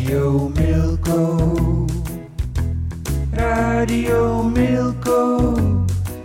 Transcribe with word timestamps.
Radio 0.00 0.48
Milko. 0.48 1.86
Radio 3.36 4.42
Milko. 4.42 5.54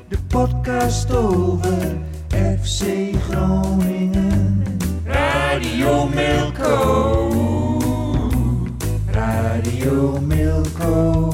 De 0.07 0.17
podcast 0.29 1.11
over 1.11 1.97
FC 2.31 3.11
Groningen. 3.27 4.63
Radio 5.05 6.07
Milko. 6.07 6.71
Radio 9.11 10.19
Milko. 10.21 11.33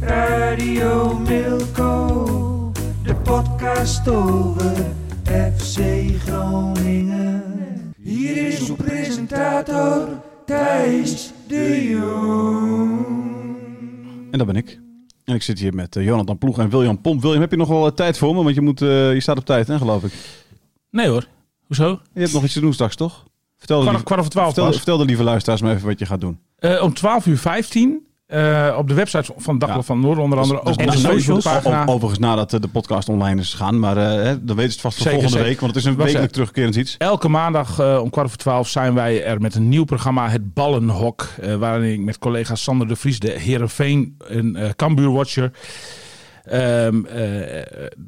Radio 0.00 1.18
Milko. 1.18 2.72
De 3.02 3.14
podcast 3.14 4.08
over 4.08 4.76
FC 5.24 5.80
Groningen. 6.24 7.92
Hier 8.02 8.46
is 8.46 8.68
uw 8.68 8.76
presentator 8.76 10.28
Thijs 10.50 11.32
de 11.46 11.88
Jong. 11.88 13.06
En 14.30 14.38
dat 14.38 14.46
ben 14.46 14.56
ik. 14.56 14.80
En 15.24 15.34
ik 15.34 15.42
zit 15.42 15.58
hier 15.58 15.74
met 15.74 15.96
uh, 15.96 16.04
Jonathan 16.04 16.38
Ploeg 16.38 16.58
en 16.58 16.70
William 16.70 17.00
Pomp. 17.00 17.22
William, 17.22 17.40
heb 17.40 17.50
je 17.50 17.56
nog 17.56 17.68
wel 17.68 17.86
uh, 17.86 17.92
tijd 17.92 18.18
voor 18.18 18.34
me? 18.34 18.42
Want 18.42 18.54
je, 18.54 18.60
moet, 18.60 18.80
uh, 18.80 19.14
je 19.14 19.20
staat 19.20 19.38
op 19.38 19.44
tijd, 19.44 19.68
hè, 19.68 19.78
geloof 19.78 20.04
ik. 20.04 20.12
Nee 20.90 21.08
hoor. 21.08 21.26
Hoezo? 21.66 22.00
Je 22.12 22.20
hebt 22.20 22.32
nog 22.32 22.44
iets 22.44 22.52
te 22.52 22.60
doen 22.60 22.72
straks, 22.72 22.96
toch? 22.96 23.24
Vertel 23.56 23.80
kwart, 23.80 24.02
kwart 24.02 24.20
over 24.20 24.32
twaalf 24.32 24.54
vertel, 24.54 24.72
vertel 24.72 24.98
de 24.98 25.04
lieve 25.04 25.22
luisteraars 25.22 25.60
maar 25.60 25.74
even 25.74 25.86
wat 25.86 25.98
je 25.98 26.06
gaat 26.06 26.20
doen. 26.20 26.38
om 26.80 26.94
12 26.94 27.26
uur 27.26 27.38
15 27.38 28.06
uh, 28.34 28.74
op 28.78 28.88
de 28.88 28.94
website 28.94 29.32
van 29.36 29.58
Dagblad 29.58 29.84
van 29.84 30.00
Noord 30.00 30.18
onder 30.18 30.38
andere. 30.38 30.60
Dus, 30.64 30.78
ook 30.78 30.92
dus, 30.92 31.02
de 31.02 31.08
socialpagina. 31.08 31.86
Overigens 31.86 32.18
nadat 32.18 32.50
de 32.50 32.68
podcast 32.72 33.08
online 33.08 33.40
is 33.40 33.50
gegaan. 33.50 33.78
Maar 33.78 33.96
uh, 33.96 34.32
dan 34.40 34.56
weten 34.56 34.56
ze 34.56 34.62
het 34.62 34.80
vast 34.80 34.96
voor 34.96 35.06
volgende 35.06 35.28
zeker. 35.28 35.46
week. 35.46 35.60
Want 35.60 35.74
het 35.74 35.84
is 35.84 35.90
een 35.90 35.96
wekelijk 35.96 36.32
terugkerend 36.32 36.76
iets. 36.76 36.94
Elke 36.98 37.28
maandag 37.28 37.80
uh, 37.80 38.00
om 38.02 38.10
kwart 38.10 38.26
over 38.26 38.38
twaalf 38.38 38.68
zijn 38.68 38.94
wij 38.94 39.24
er 39.24 39.40
met 39.40 39.54
een 39.54 39.68
nieuw 39.68 39.84
programma. 39.84 40.28
Het 40.28 40.54
Ballenhok. 40.54 41.28
waarin 41.58 41.92
ik 41.92 42.00
met 42.00 42.18
collega 42.18 42.54
Sander 42.54 42.88
de 42.88 42.96
Vries, 42.96 43.18
de 43.18 43.30
Herenveen, 43.30 44.14
een 44.18 44.72
Cambuur 44.76 45.12
Watcher. 45.12 45.50
Um, 46.52 47.06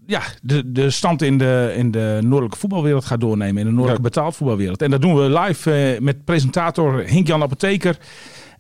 ja, 0.07 0.23
de, 0.43 0.73
de 0.73 0.91
stand 0.91 1.23
in 1.23 1.39
de, 1.39 1.73
in 1.77 1.91
de 1.91 2.19
noordelijke 2.21 2.59
voetbalwereld 2.59 3.05
gaat 3.05 3.21
doornemen. 3.21 3.59
In 3.59 3.67
de 3.67 3.73
noordelijke 3.73 4.03
ja. 4.03 4.09
betaald 4.09 4.37
voetbalwereld. 4.37 4.83
En 4.83 4.91
dat 4.91 5.01
doen 5.01 5.15
we 5.15 5.41
live 5.41 5.99
met 6.01 6.25
presentator 6.25 7.03
Hink-Jan 7.07 7.43
Apotheker. 7.43 7.99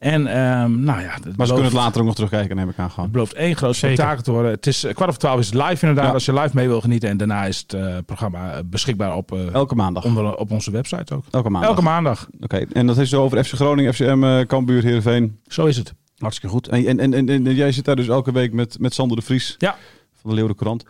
En 0.02 0.20
um, 0.20 0.80
nou 0.80 1.00
ja, 1.00 1.06
maar 1.06 1.20
belooft, 1.22 1.36
ze 1.36 1.46
kunnen 1.46 1.64
het 1.64 1.72
later 1.72 2.00
ook 2.00 2.06
nog 2.06 2.14
terugkijken, 2.14 2.56
neem 2.56 2.68
ik 2.68 2.78
aan 2.78 2.90
gewoon. 2.90 3.04
Het 3.04 3.12
belooft 3.12 3.32
één 3.32 3.56
groot 3.56 3.76
spektakel 3.76 4.22
te 4.22 4.32
worden. 4.32 4.50
Het 4.50 4.66
is 4.66 4.80
kwart 4.80 5.08
over 5.08 5.18
twaalf 5.18 5.38
is 5.38 5.46
het 5.46 5.54
live 5.54 5.86
inderdaad, 5.86 6.06
ja. 6.06 6.12
als 6.12 6.24
je 6.24 6.32
live 6.32 6.50
mee 6.52 6.68
wil 6.68 6.80
genieten. 6.80 7.08
En 7.08 7.16
daarna 7.16 7.44
is 7.44 7.58
het 7.58 7.72
uh, 7.72 7.96
programma 8.06 8.62
beschikbaar 8.64 9.16
op, 9.16 9.32
uh, 9.32 9.54
Elke 9.54 9.74
maandag. 9.74 10.04
Onder, 10.04 10.36
op 10.36 10.50
onze 10.50 10.70
website 10.70 11.14
ook. 11.14 11.24
Elke 11.30 11.50
maandag. 11.50 11.70
Elke 11.70 11.82
maandag. 11.82 12.26
Oké, 12.34 12.44
okay. 12.44 12.66
en 12.72 12.86
dat 12.86 12.98
is 12.98 13.08
zo 13.08 13.22
over 13.22 13.44
FC 13.44 13.52
Groningen, 13.52 13.94
FCM, 13.94 14.24
uh, 14.24 14.40
Cambuur, 14.40 14.82
Heerenveen. 14.82 15.38
Zo 15.46 15.66
is 15.66 15.76
het. 15.76 15.94
Hartstikke 16.18 16.54
goed. 16.54 16.68
En, 16.68 16.86
en, 16.86 17.00
en, 17.00 17.14
en, 17.14 17.28
en 17.46 17.54
jij 17.54 17.72
zit 17.72 17.84
daar 17.84 17.96
dus 17.96 18.08
elke 18.08 18.32
week 18.32 18.52
met, 18.52 18.78
met 18.78 18.94
Sander 18.94 19.16
de 19.16 19.22
Vries 19.22 19.54
ja. 19.58 19.76
van 20.20 20.30
de 20.30 20.36
Leeuwen 20.36 20.54
Krant. 20.54 20.84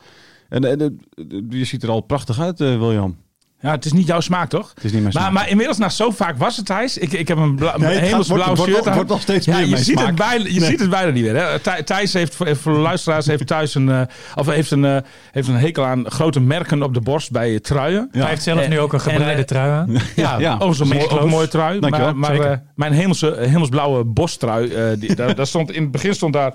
En, 0.49 0.65
en 0.65 1.01
je 1.49 1.65
ziet 1.65 1.83
er 1.83 1.91
al 1.91 2.01
prachtig 2.01 2.41
uit, 2.41 2.59
William. 2.59 3.17
Ja, 3.63 3.71
het 3.71 3.85
is 3.85 3.93
niet 3.93 4.07
jouw 4.07 4.21
smaak, 4.21 4.49
toch? 4.49 4.73
Het 4.75 4.85
is 4.85 4.93
niet 4.93 5.01
mijn 5.01 5.13
smaak. 5.13 5.25
Maar, 5.25 5.33
maar 5.33 5.49
inmiddels, 5.49 5.79
na 5.79 5.89
zo 5.89 6.11
vaak 6.11 6.39
was 6.39 6.57
het, 6.57 6.67
Thijs. 6.67 6.99
Ik, 6.99 7.13
ik 7.13 7.29
heb 7.29 7.39
een, 7.39 7.57
bla, 7.57 7.79
nee, 7.79 7.97
een 7.97 8.03
hemelsblauw 8.03 8.57
shirt 8.57 8.71
wordt, 8.71 8.95
wordt 8.95 9.09
nog 9.09 9.21
steeds 9.21 9.47
ja, 9.47 9.57
meer 9.57 9.67
je 9.67 9.77
ziet 9.77 9.99
smaak. 9.99 10.07
Het 10.07 10.15
bijna, 10.15 10.45
je 10.45 10.61
nee. 10.61 10.69
ziet 10.69 10.81
het 10.81 10.91
bijna 10.91 11.11
niet 11.11 11.25
meer. 11.25 11.37
Hè? 11.37 11.83
Thijs 11.85 12.13
heeft, 12.13 12.35
voor 12.35 12.73
de 12.73 12.79
luisteraars, 12.79 13.27
heeft 13.27 13.47
thuis 13.47 13.75
een, 13.75 13.89
uh, 13.89 14.01
of 14.35 14.47
heeft 14.47 14.71
een, 14.71 14.85
uh, 14.85 14.97
heeft 15.31 15.49
een 15.49 15.57
hekel 15.57 15.85
aan 15.85 16.11
grote 16.11 16.41
merken 16.41 16.83
op 16.83 16.95
de 16.95 17.01
borst 17.01 17.31
bij 17.31 17.61
truien. 17.61 18.09
Ja. 18.13 18.21
Hij 18.21 18.29
heeft 18.29 18.43
zelf 18.43 18.61
en, 18.61 18.71
nu 18.71 18.81
ook 18.81 18.93
een 18.93 19.01
gebreide 19.01 19.41
en, 19.41 19.47
trui 19.47 19.71
aan. 19.71 19.97
Ja, 20.17 20.39
ja. 20.39 20.57
Oh, 20.59 20.73
zo'n 20.73 20.89
mooi, 20.89 21.05
ook 21.09 21.21
een 21.21 21.29
mooie 21.29 21.49
trui. 21.49 21.81
Dankjewel. 21.81 22.15
Maar, 22.15 22.37
maar 22.37 22.51
uh, 22.51 22.57
mijn 22.75 22.93
hemelse, 22.93 23.37
hemelsblauwe 23.39 24.05
borsttrui, 24.05 24.97
die, 24.99 25.15
daar, 25.15 25.35
daar 25.35 25.47
stond, 25.47 25.73
in 25.73 25.83
het 25.83 25.91
begin 25.91 26.15
stond 26.15 26.33
daar... 26.33 26.53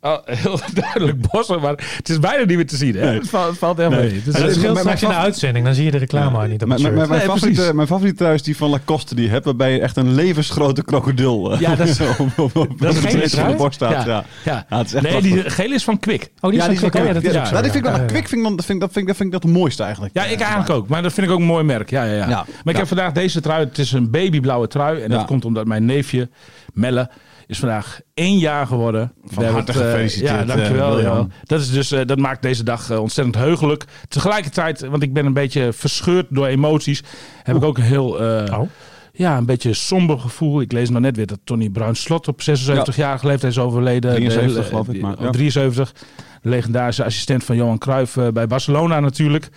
Oh, 0.00 0.16
heel 0.42 0.60
duidelijk 0.74 1.30
bossen, 1.30 1.60
maar 1.60 1.74
het 1.96 2.08
is 2.08 2.18
bijna 2.18 2.44
niet 2.44 2.56
meer 2.56 2.66
te 2.66 2.76
zien. 2.76 2.94
Hè? 2.94 3.04
Nee. 3.04 3.18
Het, 3.18 3.28
valt, 3.28 3.48
het 3.48 3.58
valt 3.58 3.76
helemaal 3.76 3.98
nee. 3.98 4.12
niet. 4.12 4.24
Het, 4.24 4.36
het 4.36 4.54
scheelt 4.54 4.78
straks 4.78 5.02
in 5.02 5.08
de 5.08 5.14
uitzending, 5.14 5.64
dan 5.64 5.74
zie 5.74 5.84
je 5.84 5.90
de 5.90 5.98
reclame 5.98 6.38
ja. 6.38 6.46
niet 6.46 6.62
op 6.62 6.68
het 6.68 6.68
mijn, 6.68 6.94
mijn, 6.94 7.08
mijn, 7.08 7.20
nee, 7.20 7.28
favoriete, 7.28 7.74
mijn 7.74 7.86
favoriete 7.86 8.18
trui 8.18 8.34
is 8.34 8.42
die 8.42 8.56
van 8.56 8.70
Lacoste 8.70 9.14
die 9.14 9.24
je 9.24 9.30
hebt, 9.30 9.44
waarbij 9.44 9.72
je 9.72 9.80
echt 9.80 9.96
een 9.96 10.14
levensgrote 10.14 10.84
krokodil 10.84 11.58
ja, 11.58 11.74
dat 11.74 11.88
is, 11.88 12.00
op, 12.00 12.18
op, 12.36 12.56
op, 12.56 12.80
dat 12.80 12.96
op 12.96 13.02
de 13.02 13.54
borst 13.56 13.74
staat. 13.74 14.04
Ja. 14.06 14.24
Ja. 14.44 14.66
Ja. 14.70 14.84
Ja. 14.90 15.00
nee, 15.00 15.22
die 15.22 15.50
gele 15.50 15.74
is 15.74 15.84
van 15.84 15.98
Kwik. 15.98 16.30
Oh, 16.40 16.50
die 16.50 16.60
is 16.60 16.66
ja, 16.66 16.74
van 16.74 16.90
Kwik. 16.90 17.06
Ja, 17.06 17.12
dat 17.12 17.24
is 17.24 17.32
die 17.32 17.70
vind 17.70 17.74
ik 17.74 17.82
wel, 17.82 18.04
Kwik 18.06 18.28
vind 18.28 18.46
ik, 18.46 18.56
dat 18.56 18.64
vind, 18.64 18.80
dat 18.80 18.92
vind, 18.92 19.06
dat 19.06 19.16
vind 19.16 19.34
ik 19.34 19.40
dat 19.40 19.42
het 19.42 19.52
mooiste 19.52 19.82
eigenlijk. 19.82 20.14
Ja, 20.14 20.24
ik 20.24 20.40
eigenlijk 20.40 20.70
ook. 20.70 20.88
Maar 20.88 21.02
dat 21.02 21.12
vind 21.12 21.26
ik 21.26 21.32
ook 21.32 21.38
een 21.38 21.44
mooi 21.44 21.64
merk. 21.64 21.90
Ja, 21.90 22.04
ja, 22.04 22.14
ja. 22.14 22.26
Maar 22.64 22.74
ik 22.74 22.76
heb 22.76 22.88
vandaag 22.88 23.12
deze 23.12 23.40
trui. 23.40 23.64
Het 23.64 23.78
is 23.78 23.92
een 23.92 24.10
babyblauwe 24.10 24.68
trui. 24.68 25.02
En 25.02 25.10
dat 25.10 25.24
komt 25.24 25.44
omdat 25.44 25.66
mijn 25.66 25.84
neefje 25.84 26.28
Melle 26.72 27.10
is 27.48 27.58
vandaag 27.58 28.00
één 28.14 28.38
jaar 28.38 28.66
geworden. 28.66 29.12
Van 29.24 29.44
harte 29.44 29.72
gefeliciteerd. 29.72 30.30
Ja, 30.30 30.44
dankjewel. 30.44 31.00
Uh, 31.00 31.20
dat, 31.44 31.60
is 31.60 31.70
dus, 31.70 31.92
uh, 31.92 32.00
dat 32.06 32.18
maakt 32.18 32.42
deze 32.42 32.62
dag 32.62 32.90
ontzettend 32.90 33.36
heugelijk. 33.36 33.84
Tegelijkertijd, 34.08 34.80
want 34.80 35.02
ik 35.02 35.12
ben 35.12 35.26
een 35.26 35.32
beetje 35.32 35.72
verscheurd 35.72 36.26
door 36.30 36.46
emoties, 36.46 37.02
heb 37.42 37.54
Oeh. 37.54 37.62
ik 37.64 37.68
ook 37.68 37.78
een 37.78 37.84
heel... 37.84 38.08
Oh. 38.08 38.60
Ja, 39.18 39.36
een 39.36 39.46
beetje 39.46 39.74
somber 39.74 40.18
gevoel. 40.18 40.60
Ik 40.60 40.72
lees 40.72 40.90
nog 40.90 41.00
net 41.00 41.16
weer 41.16 41.26
dat 41.26 41.38
Tony 41.44 41.68
Bruin 41.68 41.96
Slot 41.96 42.28
op 42.28 42.40
76-jarige 42.40 42.96
ja. 43.00 43.18
leeftijd 43.22 43.52
is 43.52 43.58
overleden. 43.58 44.14
73 44.14 44.62
de, 44.62 44.68
geloof 44.68 44.88
ik. 44.88 45.00
Maar, 45.00 45.22
ja. 45.22 45.30
73. 45.30 45.92
De 46.42 46.48
legendarische 46.48 47.04
assistent 47.04 47.44
van 47.44 47.56
Johan 47.56 47.78
Cruijff 47.78 48.16
uh, 48.16 48.28
bij 48.28 48.46
Barcelona 48.46 49.00
natuurlijk. 49.00 49.48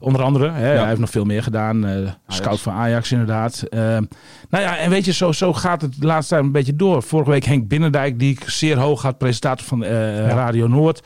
Onder 0.00 0.22
andere. 0.22 0.50
Hè, 0.50 0.72
ja. 0.72 0.78
Hij 0.78 0.88
heeft 0.88 1.00
nog 1.00 1.10
veel 1.10 1.24
meer 1.24 1.42
gedaan. 1.42 1.86
Uh, 1.86 2.10
scout 2.26 2.60
van 2.60 2.72
Ajax 2.72 3.12
inderdaad. 3.12 3.62
Uh, 3.70 3.80
nou 3.80 4.64
ja, 4.64 4.76
en 4.76 4.90
weet 4.90 5.04
je, 5.04 5.12
zo, 5.12 5.32
zo 5.32 5.52
gaat 5.52 5.80
het 5.80 5.94
de 6.00 6.06
laatste 6.06 6.34
tijd 6.34 6.46
een 6.46 6.52
beetje 6.52 6.76
door. 6.76 7.02
Vorige 7.02 7.30
week 7.30 7.44
Henk 7.44 7.68
Binnendijk, 7.68 8.18
die 8.18 8.30
ik 8.30 8.50
zeer 8.50 8.78
hoog 8.78 9.02
had, 9.02 9.18
presentator 9.18 9.66
van 9.66 9.78
ja. 9.78 10.28
Radio 10.28 10.66
Noord. 10.66 11.02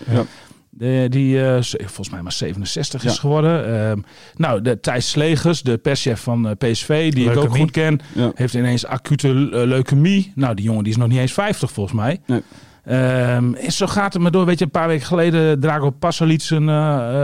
De, 0.75 1.07
die 1.09 1.35
uh, 1.35 1.59
volgens 1.71 2.11
mij 2.11 2.23
maar 2.23 2.33
67 2.33 3.03
ja. 3.03 3.11
is 3.11 3.19
geworden. 3.19 3.69
Uh, 3.69 4.05
nou, 4.37 4.63
de 4.63 4.81
Thijs 4.81 5.11
Slegers, 5.11 5.63
de 5.63 5.79
perschef 5.79 6.21
van 6.21 6.47
uh, 6.47 6.53
PSV, 6.59 7.13
die 7.13 7.25
leukemie. 7.25 7.45
ik 7.45 7.51
ook 7.51 7.57
goed 7.57 7.71
ken, 7.71 8.01
ja. 8.15 8.33
heeft 8.35 8.55
ineens 8.55 8.87
acute 8.87 9.35
leukemie. 9.51 10.33
Nou, 10.35 10.55
die 10.55 10.65
jongen 10.65 10.83
die 10.83 10.93
is 10.93 10.99
nog 10.99 11.09
niet 11.09 11.19
eens 11.19 11.33
50 11.33 11.73
volgens 11.73 11.97
mij. 11.97 12.21
Nee. 12.27 12.43
Um, 12.89 13.55
en 13.55 13.73
zo 13.73 13.87
gaat 13.87 14.13
het 14.13 14.23
maar 14.23 14.31
door. 14.31 14.47
Weet 14.47 14.59
je, 14.59 14.65
een 14.65 14.71
paar 14.71 14.89
weken 14.89 15.07
geleden 15.07 15.61
Drago 15.61 15.91
Pasalic, 15.91 16.51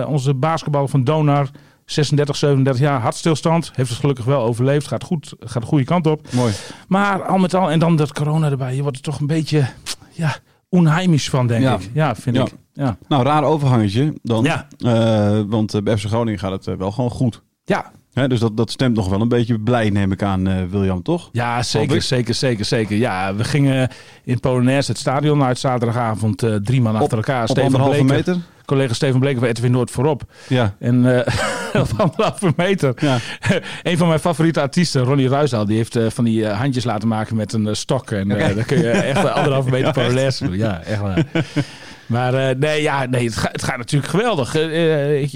onze 0.07 0.35
basketbal 0.35 0.89
van 0.89 1.05
Donar, 1.05 1.51
36, 1.85 2.37
37 2.37 2.83
jaar, 2.83 3.01
hartstilstand. 3.01 3.71
Heeft 3.75 3.91
het 3.91 3.99
gelukkig 3.99 4.25
wel 4.25 4.43
overleefd. 4.43 4.87
Gaat 4.87 5.05
goed, 5.05 5.35
gaat 5.41 5.63
de 5.63 5.69
goede 5.69 5.85
kant 5.85 6.07
op. 6.07 6.33
Mooi. 6.33 6.53
Maar 6.89 7.23
al 7.23 7.39
met 7.39 7.55
al, 7.55 7.71
en 7.71 7.79
dan 7.79 7.97
dat 7.97 8.13
corona 8.13 8.51
erbij. 8.51 8.75
Je 8.75 8.83
wordt 8.83 8.97
er 8.97 9.03
toch 9.03 9.21
een 9.21 9.27
beetje, 9.27 9.67
ja, 10.13 10.37
onheimisch 10.69 11.31
van, 11.31 11.47
denk 11.47 11.63
ja. 11.63 11.75
ik. 11.75 11.91
Ja, 11.93 12.15
vind 12.15 12.37
ik. 12.37 12.53
Ja. 12.79 12.99
Nou, 13.09 13.25
raar 13.25 13.45
overhangetje 13.45 14.15
dan. 14.23 14.45
Ja. 14.45 14.67
Uh, 14.79 15.41
want 15.47 15.75
uh, 15.75 15.83
bij 15.83 15.97
FC 15.97 16.07
Groningen 16.07 16.39
gaat 16.39 16.51
het 16.51 16.67
uh, 16.67 16.75
wel 16.75 16.91
gewoon 16.91 17.11
goed. 17.11 17.43
Ja. 17.65 17.91
He, 18.13 18.29
dus 18.29 18.41
dat, 18.41 18.57
dat 18.57 18.71
stemt 18.71 18.97
nog 18.97 19.09
wel 19.09 19.21
een 19.21 19.29
beetje 19.29 19.61
blij, 19.61 19.91
neem 19.91 20.13
ik 20.13 20.23
aan, 20.23 20.71
William, 20.71 21.03
toch? 21.03 21.29
Ja, 21.33 21.63
zeker, 21.63 22.03
zeker, 22.03 22.35
zeker, 22.35 22.65
zeker. 22.65 22.97
Ja, 22.97 23.35
we 23.35 23.45
gingen 23.45 23.89
in 24.25 24.41
Polonaise 24.41 24.91
het 24.91 25.01
stadion 25.01 25.43
uit 25.43 25.59
zaterdagavond 25.59 26.39
drie 26.63 26.81
man 26.81 26.97
achter 26.97 27.17
elkaar. 27.17 27.43
Op 27.43 27.49
Steven 27.49 27.65
anderhalve 27.65 28.05
Bleker, 28.05 28.17
meter? 28.17 28.43
Collega 28.69 28.95
Steven 28.95 29.21
Bleker 29.21 29.39
van 29.39 29.49
RTV 29.49 29.69
Noord 29.69 29.91
voorop. 29.91 30.23
Ja. 30.49 30.75
En 30.79 31.05
uh, 31.05 31.19
op 31.83 31.89
anderhalve 31.97 32.53
meter. 32.57 32.95
Ja. 32.97 33.19
een 33.83 33.97
van 33.97 34.09
mijn 34.09 34.21
favoriete 34.21 34.61
artiesten, 34.61 35.03
Ronnie 35.03 35.29
Ruizaal, 35.29 35.67
die 35.67 35.77
heeft 35.77 35.97
uh, 35.97 36.11
van 36.11 36.25
die 36.25 36.41
uh, 36.41 36.59
handjes 36.59 36.85
laten 36.85 37.09
maken 37.09 37.37
met 37.37 37.53
een 37.53 37.77
stok. 37.77 38.11
En 38.11 38.33
okay. 38.33 38.55
dan 38.55 38.65
kun 38.65 38.79
je 38.79 38.91
echt 38.91 39.33
anderhalve 39.33 39.71
meter 39.71 39.87
ja, 39.97 40.03
Polonaise 40.03 40.45
doen. 40.45 40.57
Ja, 40.57 40.83
echt 40.83 41.01
waar. 41.01 41.25
Maar 42.09 42.35
uh, 42.35 42.59
nee, 42.59 42.83
ja, 42.83 43.07
nee 43.07 43.25
het, 43.25 43.37
gaat, 43.37 43.53
het 43.53 43.63
gaat 43.63 43.77
natuurlijk 43.77 44.11
geweldig. 44.11 44.57
Uh, 44.57 44.63
de, 44.63 45.29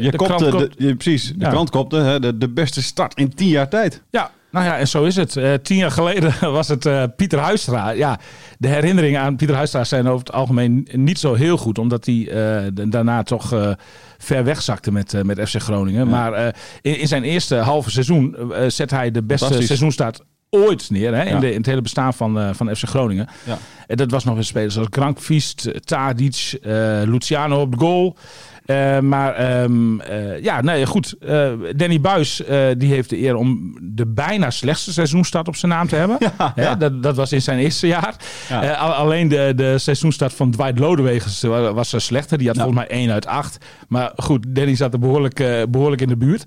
je 0.00 0.10
de 0.10 0.16
kopte, 0.16 0.50
de, 0.50 0.70
je, 0.76 0.94
precies, 0.94 1.32
de 1.36 1.48
krant 1.48 1.70
kopte 1.70 1.96
hè, 1.96 2.20
de, 2.20 2.38
de 2.38 2.48
beste 2.48 2.82
start 2.82 3.14
in 3.14 3.34
tien 3.34 3.48
jaar 3.48 3.68
tijd. 3.68 4.02
Ja, 4.10 4.30
nou 4.50 4.64
ja, 4.64 4.78
en 4.78 4.88
zo 4.88 5.04
is 5.04 5.16
het. 5.16 5.36
Uh, 5.36 5.54
tien 5.54 5.76
jaar 5.76 5.90
geleden 5.90 6.34
was 6.52 6.68
het 6.68 6.86
uh, 6.86 7.04
Pieter 7.16 7.38
Huistra. 7.38 7.90
Ja, 7.90 8.18
de 8.58 8.68
herinneringen 8.68 9.20
aan 9.20 9.36
Pieter 9.36 9.56
Huistra 9.56 9.84
zijn 9.84 10.06
over 10.06 10.26
het 10.26 10.32
algemeen 10.32 10.88
niet 10.92 11.18
zo 11.18 11.34
heel 11.34 11.56
goed. 11.56 11.78
Omdat 11.78 12.06
hij 12.06 12.14
uh, 12.14 12.70
daarna 12.72 13.22
toch 13.22 13.76
ver 14.18 14.44
wegzakte 14.44 14.92
met, 14.92 15.24
met 15.24 15.48
FC 15.48 15.60
Groningen. 15.60 16.04
Ja. 16.04 16.10
Maar 16.10 16.54
in, 16.80 16.98
in, 16.98 17.08
zijn 17.08 17.22
eerste 17.22 17.56
halve 17.56 17.90
seizoen 17.90 18.36
zet 18.66 18.90
hij 18.90 19.10
de 19.10 19.22
beste 19.22 19.62
seizoenstart 19.62 20.20
ooit 20.50 20.90
neer 20.90 21.14
hè, 21.14 21.24
in, 21.24 21.40
de, 21.40 21.50
in 21.50 21.56
het 21.56 21.66
hele 21.66 21.82
bestaan 21.82 22.14
van, 22.14 22.54
van 22.54 22.76
FC 22.76 22.84
Groningen. 22.84 23.28
Ja. 23.46 23.58
En 23.86 23.96
dat 23.96 24.10
was 24.10 24.24
nog 24.24 24.36
een 24.36 24.44
spelers 24.44 24.74
zoals 24.74 24.88
Krankviest, 24.88 25.86
Tadic, 25.86 26.58
Luciano 27.04 27.60
op 27.60 27.72
de 27.72 27.78
goal. 27.78 28.16
Uh, 28.66 28.98
maar 28.98 29.62
um, 29.62 30.00
uh, 30.00 30.42
ja, 30.42 30.60
nee, 30.60 30.86
goed. 30.86 31.14
Uh, 31.20 31.50
Danny 31.76 32.00
Buis 32.00 32.42
die 32.76 32.92
heeft 32.92 33.10
de 33.10 33.22
eer 33.22 33.34
om 33.34 33.78
de 33.82 34.06
bijna 34.06 34.50
slechtste 34.50 34.92
seizoenstart 34.92 35.48
op 35.48 35.56
zijn 35.56 35.72
naam 35.72 35.88
te 35.88 35.96
hebben. 35.96 36.18
Ja, 36.38 36.52
ja. 36.56 36.74
Dat, 36.74 37.02
dat, 37.02 37.16
was 37.16 37.32
in 37.32 37.42
zijn 37.42 37.58
eerste 37.58 37.86
jaar. 37.86 38.14
Ja. 38.48 38.72
alleen 38.72 39.28
de, 39.28 39.52
de 39.56 39.78
seizoenstart 39.78 40.32
van 40.32 40.50
Dwight 40.50 40.78
Lodewegers 40.78 41.42
was 41.42 41.94
slechter. 41.96 42.38
Die 42.38 42.46
had 42.46 42.56
volgens 42.56 42.76
mij 42.76 42.86
1 42.86 43.10
uit 43.10 43.26
8. 43.26 43.64
Maar 43.88 44.12
goed, 44.16 44.46
Danny 44.48 44.74
zat 44.74 44.92
er 44.92 44.98
behoorlijk, 44.98 45.66
behoorlijk 45.70 46.02
in 46.02 46.08
de 46.08 46.16
buurt. 46.16 46.46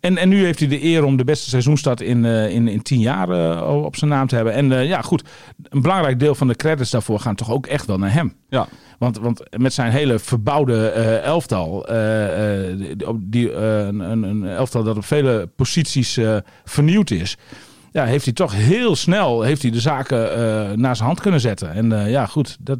En, 0.00 0.16
en 0.16 0.28
nu 0.28 0.44
heeft 0.44 0.58
hij 0.58 0.68
de 0.68 0.84
eer 0.84 1.04
om 1.04 1.16
de 1.16 1.24
beste 1.24 1.48
seizoenstart 1.48 2.00
in, 2.00 2.24
in, 2.24 2.68
in 2.68 2.82
10 2.82 3.00
jaar 3.00 3.62
op 3.64 3.96
zijn 3.96 4.10
naam 4.10 4.26
te 4.26 4.34
hebben. 4.34 4.52
En 4.54 4.86
ja, 4.86 5.02
goed. 5.02 5.24
Een 5.68 5.82
belangrijk 5.82 6.18
deel 6.18 6.34
van 6.34 6.48
de 6.48 6.56
credits 6.56 6.90
daarvoor 6.90 7.20
gaan 7.20 7.34
toch 7.34 7.50
ook 7.50 7.66
echt 7.66 7.86
wel 7.86 7.98
naar 7.98 8.12
hem. 8.12 8.34
Ja. 8.48 8.68
Want, 9.02 9.18
want 9.18 9.42
met 9.56 9.72
zijn 9.72 9.92
hele 9.92 10.18
verbouwde 10.18 10.92
uh, 10.96 11.24
elftal, 11.24 11.90
uh, 11.90 12.66
uh, 12.68 13.08
die, 13.16 13.52
een, 13.52 14.00
een, 14.00 14.46
elftal 14.46 14.82
dat 14.82 14.96
op 14.96 15.04
vele 15.04 15.48
posities 15.56 16.18
vernieuwd 16.64 17.10
is, 17.10 17.36
ja, 17.92 18.04
heeft 18.04 18.24
hij 18.24 18.34
toch 18.34 18.54
heel 18.54 18.96
snel 18.96 19.42
heeft 19.42 19.62
hij 19.62 19.70
de 19.70 19.80
zaken 19.80 20.20
naar 20.80 20.96
zijn 20.96 21.08
hand 21.08 21.20
kunnen 21.20 21.40
zetten. 21.40 21.72
En 21.72 22.10
ja, 22.10 22.26
goed. 22.26 22.56
Dat, 22.60 22.78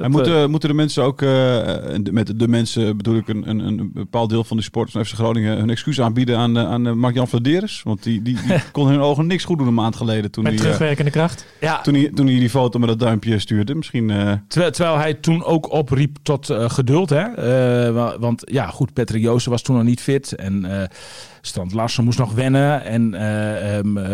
En 0.00 0.10
moeten, 0.10 0.50
moeten 0.50 0.68
de 0.68 0.74
mensen 0.74 1.02
ook, 1.02 1.22
uh, 1.22 1.76
met 2.10 2.38
de 2.38 2.48
mensen 2.48 2.96
bedoel 2.96 3.16
ik 3.16 3.28
een, 3.28 3.48
een, 3.48 3.58
een 3.58 3.90
bepaald 3.94 4.30
deel 4.30 4.44
van 4.44 4.56
de 4.56 4.62
sporters 4.62 4.96
van 4.96 5.04
FC 5.04 5.12
Groningen, 5.12 5.56
hun 5.56 5.70
excuus 5.70 6.00
aanbieden 6.00 6.38
aan, 6.38 6.58
aan 6.58 6.98
Mark-Jan 6.98 7.28
Vladeres? 7.28 7.80
Want 7.84 8.02
die, 8.02 8.22
die, 8.22 8.38
die 8.46 8.62
kon 8.72 8.86
hun 8.86 9.00
ogen 9.00 9.26
niks 9.26 9.44
goed 9.44 9.58
doen 9.58 9.66
een 9.66 9.74
maand 9.74 9.96
geleden. 9.96 10.30
Toen 10.30 10.42
met 10.42 10.52
hij, 10.52 10.62
terugwerkende 10.62 11.10
kracht? 11.10 11.46
Ja. 11.60 11.80
Toen 11.80 11.94
hij, 11.94 12.10
toen 12.14 12.26
hij 12.26 12.38
die 12.38 12.50
foto 12.50 12.78
met 12.78 12.88
dat 12.88 12.98
duimpje 12.98 13.38
stuurde. 13.38 13.74
Misschien, 13.74 14.08
uh... 14.08 14.32
terwijl, 14.48 14.72
terwijl 14.72 14.98
hij 14.98 15.14
toen 15.14 15.44
ook 15.44 15.72
opriep 15.72 16.16
tot 16.22 16.52
geduld. 16.52 17.10
Hè? 17.10 17.92
want 18.18 18.42
ja, 18.44 18.66
goed, 18.66 18.92
Patrick 18.92 19.22
Joosten 19.22 19.50
was 19.50 19.62
toen 19.62 19.76
nog 19.76 19.84
niet 19.84 20.00
fit. 20.00 20.34
En 20.34 20.88
Strand 21.44 21.72
Larsen 21.72 22.04
moest 22.04 22.18
nog 22.18 22.32
wennen. 22.32 22.84
En 22.84 23.14
uh, 23.14 23.76
um, 23.76 23.96
uh, 23.98 24.04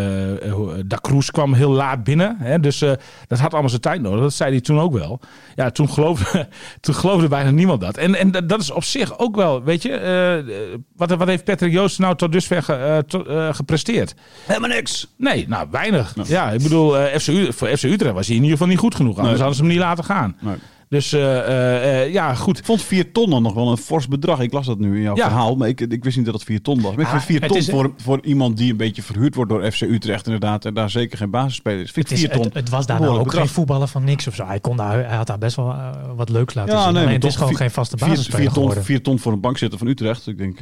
Da 0.86 0.98
Cruz 1.00 1.30
kwam 1.30 1.54
heel 1.54 1.70
laat 1.70 2.04
binnen. 2.04 2.36
Hè? 2.38 2.60
Dus 2.60 2.82
uh, 2.82 2.92
dat 3.26 3.38
had 3.38 3.52
allemaal 3.52 3.70
zijn 3.70 3.80
tijd 3.80 4.00
nodig. 4.00 4.20
Dat 4.20 4.32
zei 4.32 4.50
hij 4.50 4.60
toen 4.60 4.80
ook 4.80 4.92
wel. 4.92 5.20
Ja, 5.54 5.70
toen 5.70 5.90
geloofde, 5.90 6.48
toen 6.80 6.94
geloofde 6.94 7.28
bijna 7.28 7.50
niemand 7.50 7.80
dat. 7.80 7.96
En, 7.96 8.14
en 8.14 8.30
dat 8.46 8.60
is 8.60 8.70
op 8.70 8.84
zich 8.84 9.18
ook 9.18 9.36
wel, 9.36 9.62
weet 9.62 9.82
je... 9.82 10.76
wat, 10.96 11.10
wat 11.10 11.28
heeft 11.28 11.44
Patrick 11.44 11.72
Joost 11.72 11.98
nou 11.98 12.16
tot 12.16 12.32
dusver 12.32 12.62
ge, 12.62 13.04
to, 13.06 13.24
gepresteerd? 13.52 14.14
Helemaal 14.46 14.68
niks. 14.68 15.06
Nee, 15.16 15.48
nou 15.48 15.68
weinig. 15.70 16.14
Ja, 16.24 16.50
ik 16.50 16.62
bedoel, 16.62 16.92
FC, 16.94 17.52
voor 17.52 17.68
FC 17.68 17.82
Utrecht 17.82 18.14
was 18.14 18.26
hij 18.26 18.36
in 18.36 18.42
ieder 18.42 18.56
geval 18.56 18.72
niet 18.72 18.78
goed 18.78 18.94
genoeg. 18.94 19.16
Anders 19.16 19.32
nee. 19.32 19.38
hadden 19.38 19.56
ze 19.56 19.62
hem 19.62 19.72
niet 19.72 19.80
laten 19.80 20.04
gaan. 20.04 20.36
Nee. 20.40 20.56
Dus 20.88 21.12
uh, 21.12 21.20
uh, 21.20 22.12
ja, 22.12 22.34
goed. 22.34 22.58
Ik 22.58 22.64
vond 22.64 22.82
4 22.82 23.12
ton 23.12 23.30
dan 23.30 23.42
nog 23.42 23.54
wel 23.54 23.70
een 23.70 23.76
fors 23.76 24.08
bedrag. 24.08 24.40
Ik 24.40 24.52
las 24.52 24.66
dat 24.66 24.78
nu 24.78 24.96
in 24.96 25.02
jouw 25.02 25.16
ja. 25.16 25.24
verhaal, 25.24 25.56
maar 25.56 25.68
ik, 25.68 25.80
ik 25.80 26.04
wist 26.04 26.16
niet 26.16 26.24
dat 26.24 26.34
het 26.34 26.44
4 26.44 26.62
ton 26.62 26.80
was. 26.80 26.94
Maar 26.94 27.04
ik 27.04 27.10
vind 27.10 27.22
4 27.22 27.42
ah, 27.42 27.48
ton 27.48 27.56
is, 27.56 27.68
voor, 27.68 27.92
voor 27.96 28.20
iemand 28.22 28.56
die 28.56 28.70
een 28.70 28.76
beetje 28.76 29.02
verhuurd 29.02 29.34
wordt 29.34 29.50
door 29.50 29.72
FC 29.72 29.80
Utrecht 29.80 30.24
inderdaad 30.24 30.64
en 30.64 30.74
daar 30.74 30.90
zeker 30.90 31.18
geen 31.18 31.30
basisspeler 31.30 31.80
is. 31.80 31.90
Vind 31.90 32.08
het, 32.08 32.18
4 32.18 32.30
ton 32.30 32.42
het, 32.42 32.54
het 32.54 32.68
was 32.68 32.86
daar 32.86 33.00
nou 33.00 33.18
ook 33.18 33.24
bedrag. 33.24 33.40
geen 33.40 33.52
voetballer 33.52 33.88
van 33.88 34.04
niks 34.04 34.26
of 34.26 34.34
zo. 34.34 34.46
Hij, 34.46 34.60
kon 34.60 34.76
daar, 34.76 35.08
hij 35.08 35.16
had 35.16 35.26
daar 35.26 35.38
best 35.38 35.56
wel 35.56 35.68
uh, 35.68 35.90
wat 36.16 36.28
leuks 36.28 36.54
laten 36.54 36.74
ja, 36.74 36.82
zien. 36.82 36.92
Nee, 36.92 37.02
Alleen 37.02 37.14
het 37.14 37.24
is 37.24 37.34
gewoon 37.34 37.48
vier, 37.48 37.58
geen 37.58 37.70
vaste 37.70 37.96
basisspeler 37.96 38.52
4 38.52 38.52
ton, 38.52 38.82
4 38.82 39.02
ton 39.02 39.18
voor 39.18 39.32
een 39.32 39.40
bankzitter 39.40 39.78
van 39.78 39.88
Utrecht. 39.88 40.26
Ik 40.26 40.38
denk... 40.38 40.58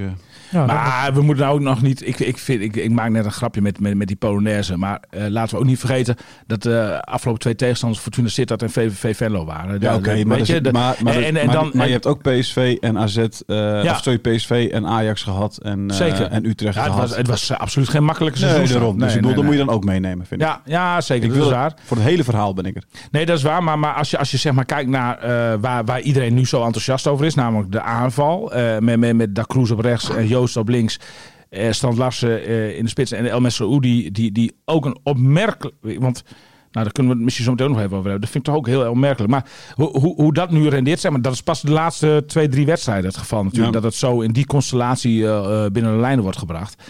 Ja, 0.51 0.67
maar 0.67 1.15
we 1.15 1.23
moeten 1.23 1.45
nou 1.45 1.57
ook 1.57 1.65
nog 1.65 1.83
niet... 1.83 2.07
Ik, 2.07 2.19
ik, 2.19 2.39
vind, 2.39 2.61
ik, 2.61 2.77
ik 2.77 2.91
maak 2.91 3.11
net 3.11 3.25
een 3.25 3.33
grapje 3.33 3.61
met, 3.61 3.81
met, 3.81 3.95
met 3.95 4.07
die 4.07 4.17
Polonaise. 4.17 4.77
Maar 4.77 5.03
laten 5.11 5.55
we 5.55 5.61
ook 5.61 5.69
niet 5.69 5.79
vergeten 5.79 6.17
dat 6.47 6.63
de 6.63 7.03
afgelopen 7.05 7.41
twee 7.41 7.55
tegenstanders 7.55 8.03
Fortuna 8.03 8.29
Sittard 8.29 8.63
en 8.63 8.71
VVV 8.71 9.17
Venlo 9.17 9.45
waren. 9.45 9.81
Ja, 9.81 9.95
oké. 9.95 10.16
Maar 10.25 10.97
maar, 11.03 11.15
en, 11.15 11.37
en 11.37 11.47
maar, 11.47 11.55
dan, 11.55 11.71
maar 11.75 11.87
je 11.87 11.93
hebt 11.93 12.07
ook 12.07 12.23
PSV 12.23 12.77
en 12.81 12.99
AZ, 12.99 13.17
uh, 13.17 13.27
ja. 13.47 13.91
of 13.91 14.03
sorry, 14.03 14.19
PSV 14.19 14.69
en 14.73 14.87
Ajax 14.87 15.23
gehad 15.23 15.59
en, 15.63 15.89
uh, 15.91 15.97
zeker. 15.97 16.27
en 16.27 16.47
Utrecht 16.47 16.75
ja, 16.75 16.83
gehad. 16.83 17.01
Het 17.01 17.09
was, 17.09 17.17
het 17.17 17.27
was 17.27 17.59
absoluut 17.59 17.89
geen 17.89 18.05
makkelijke 18.05 18.39
seizoen. 18.39 18.63
Nee, 18.63 18.73
daarom. 18.73 18.99
dus 18.99 19.15
ik 19.15 19.21
bedoel, 19.21 19.35
dat 19.35 19.45
moet 19.45 19.53
je 19.53 19.59
dan 19.59 19.75
ook 19.75 19.85
meenemen, 19.85 20.27
vind 20.27 20.41
ik. 20.41 20.47
Ja, 20.47 20.61
ja 20.65 21.01
zeker. 21.01 21.25
Ik 21.25 21.29
dat 21.29 21.39
wil 21.39 21.49
is 21.49 21.55
waar. 21.55 21.75
Voor 21.85 21.97
het 21.97 22.07
hele 22.07 22.25
verhaal 22.25 22.55
ben 22.55 22.65
ik 22.65 22.77
er. 22.77 22.85
Nee, 23.11 23.27
dat 23.27 23.37
is 23.37 23.43
waar. 23.43 23.63
Maar, 23.63 23.79
maar 23.79 23.95
als, 23.95 24.11
je, 24.11 24.19
als 24.19 24.31
je 24.31 24.37
zeg 24.37 24.53
maar 24.53 24.65
kijkt 24.65 24.91
naar 24.91 25.25
uh, 25.25 25.55
waar, 25.61 25.85
waar 25.85 26.01
iedereen 26.01 26.35
nu 26.35 26.47
zo 26.47 26.65
enthousiast 26.65 27.07
over 27.07 27.27
is, 27.27 27.35
namelijk 27.35 27.73
de 27.73 27.81
aanval, 27.81 28.53
met, 28.81 28.99
met, 28.99 29.17
met 29.17 29.35
Da 29.35 29.45
Cruz 29.47 29.71
op 29.71 29.81
rechts 29.81 30.11
en 30.11 30.27
Joost 30.27 30.57
op 30.57 30.69
links. 30.69 30.99
Stand 31.71 31.99
Larsen 31.99 32.47
in 32.77 32.85
de 32.85 32.91
spits 32.91 33.13
en 33.13 33.27
El 33.27 33.41
Mesroudi, 33.41 34.11
die, 34.11 34.33
die 34.33 34.57
ook 34.65 34.85
een 34.85 34.99
opmerkelijk... 35.03 35.75
Want 35.81 36.23
daar 36.83 36.93
kunnen 36.93 37.13
we 37.13 37.19
het 37.19 37.25
misschien 37.25 37.45
zo 37.45 37.51
meteen 37.51 37.71
nog 37.71 37.79
even 37.79 37.97
over 37.97 38.11
hebben. 38.11 38.21
Dat 38.21 38.31
vind 38.31 38.47
ik 38.47 38.53
toch 38.53 38.61
ook 38.61 38.67
heel 38.67 38.91
opmerkelijk. 38.91 39.33
Maar 39.33 39.45
hoe, 39.75 39.99
hoe, 39.99 40.15
hoe 40.15 40.33
dat 40.33 40.51
nu 40.51 40.69
rendeert, 40.69 41.01
zeg 41.01 41.11
maar, 41.11 41.23
dat 41.23 41.33
is 41.33 41.43
pas 41.43 41.61
de 41.61 41.71
laatste 41.71 42.25
twee, 42.27 42.49
drie 42.49 42.67
wedstrijden 42.67 43.07
het 43.07 43.17
geval 43.17 43.45
natuurlijk. 43.45 43.73
Dat 43.73 43.83
het 43.83 43.95
zo 43.95 44.21
in 44.21 44.33
die 44.33 44.47
constellatie 44.47 45.19
uh, 45.19 45.67
binnen 45.73 45.93
de 45.93 46.01
lijnen 46.01 46.23
wordt 46.23 46.39
gebracht. 46.39 46.83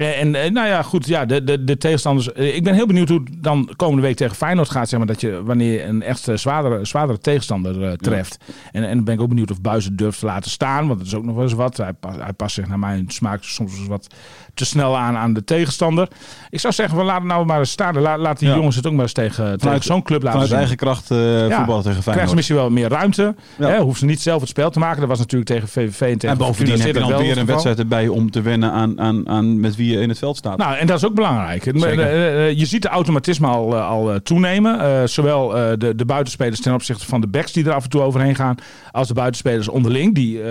Eh, 0.00 0.20
en, 0.20 0.34
en 0.34 0.52
nou 0.52 0.68
ja, 0.68 0.82
goed, 0.82 1.06
ja, 1.06 1.24
de, 1.24 1.44
de, 1.44 1.64
de 1.64 1.76
tegenstanders. 1.76 2.28
Ik 2.28 2.64
ben 2.64 2.74
heel 2.74 2.86
benieuwd 2.86 3.08
hoe 3.08 3.20
het 3.24 3.42
dan 3.42 3.70
komende 3.76 4.02
week 4.02 4.16
tegen 4.16 4.36
Feyenoord 4.36 4.70
gaat. 4.70 4.88
Zeg 4.88 4.98
maar, 4.98 5.08
dat 5.08 5.20
je 5.20 5.42
wanneer 5.44 5.88
een 5.88 6.02
echt 6.02 6.28
zwaardere, 6.34 6.84
zwaardere 6.84 7.18
tegenstander 7.18 7.82
uh, 7.82 7.92
treft. 7.92 8.36
Ja. 8.46 8.52
En, 8.72 8.84
en 8.84 9.04
ben 9.04 9.14
ik 9.14 9.20
ook 9.20 9.28
benieuwd 9.28 9.50
of 9.50 9.60
Buizen 9.60 9.96
durft 9.96 10.18
te 10.18 10.26
laten 10.26 10.50
staan. 10.50 10.86
Want 10.86 10.98
dat 10.98 11.08
is 11.08 11.14
ook 11.14 11.24
nog 11.24 11.34
wel 11.34 11.44
eens 11.44 11.52
wat. 11.52 11.76
Hij, 11.76 11.92
hij 12.18 12.32
past 12.32 12.54
zich 12.54 12.68
naar 12.68 12.78
mijn 12.78 13.04
smaak 13.08 13.42
soms 13.42 13.86
wat 13.86 14.14
te 14.54 14.64
snel 14.64 14.96
aan 14.96 15.16
aan 15.16 15.32
de 15.32 15.44
tegenstander. 15.44 16.08
Ik 16.50 16.60
zou 16.60 16.74
zeggen, 16.74 16.98
we 16.98 17.04
laten 17.04 17.26
nou 17.26 17.46
maar 17.46 17.58
eens 17.58 17.70
staan. 17.70 17.98
Laat, 17.98 18.18
laat 18.18 18.38
die 18.38 18.48
ja. 18.48 18.54
jongens 18.54 18.76
het 18.76 18.86
ook 18.86 18.92
maar 18.92 19.02
eens 19.02 19.12
tegen, 19.12 19.58
tegen 19.58 19.82
zo'n 19.82 20.02
club 20.02 20.22
laten 20.22 20.46
zien. 20.46 20.56
eigen 20.56 20.76
kracht 20.76 21.10
uh, 21.10 21.48
ja. 21.48 21.56
voetballen 21.56 21.82
tegen 21.82 22.02
Feyenoord. 22.02 22.04
Krijgen 22.04 22.28
ze 22.28 22.34
misschien 22.34 22.56
wel 22.56 22.70
meer 22.70 22.88
ruimte. 22.88 23.34
Hè, 23.56 23.78
hoeven 23.78 23.98
ze 23.98 24.04
niet 24.04 24.20
zelf 24.20 24.40
het 24.40 24.48
spel 24.48 24.70
te 24.70 24.78
maken. 24.78 25.00
Dat 25.00 25.08
was 25.08 25.18
natuurlijk 25.18 25.50
tegen 25.50 25.68
VVV 25.68 26.00
en 26.00 26.18
tegen 26.18 26.28
En 26.28 26.46
bovendien 26.46 26.80
heb 26.80 26.94
je 26.94 27.00
dan 27.00 27.16
weer 27.16 27.38
een 27.38 27.46
wedstrijd 27.46 27.78
erbij 27.78 28.08
om 28.08 28.30
te 28.30 28.42
wennen 28.42 28.72
aan, 28.72 29.00
aan, 29.00 29.28
aan 29.28 29.60
met 29.60 29.76
wie 29.76 29.89
je 29.90 30.00
in 30.00 30.08
het 30.08 30.18
veld 30.18 30.36
staat. 30.36 30.58
Nou, 30.58 30.76
en 30.76 30.86
dat 30.86 30.96
is 30.96 31.04
ook 31.04 31.14
belangrijk. 31.14 31.62
Zeker. 31.74 32.50
Je 32.50 32.66
ziet 32.66 32.82
de 32.82 32.88
automatisme 32.88 33.46
al, 33.46 33.76
al 33.76 34.22
toenemen. 34.22 34.80
Uh, 34.80 35.06
zowel 35.06 35.48
de, 35.78 35.94
de 35.94 36.04
buitenspelers 36.04 36.60
ten 36.60 36.74
opzichte 36.74 37.06
van 37.06 37.20
de 37.20 37.26
backs 37.26 37.52
die 37.52 37.64
er 37.64 37.72
af 37.72 37.84
en 37.84 37.90
toe 37.90 38.00
overheen 38.00 38.34
gaan. 38.34 38.56
Als 38.90 39.08
de 39.08 39.14
buitenspelers 39.14 39.68
onderling. 39.68 40.14
Die 40.14 40.44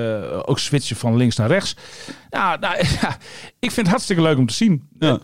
ook 0.46 0.60
switchen 0.60 0.96
van 0.96 1.18
links 1.18 1.36
naar 1.36 1.48
rechts. 1.48 1.76
Ja, 2.30 2.58
nou, 2.60 2.76
ja, 3.02 3.18
ik 3.60 3.72
vind 3.72 3.76
het 3.76 3.88
hartstikke 3.88 4.22
leuk 4.22 4.38
om 4.38 4.46
te 4.46 4.54
zien. 4.54 4.88
Ja. 5.00 5.20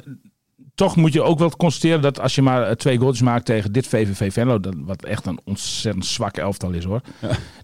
Toch 0.75 0.95
moet 0.95 1.13
je 1.13 1.21
ook 1.21 1.39
wel 1.39 1.49
constateren 1.49 2.01
dat 2.01 2.19
als 2.19 2.35
je 2.35 2.41
maar 2.41 2.75
twee 2.75 2.97
goals 2.97 3.21
maakt 3.21 3.45
tegen 3.45 3.71
dit 3.71 3.87
VVV 3.87 4.33
Venlo, 4.33 4.59
dat, 4.59 4.73
wat 4.77 5.03
echt 5.03 5.25
een 5.25 5.39
ontzettend 5.43 6.05
zwak 6.05 6.37
elftal 6.37 6.71
is 6.71 6.83
hoor. 6.83 7.01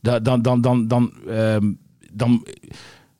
Ja. 0.02 0.22
Dan, 0.22 0.42
dan, 0.42 0.62
dan, 0.62 0.88
dan, 0.88 1.14
um, 1.30 1.80
dan, 2.14 2.48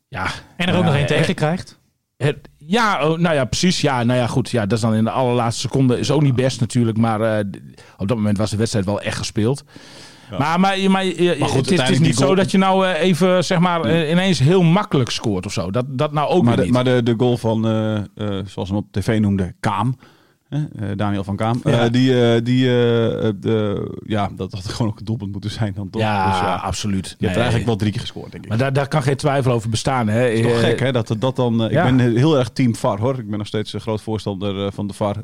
ja. 0.08 0.28
En 0.56 0.68
er 0.68 0.78
ook 0.78 0.84
nog 0.84 0.96
één 0.96 1.06
tegen 1.06 1.36
krijgt. 1.36 1.80
Het, 2.18 2.50
ja, 2.72 3.08
oh, 3.10 3.18
nou 3.18 3.36
ja, 3.36 3.46
precies. 3.46 3.82
Ja, 3.82 4.04
nou 4.04 4.20
ja, 4.20 4.28
goed. 4.28 4.50
Ja, 4.50 4.62
dat 4.66 4.72
is 4.72 4.84
dan 4.84 4.94
in 4.94 5.04
de 5.04 5.10
allerlaatste 5.10 5.62
seconde. 5.62 6.00
Is 6.00 6.12
ook 6.12 6.22
niet 6.22 6.36
best 6.36 6.60
natuurlijk. 6.60 6.98
Maar 6.98 7.22
uh, 7.22 7.60
op 7.98 8.08
dat 8.08 8.18
moment 8.18 8.38
was 8.38 8.50
de 8.50 8.58
wedstrijd 8.58 8.86
wel 8.86 9.02
echt 9.02 9.18
gespeeld. 9.18 9.64
Ja. 10.32 10.38
Maar, 10.38 10.60
maar, 10.60 10.78
maar, 10.78 11.06
maar 11.40 11.50
goed, 11.50 11.70
het, 11.70 11.72
is, 11.72 11.80
het 11.80 11.90
is 11.90 12.00
niet 12.00 12.16
zo 12.16 12.36
dat 12.36 12.52
je 12.52 12.58
nou 12.58 12.88
uh, 12.88 13.02
even 13.02 13.46
zeg 13.46 13.60
maar 13.60 13.86
uh, 13.86 14.10
ineens 14.10 14.40
heel 14.40 14.64
makkelijk 14.64 15.10
scoort 15.10 15.46
of 15.46 15.54
zo. 15.54 15.72
Dat, 15.72 15.86
dat 15.88 16.12
nou 16.12 16.30
ook 16.30 16.44
maar 16.44 16.56
de, 16.56 16.62
niet. 16.62 16.72
Maar 16.72 16.84
de, 16.84 17.04
de 17.04 17.14
goal 17.18 17.38
van, 17.38 17.62
zoals 18.46 18.70
hem 18.70 18.78
op 18.78 18.88
tv 18.92 19.20
noemde, 19.20 19.54
Kaam. 19.60 19.98
Daniel 20.96 21.24
van 21.24 21.36
Kaam. 21.36 21.62
Ja. 21.64 21.90
die, 21.90 22.42
die 22.42 22.66
de, 22.66 24.00
ja, 24.06 24.30
dat 24.36 24.52
had 24.52 24.66
gewoon 24.66 24.92
ook 24.92 25.00
een 25.00 25.06
doelpunt 25.06 25.32
moeten 25.32 25.52
zijn 25.52 25.74
dan 25.74 25.90
toch. 25.90 26.02
Ja, 26.02 26.30
dus, 26.30 26.40
ja 26.40 26.56
absoluut. 26.56 27.08
Je 27.08 27.16
nee. 27.18 27.30
hebt 27.30 27.36
eigenlijk 27.36 27.66
wel 27.66 27.76
drie 27.76 27.92
keer 27.92 28.02
gescoord, 28.02 28.32
denk 28.32 28.44
ik. 28.44 28.50
Maar 28.50 28.58
daar, 28.58 28.74
daar 28.74 28.88
kan 28.88 29.04
geen 29.04 29.16
twijfel 29.16 29.52
over 29.52 29.70
bestaan. 29.70 30.08
Hè. 30.08 30.20
Het 30.20 30.34
is 30.34 30.42
toch 30.42 30.60
gek, 30.60 30.80
hè? 30.80 30.92
Dat, 30.92 31.16
dat 31.20 31.36
dan... 31.36 31.64
Ik 31.64 31.84
ben 31.84 32.00
heel 32.00 32.38
erg 32.38 32.50
team 32.50 32.76
VAR, 32.76 33.00
hoor. 33.00 33.20
Ik 33.20 33.30
ben 33.30 33.38
nog 33.38 33.48
steeds 33.48 33.74
een 33.74 33.82
groot 33.82 34.02
voorstander 34.02 34.72
van 34.72 34.88
de 34.88 34.94
VAR. 34.94 35.18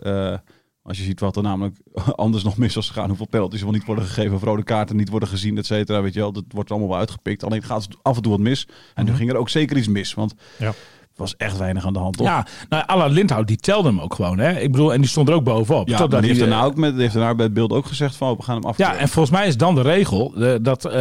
Als 0.88 0.98
je 0.98 1.04
ziet 1.04 1.20
wat 1.20 1.36
er 1.36 1.44
namelijk 1.44 1.78
anders 2.16 2.44
nog 2.44 2.58
mis 2.58 2.76
was 2.76 2.88
gegaan. 2.88 3.08
Hoeveel 3.08 3.28
penalties 3.28 3.62
wel 3.62 3.72
niet 3.72 3.86
worden 3.86 4.06
gegeven. 4.06 4.36
Of 4.36 4.44
rode 4.44 4.64
kaarten 4.64 4.96
niet 4.96 5.10
worden 5.10 5.30
gezien, 5.30 5.58
et 5.58 5.66
cetera. 5.66 6.02
Weet 6.02 6.14
je 6.14 6.20
wel, 6.20 6.32
dat 6.32 6.44
wordt 6.48 6.70
allemaal 6.70 6.90
wel 6.90 6.98
uitgepikt. 6.98 7.44
Alleen 7.44 7.64
gaat 7.64 7.84
het 7.84 7.98
af 8.02 8.16
en 8.16 8.22
toe 8.22 8.32
wat 8.32 8.42
mis. 8.42 8.68
En 8.94 9.06
nu 9.06 9.14
ging 9.14 9.30
er 9.30 9.36
ook 9.36 9.50
zeker 9.50 9.78
iets 9.78 9.88
mis. 9.88 10.14
Want 10.14 10.34
ja 10.58 10.74
was 11.18 11.36
echt 11.36 11.58
weinig 11.58 11.86
aan 11.86 11.94
de 11.94 12.00
hand. 12.00 12.18
Toch? 12.18 12.28
Ja, 12.28 12.46
nou, 12.70 12.84
Alla 12.86 13.06
Lindhout 13.06 13.48
die 13.48 13.58
telde 13.58 13.88
hem 13.88 14.00
ook 14.00 14.14
gewoon. 14.14 14.40
Hè? 14.40 14.60
Ik 14.60 14.72
bedoel, 14.72 14.94
en 14.94 15.02
die 15.02 15.10
stond 15.10 15.28
er 15.30 15.34
ook 15.34 15.44
bovenop. 15.44 15.88
Ja, 15.88 16.08
die 16.08 16.20
heeft 16.20 16.40
daarna 16.40 16.64
ook 16.64 16.76
met, 16.76 16.96
heeft 16.96 17.14
daarna 17.14 17.36
bij 17.36 17.46
het 17.46 17.54
beeld 17.54 17.72
ook 17.72 17.86
gezegd 17.86 18.16
van 18.16 18.36
we 18.36 18.44
gaan 18.44 18.56
hem 18.56 18.66
af. 18.66 18.78
Ja, 18.78 18.96
en 18.96 19.10
volgens 19.10 19.38
mij 19.38 19.48
is 19.48 19.58
dan 19.58 19.76
de 19.76 19.82
regel 19.82 20.32
de, 20.36 20.60
dat 20.62 20.86
uh, 20.86 20.92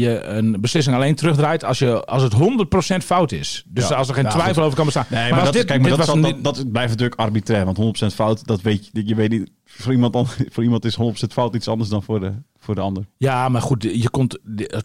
je 0.00 0.22
een 0.24 0.60
beslissing 0.60 0.96
alleen 0.96 1.14
terugdraait 1.14 1.64
als, 1.64 1.78
je, 1.78 2.04
als 2.04 2.22
het 2.22 2.34
100% 2.34 2.96
fout 3.04 3.32
is. 3.32 3.64
Dus 3.66 3.88
ja. 3.88 3.94
als 3.94 4.08
er 4.08 4.14
geen 4.14 4.24
ja, 4.24 4.30
twijfel 4.30 4.62
over 4.62 4.76
kan 4.76 4.84
bestaan. 4.84 5.06
Nee, 5.08 5.20
maar, 5.20 5.30
maar 5.30 5.44
dat, 5.44 5.52
dit, 5.52 5.64
kijk, 5.64 5.80
maar 5.80 5.88
dit 5.88 5.98
dat, 5.98 6.06
was 6.06 6.20
dat, 6.20 6.44
dat, 6.44 6.72
blijft 6.72 6.90
natuurlijk 6.90 7.20
arbitrair. 7.20 7.64
Want 7.64 8.12
100% 8.12 8.14
fout, 8.14 8.46
dat 8.46 8.60
weet 8.60 8.90
je, 8.92 9.06
je 9.06 9.14
weet 9.14 9.30
niet. 9.30 9.50
Voor 9.64 9.92
iemand, 9.92 10.12
dan, 10.12 10.26
voor 10.52 10.62
iemand 10.62 10.84
is 10.84 10.96
100% 11.02 11.08
fout 11.32 11.54
iets 11.54 11.68
anders 11.68 11.90
dan 11.90 12.02
voor 12.02 12.20
de, 12.20 12.32
voor 12.66 12.74
de 12.74 12.80
ander. 12.80 13.04
Ja, 13.16 13.48
maar 13.48 13.62
goed, 13.62 13.82
je 13.82 14.10
kon 14.10 14.30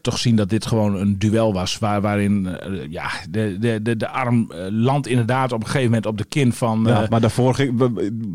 toch 0.01 0.17
zien 0.17 0.35
dat 0.35 0.49
dit 0.49 0.65
gewoon 0.65 0.95
een 0.95 1.19
duel 1.19 1.53
was. 1.53 1.79
Waar, 1.79 2.01
waarin 2.01 2.57
ja, 2.89 3.09
de, 3.29 3.57
de, 3.59 3.81
de, 3.81 3.97
de 3.97 4.07
arm 4.07 4.51
land 4.69 5.07
inderdaad 5.07 5.51
op 5.51 5.59
een 5.59 5.65
gegeven 5.65 5.85
moment 5.85 6.05
op 6.05 6.17
de 6.17 6.23
kin 6.23 6.53
van... 6.53 6.83
Ja, 6.87 7.05
maar 7.09 7.21
daarvoor 7.21 7.55
ging, 7.55 7.89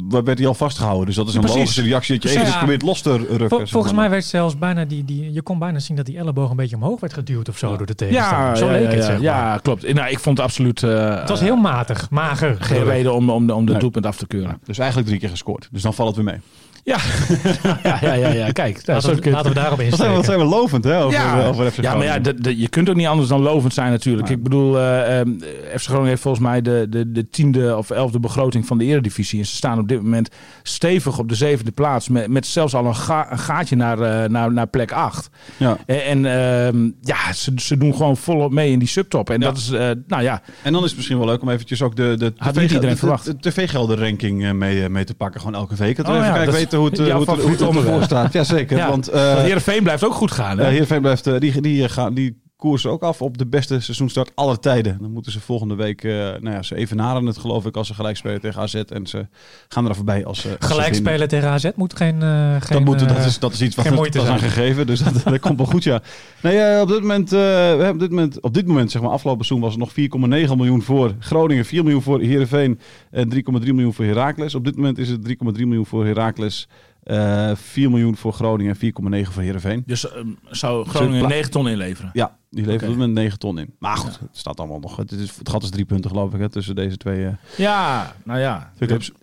werd 0.09 0.39
hij 0.39 0.47
al 0.47 0.55
vastgehouden. 0.55 1.07
Dus 1.07 1.15
dat 1.15 1.29
is 1.29 1.35
een 1.35 1.41
Precies. 1.41 1.59
logische 1.59 1.83
reactie 1.83 2.19
dat 2.19 2.33
je 2.33 2.41
even 2.41 2.59
probeert 2.59 2.83
los 2.83 3.03
te 3.03 3.17
rukken. 3.17 3.69
volgens 3.69 3.93
mij 3.93 4.11
werd 4.11 4.25
zelfs 4.25 4.59
bijna 4.59 4.85
die, 4.85 5.05
die... 5.05 5.33
Je 5.33 5.43
kon 5.43 5.59
bijna 5.59 5.79
zien 5.79 5.97
dat 5.97 6.07
die 6.07 6.19
elleboog 6.19 6.51
een 6.51 6.57
beetje 6.57 6.77
omhoog 6.77 7.01
werd 7.01 7.13
geduwd 7.13 7.49
of 7.49 7.59
zo 7.59 7.77
door 7.77 7.87
de 7.87 7.95
tegenstander. 7.95 8.49
Ja, 8.49 8.55
zo 8.55 8.71
leek 8.71 8.93
het, 8.93 9.05
zeg 9.05 9.13
maar. 9.13 9.23
Ja, 9.23 9.59
klopt. 9.63 9.95
Nou, 9.95 10.11
ik 10.11 10.19
vond 10.19 10.37
het 10.37 10.47
absoluut... 10.47 10.81
het 10.81 11.29
was 11.29 11.41
heel 11.41 11.57
matig, 11.57 12.11
mager. 12.11 12.57
Geen 12.61 12.85
reden 12.85 13.15
om, 13.15 13.31
om, 13.31 13.51
om 13.51 13.65
de 13.67 13.71
nee. 13.73 13.81
doelpunt 13.81 14.07
af 14.07 14.17
te 14.17 14.27
keuren. 14.27 14.59
Dus 14.65 14.79
eigenlijk 14.79 15.09
drie 15.09 15.21
keer 15.21 15.31
gescoord. 15.31 15.69
Dus 15.73 15.83
dan 15.83 15.95
valt 15.95 16.17
het 16.17 16.25
weer 16.25 16.35
mee. 16.35 16.41
Ja, 16.87 16.99
ja, 17.83 17.99
ja, 18.01 18.15
ja, 18.15 18.29
ja. 18.29 18.51
kijk. 18.51 18.87
Laten, 18.87 19.23
we, 19.23 19.31
laten 19.31 19.49
we 19.49 19.55
daarop 19.55 19.81
insteken. 19.81 20.15
Wat 20.15 20.25
zijn 20.25 20.39
we 20.39 20.45
lovend 20.45 20.85
hè, 20.85 21.03
over, 21.03 21.19
ja. 21.19 21.47
over 21.47 21.71
FC 21.71 21.83
Ja, 21.83 21.95
maar 21.95 22.05
ja, 22.05 22.19
de, 22.19 22.59
je 22.59 22.69
kunt 22.69 22.89
ook 22.89 22.95
niet 22.95 23.07
anders 23.07 23.29
dan 23.29 23.41
lovend 23.41 23.75
zijn 23.75 23.91
natuurlijk. 23.91 24.29
Ik 24.29 24.43
bedoel, 24.43 24.79
uh, 24.79 25.19
um, 25.19 25.39
FC 25.75 25.85
Groningen 25.85 26.09
heeft 26.09 26.23
volgens 26.23 26.45
mij 26.45 26.63
de, 26.63 26.87
de, 26.91 27.13
de 27.13 27.29
tiende 27.31 27.77
of 27.77 27.91
elfde 27.91 28.21
begroting 28.21 28.67
van 28.67 28.79
de 28.79 28.85
eredivisie. 28.85 29.39
En 29.39 29.47
ze 29.47 29.55
staan 29.55 29.79
op 29.79 29.89
dit 29.89 30.03
moment 30.03 30.31
stevig 30.63 31.19
op 31.19 31.29
de 31.29 31.35
zevende 31.35 31.71
plaats. 31.71 32.09
Met, 32.09 32.29
met 32.29 32.47
zelfs 32.47 32.75
al 32.75 32.87
een, 32.87 32.97
ga, 32.97 33.33
een 33.33 33.39
gaatje 33.39 33.77
naar, 33.77 33.99
uh, 33.99 34.29
naar, 34.29 34.53
naar 34.53 34.67
plek 34.67 34.93
acht. 34.93 35.31
Ja. 35.57 35.77
En, 35.87 36.25
uh, 36.25 36.91
ja, 37.01 37.33
ze, 37.33 37.53
ze 37.57 37.77
doen 37.77 37.95
gewoon 37.95 38.17
volop 38.17 38.53
mee 38.53 38.71
in 38.71 38.79
die 38.79 38.89
subtop. 38.89 39.31
En 39.31 39.41
dat 39.41 39.57
is, 39.57 39.71
uh, 39.71 39.91
nou 40.07 40.23
ja. 40.23 40.43
En 40.63 40.73
dan 40.73 40.83
is 40.83 40.89
het 40.89 40.97
misschien 40.97 41.19
wel 41.19 41.27
leuk 41.27 41.43
om 41.43 41.49
eventjes 41.49 41.83
ook 41.83 41.97
de, 41.97 42.15
de, 42.19 42.33
de, 42.53 43.37
tv-gelden-ranking 43.41 44.53
mee, 44.53 44.89
mee 44.89 45.05
te 45.05 45.15
pakken. 45.15 45.41
Gewoon 45.41 45.55
elke 45.55 45.75
week. 45.75 45.97
Dat 45.97 46.07
we 46.07 46.13
oh, 46.13 46.19
even 46.19 46.35
kijken 46.35 46.76
weten 46.83 47.11
hoe 47.11 47.21
het, 47.21 47.29
hoe 47.29 47.51
het, 47.51 47.61
hoe 47.61 47.77
het 47.77 47.77
ervoor 47.77 48.03
staat. 48.03 48.33
Ja, 48.33 48.45
zeker. 48.45 48.77
Ja. 48.77 48.89
Want, 48.89 49.15
uh, 49.15 49.35
Heerenveen 49.35 49.83
blijft 49.83 50.05
ook 50.05 50.15
goed 50.15 50.31
gaan. 50.31 50.59
Hè? 50.59 50.65
Uh, 50.65 50.71
Heerenveen 50.71 51.01
blijft, 51.01 51.27
uh, 51.27 51.39
die, 51.39 51.61
die, 51.61 51.89
gaan, 51.89 52.15
die 52.15 52.43
koersen 52.57 52.91
ook 52.91 53.03
af 53.03 53.23
op 53.23 53.39
de 53.39 53.47
beste 53.47 53.81
seizoenstart 53.81 54.33
aller 54.35 54.59
tijden. 54.59 54.99
Dan 55.01 55.11
moeten 55.11 55.33
ze 55.33 55.41
volgende 55.41 55.75
week, 55.75 56.05
uh, 56.05 56.13
nou 56.15 56.51
ja, 56.51 56.63
ze 56.63 56.75
evenaren 56.75 57.27
het 57.27 57.39
geloof 57.39 57.67
ik 57.67 57.77
als 57.77 57.87
ze 57.87 57.95
gelijk 57.95 58.17
spelen 58.17 58.41
tegen 58.41 58.61
AZ. 58.61 58.75
En 58.75 59.07
ze 59.07 59.27
gaan 59.69 59.89
er 59.89 59.95
voorbij 59.95 60.25
als 60.25 60.41
ze... 60.41 60.57
Gelijk 60.59 60.95
spelen 60.95 61.29
tegen 61.29 61.49
AZ 61.49 61.71
moet 61.75 61.97
geen... 61.97 62.15
Uh, 62.15 62.51
geen 62.51 62.61
dat, 62.69 62.85
moet, 62.85 63.09
dat, 63.09 63.25
is, 63.25 63.39
dat 63.39 63.53
is 63.53 63.63
iets 63.63 63.75
wat 63.75 64.15
er 64.15 64.29
aan 64.29 64.39
gegeven, 64.39 64.87
dus 64.87 65.01
dat, 65.01 65.23
dat 65.25 65.41
komt 65.41 65.57
wel 65.57 65.67
goed, 65.67 65.85
ja. 65.85 66.03
Nee, 66.43 66.81
op 66.81 66.89
dit 66.89 67.01
moment, 67.01 67.31
we 67.31 67.37
hebben 67.37 67.93
op 67.93 68.01
dit 68.01 68.11
moment, 68.11 68.41
op 68.41 68.55
dit 68.55 68.67
moment, 68.67 68.91
zeg 68.91 69.03
maar, 69.03 69.11
afgelopen 69.11 69.45
seizoen 69.45 69.69
was 69.69 69.75
er 69.75 69.81
nog 69.81 70.49
4,9 70.51 70.57
miljoen 70.57 70.83
voor 70.83 71.15
Groningen, 71.19 71.65
4 71.65 71.83
miljoen 71.83 72.03
voor 72.03 72.21
Heerenveen 72.21 72.81
en 73.11 73.35
3,3 73.35 73.41
miljoen 73.63 73.95
voor 73.95 74.05
Heracles. 74.05 74.55
Op 74.55 74.65
dit 74.65 74.77
moment 74.77 74.99
is 74.99 75.09
het 75.09 75.29
3,3 75.29 75.35
miljoen 75.45 75.87
voor 75.87 76.07
Heracles. 76.07 76.69
Uh, 77.07 77.51
eh, 77.51 77.57
4 77.57 77.91
miljoen 77.91 78.17
voor 78.17 78.33
Groningen 78.33 78.77
en 78.81 79.25
4,9 79.25 79.33
voor 79.33 79.43
Heerenveen. 79.43 79.83
Dus 79.87 80.05
uh, 80.05 80.11
zou 80.51 80.87
Groningen 80.87 81.29
9 81.29 81.51
ton 81.51 81.69
inleveren? 81.69 82.11
Ja, 82.13 82.39
die 82.57 82.67
levert 82.67 82.91
okay. 82.91 83.07
met 83.07 83.11
9 83.11 83.39
ton 83.39 83.59
in. 83.59 83.75
Maar 83.79 83.97
goed, 83.97 84.19
het 84.19 84.29
staat 84.33 84.59
allemaal 84.59 84.79
nog. 84.79 84.97
Het, 84.97 85.13
is, 85.13 85.37
het 85.39 85.49
gat 85.49 85.63
is 85.63 85.71
drie 85.71 85.85
punten 85.85 86.11
geloof 86.11 86.35
ik 86.35 86.41
hè, 86.41 86.49
tussen 86.49 86.75
deze 86.75 86.97
twee. 86.97 87.21
Uh, 87.21 87.31
ja, 87.57 88.15
nou 88.25 88.41
ja. 88.41 88.73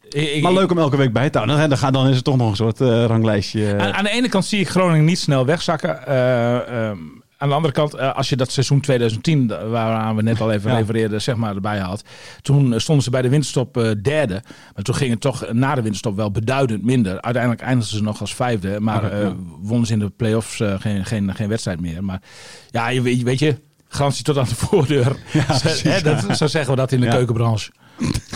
Ik, 0.09 0.41
maar 0.41 0.53
leuk 0.53 0.71
om 0.71 0.77
elke 0.77 0.97
week 0.97 1.13
bij 1.13 1.29
te 1.29 1.37
houden. 1.37 1.69
Dan, 1.69 1.79
dan, 1.79 1.93
dan 1.93 2.07
is 2.07 2.15
het 2.15 2.23
toch 2.23 2.37
nog 2.37 2.49
een 2.49 2.55
soort 2.55 2.79
ranglijstje. 2.79 3.77
Aan, 3.77 3.93
aan, 3.93 4.03
de 4.03 4.09
ene 4.09 4.29
kant 4.29 4.45
zie 4.45 4.59
ik 4.59 4.69
Groningen 4.69 5.05
niet 5.05 5.19
snel 5.19 5.45
wegzakken. 5.45 6.15
Um, 6.17 7.22
aan 7.43 7.49
de 7.49 7.55
andere 7.55 7.73
kant, 7.73 7.93
eh, 7.93 8.15
als 8.15 8.29
je 8.29 8.35
dat 8.35 8.51
seizoen 8.51 8.79
2010, 8.79 9.47
waaraan 9.47 10.15
we 10.15 10.21
net 10.21 10.41
al 10.41 10.51
even 10.51 10.71
ja. 10.71 10.77
refereerden, 10.77 11.21
zeg 11.21 11.35
maar 11.35 11.55
erbij 11.55 11.79
had. 11.79 12.03
Toen 12.41 12.79
stonden 12.79 13.03
ze 13.03 13.09
bij 13.09 13.21
de 13.21 13.29
winterstop 13.29 13.77
uh, 13.77 13.91
derde. 14.01 14.43
Maar 14.75 14.83
toen 14.83 14.95
ging 14.95 15.11
het 15.11 15.21
toch 15.21 15.51
na 15.51 15.75
de 15.75 15.81
winterstop 15.81 16.15
wel 16.15 16.31
beduidend 16.31 16.83
minder. 16.83 17.21
Uiteindelijk 17.21 17.63
eindigden 17.63 17.97
ze 17.97 18.03
nog 18.03 18.21
als 18.21 18.35
vijfde. 18.35 18.79
Maar 18.79 19.21
uh, 19.21 19.31
wonnen 19.61 19.87
ze 19.87 19.93
in 19.93 19.99
de 19.99 20.09
play-offs 20.09 20.61
geen, 20.79 21.05
geen, 21.05 21.35
geen 21.35 21.49
wedstrijd 21.49 21.81
meer. 21.81 22.03
Maar 22.03 22.21
ja, 22.69 22.87
je, 22.87 23.01
weet 23.01 23.39
je, 23.39 23.55
garantie 23.87 24.23
tot 24.23 24.37
aan 24.37 24.47
de 24.47 24.55
voordeur. 24.55 25.15
Ja, 25.31 25.99
dat, 26.01 26.37
zo 26.37 26.47
zeggen 26.47 26.71
we 26.71 26.75
dat 26.75 26.91
in 26.91 26.99
de 26.99 27.07
keukenbranche. 27.07 27.71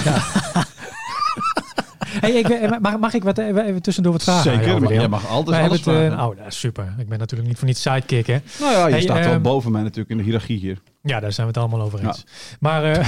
Ja. 0.03 0.21
Hey, 2.19 2.31
ik, 2.31 2.79
mag, 2.79 2.97
mag 2.97 3.13
ik 3.13 3.23
wat 3.23 3.37
even, 3.37 3.81
tussendoor 3.81 4.11
wat 4.13 4.23
vragen? 4.23 4.53
Zeker, 4.53 5.01
je 5.01 5.07
mag 5.07 5.27
altijd 5.27 5.61
alles 5.61 5.85
het, 5.85 6.13
uh, 6.13 6.25
Oh, 6.27 6.37
super. 6.47 6.95
Ik 6.97 7.09
ben 7.09 7.19
natuurlijk 7.19 7.49
niet 7.49 7.57
voor 7.57 7.67
niets 7.67 7.81
sidekick, 7.81 8.27
hè? 8.27 8.37
Nou 8.59 8.71
ja, 8.71 8.87
je 8.95 9.01
staat 9.01 9.19
wel 9.19 9.33
ehm, 9.33 9.41
boven 9.41 9.71
mij 9.71 9.81
natuurlijk 9.81 10.09
in 10.09 10.17
de 10.17 10.23
hiërarchie 10.23 10.59
hier. 10.59 10.81
Ja, 11.01 11.19
daar 11.19 11.33
zijn 11.33 11.47
we 11.47 11.53
het 11.53 11.61
allemaal 11.61 11.85
over 11.85 12.05
eens. 12.05 12.25
Maar... 12.59 12.97
Uh, 12.97 13.07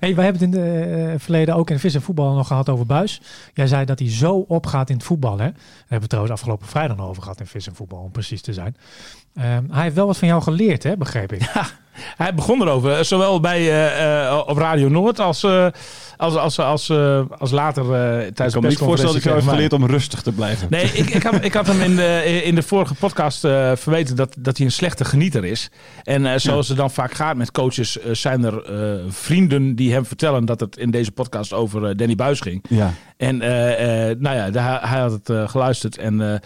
hey, 0.00 0.14
wij 0.14 0.24
hebben 0.24 0.42
het 0.42 0.54
in 0.54 0.60
het 0.60 1.14
uh, 1.14 1.14
verleden 1.16 1.54
ook 1.54 1.70
in 1.70 1.78
vis 1.78 1.94
en 1.94 2.02
voetbal 2.02 2.34
nog 2.34 2.46
gehad 2.46 2.68
over 2.68 2.86
Buis. 2.86 3.20
Jij 3.54 3.66
zei 3.66 3.84
dat 3.84 3.98
hij 3.98 4.10
zo 4.10 4.34
opgaat 4.34 4.90
in 4.90 4.96
het 4.96 5.04
voetbal. 5.04 5.38
Hè? 5.38 5.44
Daar 5.44 5.54
hebben 5.78 6.00
we 6.00 6.06
trouwens 6.06 6.34
afgelopen 6.34 6.66
vrijdag 6.66 6.96
nog 6.96 7.08
over 7.08 7.22
gehad 7.22 7.40
in 7.40 7.46
vis 7.46 7.66
en 7.66 7.74
voetbal, 7.74 7.98
om 7.98 8.10
precies 8.10 8.42
te 8.42 8.52
zijn. 8.52 8.76
Um, 9.38 9.68
hij 9.70 9.82
heeft 9.82 9.94
wel 9.94 10.06
wat 10.06 10.18
van 10.18 10.28
jou 10.28 10.42
geleerd, 10.42 10.82
hè, 10.82 10.96
begreep 10.96 11.32
ik. 11.32 11.50
Ja, 11.54 12.24
hij 12.24 12.34
begon 12.34 12.62
erover, 12.62 13.04
zowel 13.04 13.40
bij, 13.40 13.90
uh, 14.28 14.42
op 14.46 14.56
Radio 14.56 14.88
Noord 14.88 15.20
als 15.20 15.44
als, 16.18 16.36
als, 16.36 16.58
als, 16.58 16.88
uh, 16.88 17.20
als 17.38 17.50
later 17.50 17.84
uh, 17.84 17.90
tijdens 17.90 18.38
ik 18.38 18.52
kan 18.52 18.62
me 18.62 18.68
niet 18.68 18.78
voorstellen 18.78 19.14
dat 19.14 19.22
ik 19.22 19.28
jou 19.28 19.36
heb 19.36 19.48
geleerd 19.48 19.72
om 19.72 19.86
rustig 19.86 20.22
te 20.22 20.32
blijven. 20.32 20.66
Nee, 20.70 20.84
ik, 20.84 21.10
ik, 21.10 21.22
had, 21.22 21.44
ik 21.44 21.54
had 21.54 21.66
hem 21.66 21.80
in 21.80 21.96
de, 21.96 22.42
in 22.44 22.54
de 22.54 22.62
vorige 22.62 22.94
podcast 22.94 23.44
uh, 23.44 23.72
verweten 23.74 24.16
dat, 24.16 24.34
dat 24.38 24.56
hij 24.56 24.66
een 24.66 24.72
slechte 24.72 25.04
genieter 25.04 25.44
is. 25.44 25.70
En 26.02 26.40
zoals 26.40 26.66
ja. 26.66 26.72
het 26.72 26.80
dan 26.80 26.90
vaak 26.90 27.12
gaat 27.12 27.36
met 27.36 27.50
coaches, 27.50 27.98
zijn 28.12 28.44
er 28.44 28.62
vrienden 29.08 29.74
die 29.74 29.92
hem 29.92 30.06
vertellen 30.06 30.44
dat 30.44 30.60
het 30.60 30.76
in 30.76 30.90
deze 30.90 31.12
podcast 31.12 31.52
over 31.52 31.96
Danny 31.96 32.14
Buis 32.14 32.40
ging. 32.40 32.64
Ja. 32.68 32.94
En 33.18 33.36
nou 34.18 34.36
ja, 34.36 34.50
de, 34.50 34.60
hij 34.60 35.00
had 35.00 35.12
het 35.12 35.50
geluisterd 35.50 35.98
en 35.98 36.40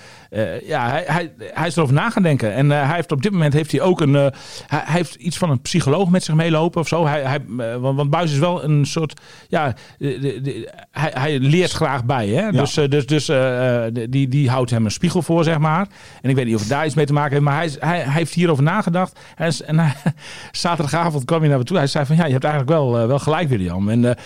ja, 0.64 0.88
hij, 0.88 1.05
hij, 1.07 1.33
hij 1.38 1.67
is 1.67 1.76
erover 1.76 1.95
na 1.95 2.11
gaan 2.11 2.23
denken. 2.23 2.55
En 2.55 2.71
hij 2.71 2.95
heeft 2.95 3.12
op 3.12 3.23
dit 3.23 3.33
moment 3.33 3.52
heeft 3.52 3.73
hij 3.73 3.81
ook 3.81 4.00
een, 4.00 4.14
hij, 4.14 4.33
hij, 4.67 4.83
heeft 4.87 5.14
iets 5.14 5.38
van 5.38 5.50
een 5.50 5.61
psycholoog 5.61 6.09
met 6.09 6.25
zich 6.25 6.35
meelopen 6.35 6.81
of 6.81 6.88
zo. 6.88 7.07
Hij, 7.07 7.23
hij, 7.23 7.41
want, 7.79 7.97
want 7.97 8.11
Buis 8.11 8.33
is 8.33 8.38
wel 8.38 8.64
een 8.64 8.87
soort, 8.87 9.21
ja, 9.49 9.75
de, 9.99 10.41
de, 10.43 10.73
hij, 10.91 11.11
hij, 11.14 11.38
leert 11.38 11.73
graag 11.73 12.05
bij. 12.05 12.29
Hè? 12.29 12.50
Dus, 12.52 12.75
dus, 12.75 13.07
dus 13.07 13.29
uh, 13.29 13.85
die, 14.09 14.29
die 14.29 14.50
houdt 14.50 14.71
hem 14.71 14.85
een 14.85 14.91
spiegel 14.91 15.23
voor, 15.23 15.45
zeg 15.45 15.59
maar. 15.59 15.87
En 16.23 16.31
ik 16.31 16.37
weet 16.37 16.45
niet 16.45 16.55
of 16.55 16.61
het 16.61 16.71
daar 16.71 16.87
iets 16.87 16.95
mee 16.95 17.07
te 17.07 17.12
maken 17.12 17.33
heeft, 17.33 17.45
maar 17.45 17.57
hij, 17.57 17.71
hij, 17.79 17.99
hij 17.99 18.12
heeft 18.12 18.35
hierover 18.35 18.64
nagedacht. 18.64 19.19
En, 19.37 19.52
en 19.67 19.79
hij, 19.79 19.95
zaterdagavond 20.52 21.25
kwam 21.25 21.41
hij 21.41 21.49
naar 21.49 21.59
me 21.59 21.64
toe. 21.64 21.76
Hij 21.76 21.87
zei 21.87 22.07
van 22.07 22.17
ja, 22.17 22.25
je 22.25 22.33
hebt 22.33 22.45
eigenlijk 22.45 22.73
wel, 22.73 23.07
wel 23.07 23.19
gelijk, 23.19 23.49
William. 23.49 23.88
En, 23.88 24.17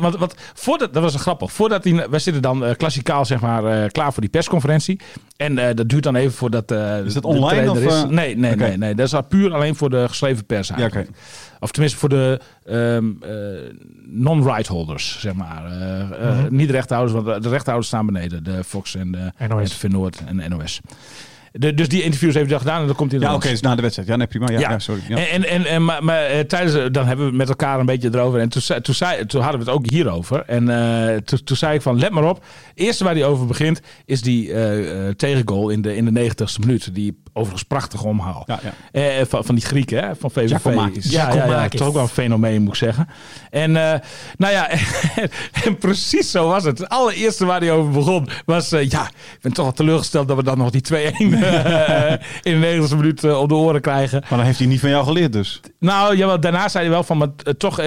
want, 0.00 0.16
want 0.16 0.34
voordat, 0.54 0.94
dat 0.94 1.02
was 1.02 1.14
een 1.14 1.20
grappig. 1.20 1.52
Voordat 1.52 1.84
hij, 1.84 1.95
wij 2.10 2.18
zitten 2.18 2.42
dan 2.42 2.74
klassikaal, 2.76 3.24
zeg 3.24 3.40
maar, 3.40 3.90
klaar 3.90 4.12
voor 4.12 4.20
die 4.22 4.30
persconferentie. 4.30 5.00
En 5.36 5.54
dat 5.54 5.88
duurt 5.88 6.02
dan 6.02 6.16
even 6.16 6.32
voordat. 6.32 6.70
is 7.04 7.14
dat 7.14 7.24
online? 7.24 7.70
Of, 7.70 7.78
is. 7.78 8.04
Nee, 8.08 8.36
nee, 8.36 8.52
okay. 8.52 8.68
nee, 8.68 8.76
nee. 8.76 8.94
Dat 8.94 9.12
is 9.12 9.20
puur 9.28 9.54
alleen 9.54 9.76
voor 9.76 9.90
de 9.90 10.08
geschreven 10.08 10.46
pers. 10.46 10.70
Eigenlijk. 10.70 11.06
Ja, 11.06 11.12
okay. 11.12 11.22
Of 11.60 11.70
tenminste 11.70 11.98
voor 11.98 12.08
de 12.08 12.40
um, 12.68 13.18
uh, 13.24 13.30
non-right 14.04 14.66
holders, 14.66 15.20
zeg 15.20 15.34
maar. 15.34 15.64
Uh, 15.70 15.78
uh, 15.78 16.38
-hmm. 16.38 16.46
Niet 16.50 16.66
de 16.66 16.72
rechterhouders, 16.72 17.22
want 17.22 17.42
de 17.42 17.48
rechterhouders 17.48 17.86
staan 17.86 18.06
beneden. 18.06 18.44
De 18.44 18.64
Fox 18.64 18.94
en 18.94 19.12
de 19.12 19.32
NOS. 19.48 19.82
En 19.82 19.90
Noord 19.90 20.22
en 20.26 20.50
NOS. 20.50 20.80
De, 21.58 21.74
dus 21.74 21.88
die 21.88 22.02
interviews 22.02 22.34
heeft 22.34 22.50
hij 22.50 22.58
gedaan 22.58 22.80
en 22.80 22.86
dan 22.86 22.96
komt 22.96 23.10
hij 23.10 23.20
Ja, 23.20 23.26
oké, 23.26 23.36
okay, 23.36 23.50
dus 23.50 23.60
na 23.60 23.74
de 23.74 23.82
wedstrijd. 23.82 24.08
Ja, 24.08 24.16
nee, 24.16 24.26
prima. 24.26 24.48
Ja, 24.50 24.58
ja. 24.58 24.70
ja 24.70 24.78
sorry. 24.78 25.02
Ja. 25.08 25.26
En, 25.26 25.48
en, 25.48 25.66
en, 25.66 25.84
maar, 25.84 26.04
maar 26.04 26.34
uh, 26.34 26.40
tijdens, 26.40 26.92
dan 26.92 27.06
hebben 27.06 27.30
we 27.30 27.36
met 27.36 27.48
elkaar 27.48 27.80
een 27.80 27.86
beetje 27.86 28.08
erover. 28.12 28.40
En 28.40 28.48
toen, 28.48 28.62
toen, 28.82 28.94
zei, 28.94 29.26
toen 29.26 29.40
hadden 29.42 29.60
we 29.60 29.66
het 29.66 29.74
ook 29.74 29.90
hierover. 29.90 30.42
En 30.46 30.68
uh, 30.68 31.16
toen, 31.16 31.44
toen 31.44 31.56
zei 31.56 31.74
ik 31.74 31.82
van, 31.82 31.98
let 31.98 32.10
maar 32.10 32.24
op. 32.28 32.44
Eerste 32.74 33.04
waar 33.04 33.14
hij 33.14 33.24
over 33.24 33.46
begint, 33.46 33.80
is 34.04 34.22
die 34.22 34.48
uh, 34.48 35.08
tegengoal 35.08 35.68
in 35.68 35.82
de, 35.82 35.96
in 35.96 36.14
de 36.14 36.30
90ste 36.30 36.60
minuut. 36.60 36.94
Die 36.94 37.22
overigens 37.36 37.62
prachtig 37.62 38.02
omhaal. 38.02 38.42
Ja, 38.46 38.60
ja. 38.92 39.26
van, 39.26 39.44
van 39.44 39.54
die 39.54 39.64
Grieken, 39.64 40.04
hè, 40.04 40.16
van 40.16 40.30
VVV. 40.30 40.64
Ja, 41.10 41.34
ja, 41.34 41.46
ja, 41.46 41.68
toch 41.68 41.86
ook 41.86 41.94
wel 41.94 42.02
een 42.02 42.08
fenomeen, 42.08 42.60
moet 42.60 42.68
ik 42.68 42.74
zeggen. 42.74 43.08
En 43.50 43.72
nou 43.72 44.52
ja, 44.52 44.68
en, 45.64 45.78
precies 45.78 46.30
zo 46.30 46.48
was 46.48 46.64
het. 46.64 46.78
Het 46.78 46.88
allereerste 46.88 47.44
waar 47.44 47.60
hij 47.60 47.72
over 47.72 47.92
begon 47.92 48.28
was... 48.44 48.70
ja, 48.70 49.08
ik 49.08 49.38
ben 49.40 49.52
toch 49.52 49.64
wel 49.64 49.74
teleurgesteld 49.74 50.28
dat 50.28 50.36
we 50.36 50.42
dan 50.42 50.58
nog 50.58 50.70
die 50.70 50.82
2-1 50.92 50.94
uh, 50.94 52.10
in 52.50 52.60
de 52.60 52.88
90ste 52.88 52.96
minuut 52.96 53.24
uh, 53.24 53.40
op 53.40 53.48
de 53.48 53.54
oren 53.54 53.80
krijgen. 53.80 54.20
Maar 54.20 54.38
dan 54.38 54.46
heeft 54.46 54.58
hij 54.58 54.66
niet 54.66 54.80
van 54.80 54.90
jou 54.90 55.04
geleerd 55.04 55.32
dus. 55.32 55.60
Nou, 55.78 56.16
ja, 56.16 56.36
daarna 56.36 56.68
zei 56.68 56.84
hij 56.84 56.92
wel 56.92 57.02
van, 57.02 57.18
maar 57.18 57.28
uh, 57.44 57.52
toch, 57.52 57.80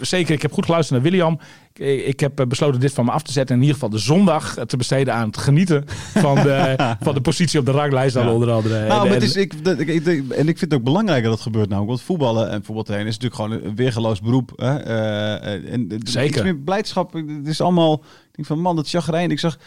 zeker, 0.00 0.34
ik 0.34 0.42
heb 0.42 0.52
goed 0.52 0.64
geluisterd 0.64 1.02
naar 1.02 1.10
William. 1.10 1.40
Ik, 1.80 2.20
heb 2.20 2.44
besloten 2.48 2.80
dit 2.80 2.92
van 2.92 3.04
me 3.04 3.10
af 3.10 3.22
te 3.22 3.32
zetten. 3.32 3.54
En 3.54 3.62
in 3.62 3.66
ieder 3.66 3.80
geval 3.80 3.98
de 3.98 4.04
zondag 4.04 4.56
te 4.66 4.76
besteden 4.76 5.14
aan 5.14 5.26
het 5.26 5.36
genieten 5.36 5.84
van 6.14 6.34
de, 6.34 6.76
van 7.00 7.14
de 7.14 7.20
positie 7.20 7.58
op 7.58 7.66
de 7.66 7.72
ranglijst. 7.72 8.14
Ja. 8.14 8.32
onder 8.32 8.50
andere. 8.50 8.86
Nou, 8.86 9.06
en, 9.06 9.12
het 9.12 9.22
is, 9.22 9.36
ik, 9.36 9.54
ik, 9.54 9.88
ik, 9.88 10.30
en 10.30 10.48
ik 10.48 10.58
vind 10.58 10.60
het 10.60 10.74
ook 10.74 10.82
belangrijk 10.82 11.22
dat 11.22 11.32
het 11.32 11.42
gebeurt 11.42 11.68
nou. 11.68 11.86
Want 11.86 12.02
voetballen 12.02 12.50
en 12.50 12.64
voetbaltrainen 12.64 13.08
is 13.08 13.18
natuurlijk 13.18 13.42
gewoon 13.42 13.70
een 13.70 13.76
weergeloos 13.76 14.20
beroep. 14.20 14.52
Hè? 14.56 14.76
en, 14.76 16.00
Zeker. 16.04 16.44
Meer 16.44 16.56
blijdschap. 16.56 17.12
Het 17.12 17.46
is 17.46 17.60
allemaal, 17.60 17.94
ik 17.94 18.36
denk 18.36 18.48
van 18.48 18.60
man, 18.60 18.76
dat 18.76 18.88
chagrijn. 18.88 19.30
Ik 19.30 19.38
zag 19.38 19.58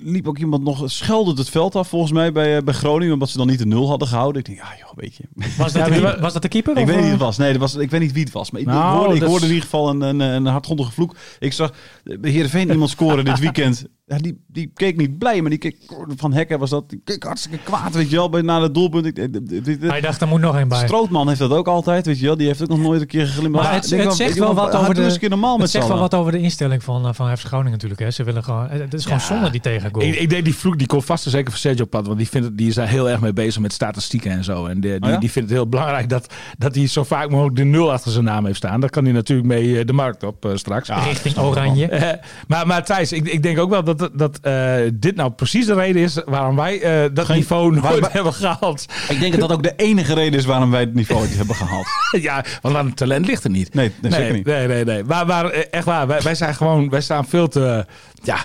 liep 0.00 0.28
ook 0.28 0.38
iemand 0.38 0.62
nog, 0.62 0.90
scheldend 0.90 1.38
het 1.38 1.48
veld 1.48 1.76
af 1.76 1.88
volgens 1.88 2.12
mij 2.12 2.32
bij, 2.32 2.64
bij 2.64 2.74
Groningen, 2.74 3.12
omdat 3.12 3.28
ze 3.28 3.36
dan 3.36 3.46
niet 3.46 3.58
de 3.58 3.66
nul 3.66 3.88
hadden 3.88 4.08
gehouden. 4.08 4.40
Ik 4.40 4.46
denk, 4.46 4.58
ja 4.58 4.76
joh, 4.80 4.92
weet 4.94 5.14
je. 5.16 5.24
Was 5.58 5.72
dat, 5.72 5.86
de, 5.94 6.16
was 6.20 6.32
dat 6.32 6.42
de 6.42 6.48
keeper? 6.48 6.76
Ik 6.76 6.86
weet 6.86 6.94
niet 6.94 7.04
wie 7.04 7.12
het 7.12 7.20
was. 7.20 7.36
Nee, 7.36 7.52
dat 7.52 7.60
was, 7.60 7.74
ik 7.74 7.90
weet 7.90 8.00
niet 8.00 8.12
wie 8.12 8.24
het 8.24 8.32
was. 8.32 8.50
Maar 8.50 8.60
ik, 8.60 8.66
nou, 8.66 8.96
hoorde, 8.96 9.14
ik 9.14 9.22
hoorde 9.22 9.44
in 9.44 9.52
ieder 9.52 9.64
geval 9.64 9.88
een, 9.88 10.00
een, 10.00 10.20
een 10.20 10.46
hardgrondige 10.46 10.92
vloek. 10.92 11.16
Ik 11.38 11.52
zag 11.52 11.72
de 12.02 12.30
Heerenveen 12.30 12.70
iemand 12.70 12.90
scoren 12.90 13.24
dit 13.24 13.38
weekend 13.38 13.86
ja, 14.06 14.16
die, 14.18 14.44
die 14.46 14.70
keek 14.74 14.96
niet 14.96 15.18
blij, 15.18 15.40
maar 15.40 15.50
die 15.50 15.58
keek 15.58 15.76
van 16.16 16.32
Hekken 16.32 16.58
was 16.58 16.70
dat. 16.70 16.90
Die 16.90 17.00
keek 17.04 17.22
hartstikke 17.22 17.58
kwaad, 17.64 17.94
weet 17.94 18.10
je 18.10 18.16
wel, 18.16 18.28
bij 18.28 18.42
na 18.42 18.62
het 18.62 18.74
doelpunt. 18.74 19.06
Ik, 19.06 19.14
dit- 19.14 19.48
dit- 19.48 19.64
dit- 19.64 19.82
Hij 19.82 20.00
dacht, 20.00 20.20
er 20.20 20.28
moet 20.28 20.40
nog 20.40 20.56
één 20.56 20.68
bij. 20.68 20.78
Strootman 20.86 21.26
heeft 21.28 21.40
dat 21.40 21.50
ook 21.50 21.66
altijd, 21.68 22.06
weet 22.06 22.18
je 22.18 22.26
wel. 22.26 22.36
Die 22.36 22.46
heeft 22.46 22.62
ook 22.62 22.68
nog 22.68 22.78
nooit 22.78 23.00
een 23.00 23.06
keer 23.06 23.26
geglimlacht. 23.26 23.64
Maar 23.64 23.74
het- 23.74 23.84
zegt 24.16 24.38
wel 24.38 24.54
wat 24.54 24.74
over 24.74 24.94
de- 24.94 25.02
eens 25.04 25.14
een 25.14 25.18
keer 25.20 25.28
normaal 25.28 25.52
met 25.52 25.62
Het 25.62 25.70
zegt 25.70 25.88
wel 25.88 25.98
wat 25.98 26.14
over 26.14 26.32
de 26.32 26.38
instelling 26.38 26.82
van, 26.82 27.06
uh, 27.06 27.12
van 27.12 27.36
FC 27.38 27.44
Groningen 27.46 27.72
natuurlijk. 27.72 28.00
Hè. 28.00 28.10
Ze 28.10 28.24
willen 28.24 28.44
gewoon, 28.44 28.68
het 28.68 28.94
is 28.94 29.02
gewoon 29.02 29.18
Ja. 29.18 29.24
zonde 29.24 29.50
die 29.50 29.60
tegengoal. 29.60 30.06
Ik, 30.06 30.14
ik 30.14 30.30
denk 30.30 30.44
die 30.44 30.54
vloek 30.54 30.78
die 30.78 30.86
komt 30.86 31.04
vast 31.04 31.24
en 31.24 31.30
zeker 31.30 31.50
voor 31.50 31.60
Sergio 31.60 31.84
Pad. 31.84 32.06
Want 32.06 32.18
die, 32.18 32.28
vindt 32.28 32.46
het, 32.46 32.58
die 32.58 32.68
is 32.68 32.74
daar 32.74 32.88
heel 32.88 33.10
erg 33.10 33.20
mee 33.20 33.32
bezig 33.32 33.60
met 33.62 33.72
statistieken 33.72 34.30
en 34.30 34.44
zo. 34.44 34.66
En 34.66 34.80
de- 34.80 34.88
die, 34.88 35.02
Oh 35.02 35.08
ja? 35.08 35.18
die 35.18 35.30
vindt 35.30 35.48
het 35.48 35.58
heel 35.58 35.68
belangrijk 35.68 36.08
dat, 36.08 36.34
dat 36.58 36.74
hij 36.74 36.86
zo 36.86 37.04
vaak 37.04 37.30
mogelijk 37.30 37.56
de 37.56 37.64
nul 37.64 37.92
achter 37.92 38.12
zijn 38.12 38.24
naam 38.24 38.44
heeft 38.44 38.56
staan. 38.56 38.80
Daar 38.80 38.90
kan 38.90 39.04
hij 39.04 39.12
natuurlijk 39.12 39.48
mee 39.48 39.78
eh, 39.78 39.86
de 39.86 39.92
markt 39.92 40.22
op 40.22 40.44
eh, 40.44 40.50
straks. 40.54 40.88
Richting 40.88 41.38
Oranje. 41.38 41.86
Eh, 41.88 42.18
maar, 42.48 42.66
maar 42.66 42.84
Thijs, 42.84 43.12
ik, 43.12 43.26
ik 43.28 43.42
denk 43.42 43.58
ook 43.58 43.70
wel 43.70 43.84
dat, 43.84 43.93
dat 44.12 44.38
eh, 44.42 44.74
dit 44.94 45.16
nou 45.16 45.30
precies 45.30 45.66
de 45.66 45.74
reden 45.74 46.02
is 46.02 46.18
waarom 46.24 46.56
wij 46.56 46.80
eh, 46.80 47.10
dat 47.12 47.26
Geen- 47.26 47.36
niveau 47.36 47.80
nooit 47.80 48.12
hebben 48.12 48.32
gehaald. 48.32 48.86
Ik 49.08 49.20
denk 49.20 49.32
dat 49.32 49.40
dat 49.40 49.52
ook 49.52 49.62
de 49.62 49.72
enige 49.76 50.14
reden 50.14 50.38
is 50.38 50.44
waarom 50.44 50.70
wij 50.70 50.80
het 50.80 50.94
niveau 50.94 51.26
niet 51.26 51.36
hebben 51.36 51.54
gehaald. 51.56 51.86
ja, 52.28 52.44
want 52.62 52.76
aan 52.76 52.86
het 52.86 52.96
talent 52.96 53.26
ligt 53.26 53.44
er 53.44 53.50
niet. 53.50 53.74
Nee, 53.74 53.92
nee, 54.02 54.12
zeker 54.12 54.32
niet. 54.34 54.46
Nee, 54.46 54.66
nee, 54.66 54.84
nee. 54.84 55.04
Maar, 55.04 55.26
maar 55.26 55.50
eh, 55.50 55.62
echt 55.70 55.84
waar, 55.84 56.06
wij, 56.06 56.20
wij 56.20 56.34
zijn 56.34 56.54
gewoon, 56.54 56.88
wij 56.90 57.00
staan 57.00 57.26
veel 57.26 57.48
te, 57.48 57.86
ja, 58.22 58.36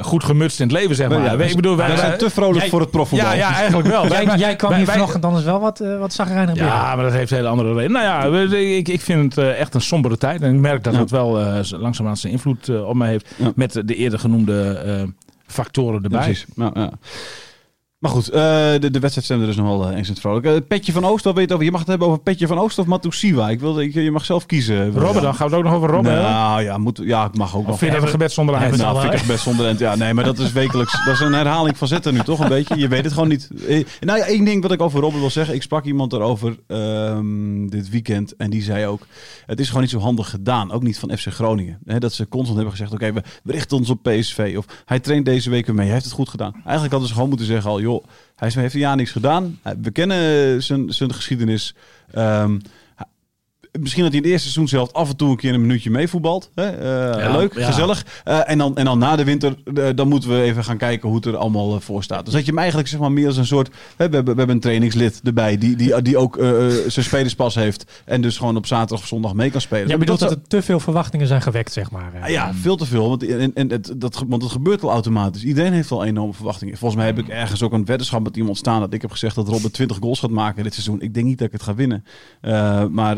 goed 0.00 0.24
gemutst 0.24 0.60
in 0.60 0.66
het 0.68 0.76
leven, 0.76 0.96
zeg 0.96 1.08
maar. 1.08 1.22
Ja, 1.38 1.44
ik 1.44 1.56
bedoel, 1.56 1.76
wij, 1.76 1.86
wij 1.88 1.96
zijn 1.96 2.18
te 2.18 2.30
vrolijk 2.30 2.60
jij- 2.60 2.68
voor 2.68 2.80
het 2.80 2.90
profvoetbal. 2.90 3.28
ja, 3.28 3.34
ja, 3.34 3.54
eigenlijk 3.54 3.88
wel. 3.88 4.06
Jij, 4.12 4.26
Wij- 4.26 4.36
jij 4.38 4.56
kwam 4.56 4.70
wij- 4.70 4.78
hier 4.78 4.88
vanochtend 4.88 5.24
anders 5.24 5.44
wel 5.44 5.60
wat, 5.60 5.80
uh, 5.80 5.98
wat 5.98 6.12
zagrijnig 6.12 6.54
binnen. 6.54 6.72
Ja, 6.72 6.94
maar 6.94 7.04
dat 7.04 7.12
heeft 7.12 7.30
een 7.30 7.36
hele 7.36 7.48
andere 7.48 7.74
reden. 7.74 7.92
Nou 7.92 8.04
ja, 8.04 8.56
ik, 8.56 8.88
ik 8.88 9.00
vind 9.00 9.34
het 9.34 9.44
eh, 9.44 9.60
echt 9.60 9.74
een 9.74 9.80
sombere 9.80 10.16
tijd. 10.16 10.42
En 10.42 10.54
ik 10.54 10.60
merk 10.60 10.84
dat 10.84 10.94
Ja. 10.94 11.00
het 11.00 11.10
wel 11.10 11.40
uh, 11.40 11.58
langzaamaan 11.70 12.16
zijn 12.16 12.32
invloed 12.32 12.68
uh, 12.68 12.88
op 12.88 12.94
mij 12.94 13.08
heeft. 13.08 13.34
Ja. 13.36 13.52
Met 13.54 13.72
de 13.84 13.94
eerder 13.94 14.18
genoemde 14.18 14.82
uh, 14.86 15.02
factoren 15.46 16.02
erbij. 16.02 16.18
Ja, 16.18 16.24
precies. 16.24 16.46
Nou, 16.54 16.80
ja. 16.80 16.90
Maar 18.00 18.10
goed, 18.10 18.28
uh, 18.28 18.34
de, 18.78 18.90
de 18.90 18.98
wedstrijd 18.98 19.24
stemde 19.24 19.46
dus 19.46 19.56
nog 19.56 19.66
wel 19.66 19.90
eens 19.90 20.06
in 20.06 20.12
het 20.12 20.20
vrolijk. 20.20 20.46
Uh, 20.46 20.52
Petje 20.68 20.92
van 20.92 21.04
Oost, 21.04 21.24
wat 21.24 21.34
weet 21.34 21.48
je 21.48 21.54
over? 21.54 21.64
Je 21.64 21.70
mag 21.70 21.80
het 21.80 21.88
hebben 21.88 22.06
over 22.06 22.20
Petje 22.20 22.46
van 22.46 22.58
Oost 22.58 22.78
of 22.78 22.86
Matusiwa. 22.86 23.50
Ik 23.50 23.60
wilde, 23.60 23.84
ik, 23.84 23.94
je 23.94 24.10
mag 24.10 24.24
zelf 24.24 24.46
kiezen. 24.46 24.92
Robben, 24.92 25.22
dan 25.22 25.34
gaan 25.34 25.48
we 25.48 25.56
het 25.56 25.64
ook 25.64 25.70
nog 25.70 25.74
over 25.74 25.88
Robben 25.88 26.12
Nou 26.12 26.62
ja, 26.62 26.78
moet, 26.78 27.00
ja, 27.04 27.24
ik 27.24 27.36
mag 27.36 27.56
ook. 27.56 27.68
Of 27.68 27.78
vind 27.78 27.92
je 27.92 27.96
dat 27.96 28.06
een 28.06 28.12
gebed 28.12 28.32
zonder 28.32 28.54
eind? 28.54 28.76
Nou, 28.76 29.00
vind 29.00 29.14
ik 29.14 29.26
best 29.26 29.42
zonder 29.42 29.66
eind. 29.66 29.78
Ja, 29.78 29.94
nee, 29.94 30.14
maar 30.14 30.24
dat 30.24 30.38
is 30.38 30.52
wekelijks. 30.52 31.04
Dat 31.04 31.14
is 31.14 31.20
een 31.20 31.32
herhaling 31.32 31.78
van 31.78 31.88
zetten 31.88 32.14
nu 32.14 32.20
toch 32.20 32.40
een 32.40 32.48
beetje. 32.48 32.78
Je 32.78 32.88
weet 32.88 33.04
het 33.04 33.12
gewoon 33.12 33.28
niet. 33.28 33.48
Eh, 33.68 33.84
Nou 34.00 34.18
ja, 34.18 34.24
één 34.24 34.44
ding 34.44 34.62
wat 34.62 34.72
ik 34.72 34.80
over 34.80 35.00
Robben 35.00 35.20
wil 35.20 35.30
zeggen. 35.30 35.54
Ik 35.54 35.62
sprak 35.62 35.84
iemand 35.84 36.12
erover 36.12 36.56
um, 36.66 37.70
dit 37.70 37.88
weekend 37.88 38.36
en 38.36 38.50
die 38.50 38.62
zei 38.62 38.86
ook... 38.86 39.06
Het 39.46 39.60
is 39.60 39.66
gewoon 39.66 39.82
niet 39.82 39.90
zo 39.90 39.98
handig 39.98 40.30
gedaan. 40.30 40.72
Ook 40.72 40.82
niet 40.82 40.98
van 40.98 41.16
FC 41.16 41.26
Groningen. 41.26 41.78
Hè, 41.84 41.98
dat 41.98 42.12
ze 42.12 42.28
constant 42.28 42.56
hebben 42.56 42.76
gezegd, 42.76 42.92
oké, 42.92 43.06
okay, 43.06 43.22
we 43.42 43.52
richten 43.52 43.76
ons 43.76 43.90
op 43.90 44.02
PSV. 44.02 44.54
Of 44.58 44.64
hij 44.84 45.00
traint 45.00 45.24
deze 45.24 45.50
week 45.50 45.66
weer 45.66 45.74
mee. 45.74 45.84
Hij 45.84 45.94
heeft 45.94 46.06
het 46.06 46.14
goed 46.14 46.28
gedaan. 46.28 46.52
Eigenlijk 46.52 46.90
hadden 46.90 47.08
ze 47.08 47.14
gewoon 47.14 47.28
moeten 47.28 47.46
zeggen 47.46 47.70
al, 47.70 47.80
joh... 47.80 47.89
Hij 48.36 48.50
heeft 48.54 48.74
jaar 48.74 48.96
niks 48.96 49.10
gedaan. 49.10 49.60
We 49.82 49.90
kennen 49.90 50.62
zijn, 50.62 50.92
zijn 50.92 51.14
geschiedenis. 51.14 51.74
Um, 52.14 52.60
misschien 53.78 54.02
dat 54.02 54.12
hij 54.12 54.20
in 54.20 54.26
het 54.26 54.32
eerste 54.32 54.50
seizoen 54.50 54.68
zelf 54.68 54.92
af 54.92 55.08
en 55.08 55.16
toe 55.16 55.30
een 55.30 55.36
keer 55.36 55.54
een 55.54 55.60
minuutje 55.60 55.90
meevoetbalt. 55.90 56.50
Hè? 56.54 56.72
Uh, 56.72 57.22
ja, 57.22 57.36
leuk, 57.36 57.54
ja. 57.54 57.66
gezellig. 57.66 58.06
Uh, 58.28 58.50
en, 58.50 58.58
dan, 58.58 58.76
en 58.76 58.84
dan 58.84 58.98
na 58.98 59.16
de 59.16 59.24
winter, 59.24 59.54
uh, 59.64 59.88
dan 59.94 60.08
moeten 60.08 60.30
we 60.30 60.42
even 60.42 60.64
gaan 60.64 60.76
kijken 60.76 61.08
hoe 61.08 61.16
het 61.16 61.26
er 61.26 61.36
allemaal 61.36 61.74
eh, 61.74 61.80
voor 61.80 62.02
staat. 62.02 62.24
Dus 62.24 62.34
dat 62.34 62.44
je 62.44 62.50
hem 62.50 62.58
eigenlijk 62.58 62.88
zeg 62.88 63.00
maar 63.00 63.12
meer 63.12 63.26
als 63.26 63.36
een 63.36 63.46
soort... 63.46 63.68
Hè, 63.68 64.08
we, 64.08 64.14
hebben, 64.14 64.24
we 64.24 64.38
hebben 64.38 64.54
een 64.54 64.60
trainingslid 64.60 65.20
erbij 65.24 65.58
die, 65.58 65.76
die, 65.76 66.02
die 66.02 66.16
ook 66.16 66.36
uh, 66.36 66.68
zijn 66.86 67.04
spelerspas 67.04 67.54
heeft. 67.54 68.02
En 68.04 68.20
dus 68.20 68.36
gewoon 68.36 68.56
op 68.56 68.66
zaterdag 68.66 68.98
of 68.98 69.06
zondag 69.06 69.34
mee 69.34 69.50
kan 69.50 69.60
spelen. 69.60 69.88
Je 69.88 69.96
bedoelt 69.96 70.18
dat, 70.18 70.28
dat 70.28 70.38
er 70.38 70.48
te 70.48 70.62
veel 70.62 70.80
verwachtingen 70.80 71.26
zijn 71.26 71.42
gewekt, 71.42 71.72
zeg 71.72 71.90
maar. 71.90 72.12
Ah, 72.22 72.28
ja, 72.28 72.54
veel 72.54 72.76
te 72.76 72.86
veel. 72.86 73.08
Want, 73.08 73.26
en, 73.28 73.54
en 73.54 73.70
het, 73.70 73.92
dat, 73.96 74.24
want 74.28 74.42
het 74.42 74.52
gebeurt 74.52 74.82
al 74.82 74.90
automatisch. 74.90 75.44
Iedereen 75.44 75.72
heeft 75.72 75.90
al 75.90 76.04
enorme 76.04 76.32
verwachtingen. 76.32 76.76
Volgens 76.76 77.00
mij 77.00 77.10
heb 77.10 77.18
ik 77.18 77.28
ergens 77.28 77.62
ook 77.62 77.72
een 77.72 77.84
weddenschap 77.84 78.22
met 78.22 78.36
iemand 78.36 78.56
staan... 78.56 78.80
dat 78.80 78.92
ik 78.92 79.02
heb 79.02 79.10
gezegd 79.10 79.34
dat 79.34 79.48
Robert 79.48 79.72
20 79.72 79.96
goals 80.00 80.20
gaat 80.20 80.30
maken 80.30 80.62
dit 80.62 80.74
seizoen. 80.74 81.00
Ik 81.00 81.14
denk 81.14 81.26
niet 81.26 81.38
dat 81.38 81.46
ik 81.46 81.52
het 81.52 81.62
ga 81.62 81.74
winnen. 81.74 82.04
maar 82.90 83.16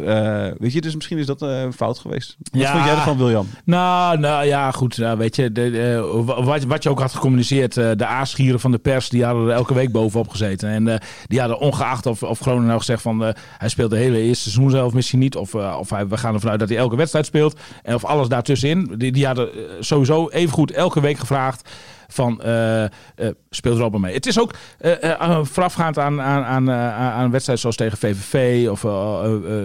weet 0.58 0.72
je, 0.72 0.80
dus 0.80 0.94
misschien 0.94 1.18
is 1.18 1.26
dat 1.26 1.42
uh, 1.42 1.61
een 1.61 1.72
fout 1.72 1.99
geweest. 1.99 2.37
Wat 2.50 2.62
ja. 2.62 2.72
vond 2.72 2.84
jij 2.84 2.94
ervan, 2.94 3.18
William? 3.18 3.46
Nou, 3.64 4.18
nou 4.18 4.46
ja, 4.46 4.70
goed. 4.70 4.99
Nou, 4.99 5.18
weet 5.18 5.37
je, 5.37 5.52
de, 5.52 5.70
uh, 5.70 6.44
wat, 6.44 6.64
wat 6.64 6.82
je 6.82 6.88
ook 6.88 7.00
had 7.00 7.12
gecommuniceerd, 7.12 7.74
de 7.74 8.07
aasgieren 8.07 8.61
van 8.61 8.70
de 8.70 8.78
pers, 8.78 9.09
die 9.09 9.24
hadden 9.24 9.48
er 9.48 9.55
elke 9.55 9.74
week 9.74 9.92
bovenop 9.92 10.28
gezeten. 10.28 10.68
En 10.68 10.87
uh, 10.87 10.94
die 11.26 11.40
hadden 11.40 11.59
ongeacht 11.59 12.07
of, 12.07 12.22
of 12.22 12.38
Groningen 12.38 12.66
nou 12.66 12.78
gezegd 12.78 13.02
van 13.02 13.35
hij 13.59 13.68
speelt 13.68 13.90
de 13.90 13.96
hele 13.96 14.18
eerste 14.18 14.50
seizoen 14.50 14.70
zelf 14.70 14.92
misschien 14.92 15.18
niet. 15.18 15.37
Of, 15.37 15.55
of 15.55 15.90
hij, 15.90 16.09
we 16.09 16.16
gaan 16.16 16.35
ervan 16.35 16.50
uit 16.50 16.61
dat 16.61 16.68
hij 16.68 16.78
elke 16.78 16.96
wedstrijd 16.96 17.26
speelt. 17.26 17.61
En 17.83 17.94
of 17.94 18.05
alles 18.05 18.28
daartussenin. 18.28 18.94
Die, 18.96 19.12
die 19.12 19.26
hadden 19.26 19.48
sowieso 19.81 20.28
evengoed 20.28 20.70
elke 20.70 21.00
week 21.00 21.18
gevraagd 21.18 21.70
van 22.12 22.40
uh, 22.44 22.83
uh, 22.83 22.88
speelt 23.51 23.79
Robben 23.79 24.01
mee. 24.01 24.14
Het 24.14 24.27
is 24.27 24.40
ook 24.40 24.55
uh, 24.81 25.38
voorafgaand 25.42 25.98
aan, 25.98 26.20
aan, 26.20 26.44
aan, 26.44 26.70
aan 26.70 27.25
een 27.25 27.31
wedstrijd 27.31 27.59
zoals 27.59 27.77
tegen 27.77 27.98
VVV 27.98 28.68
of 28.70 28.81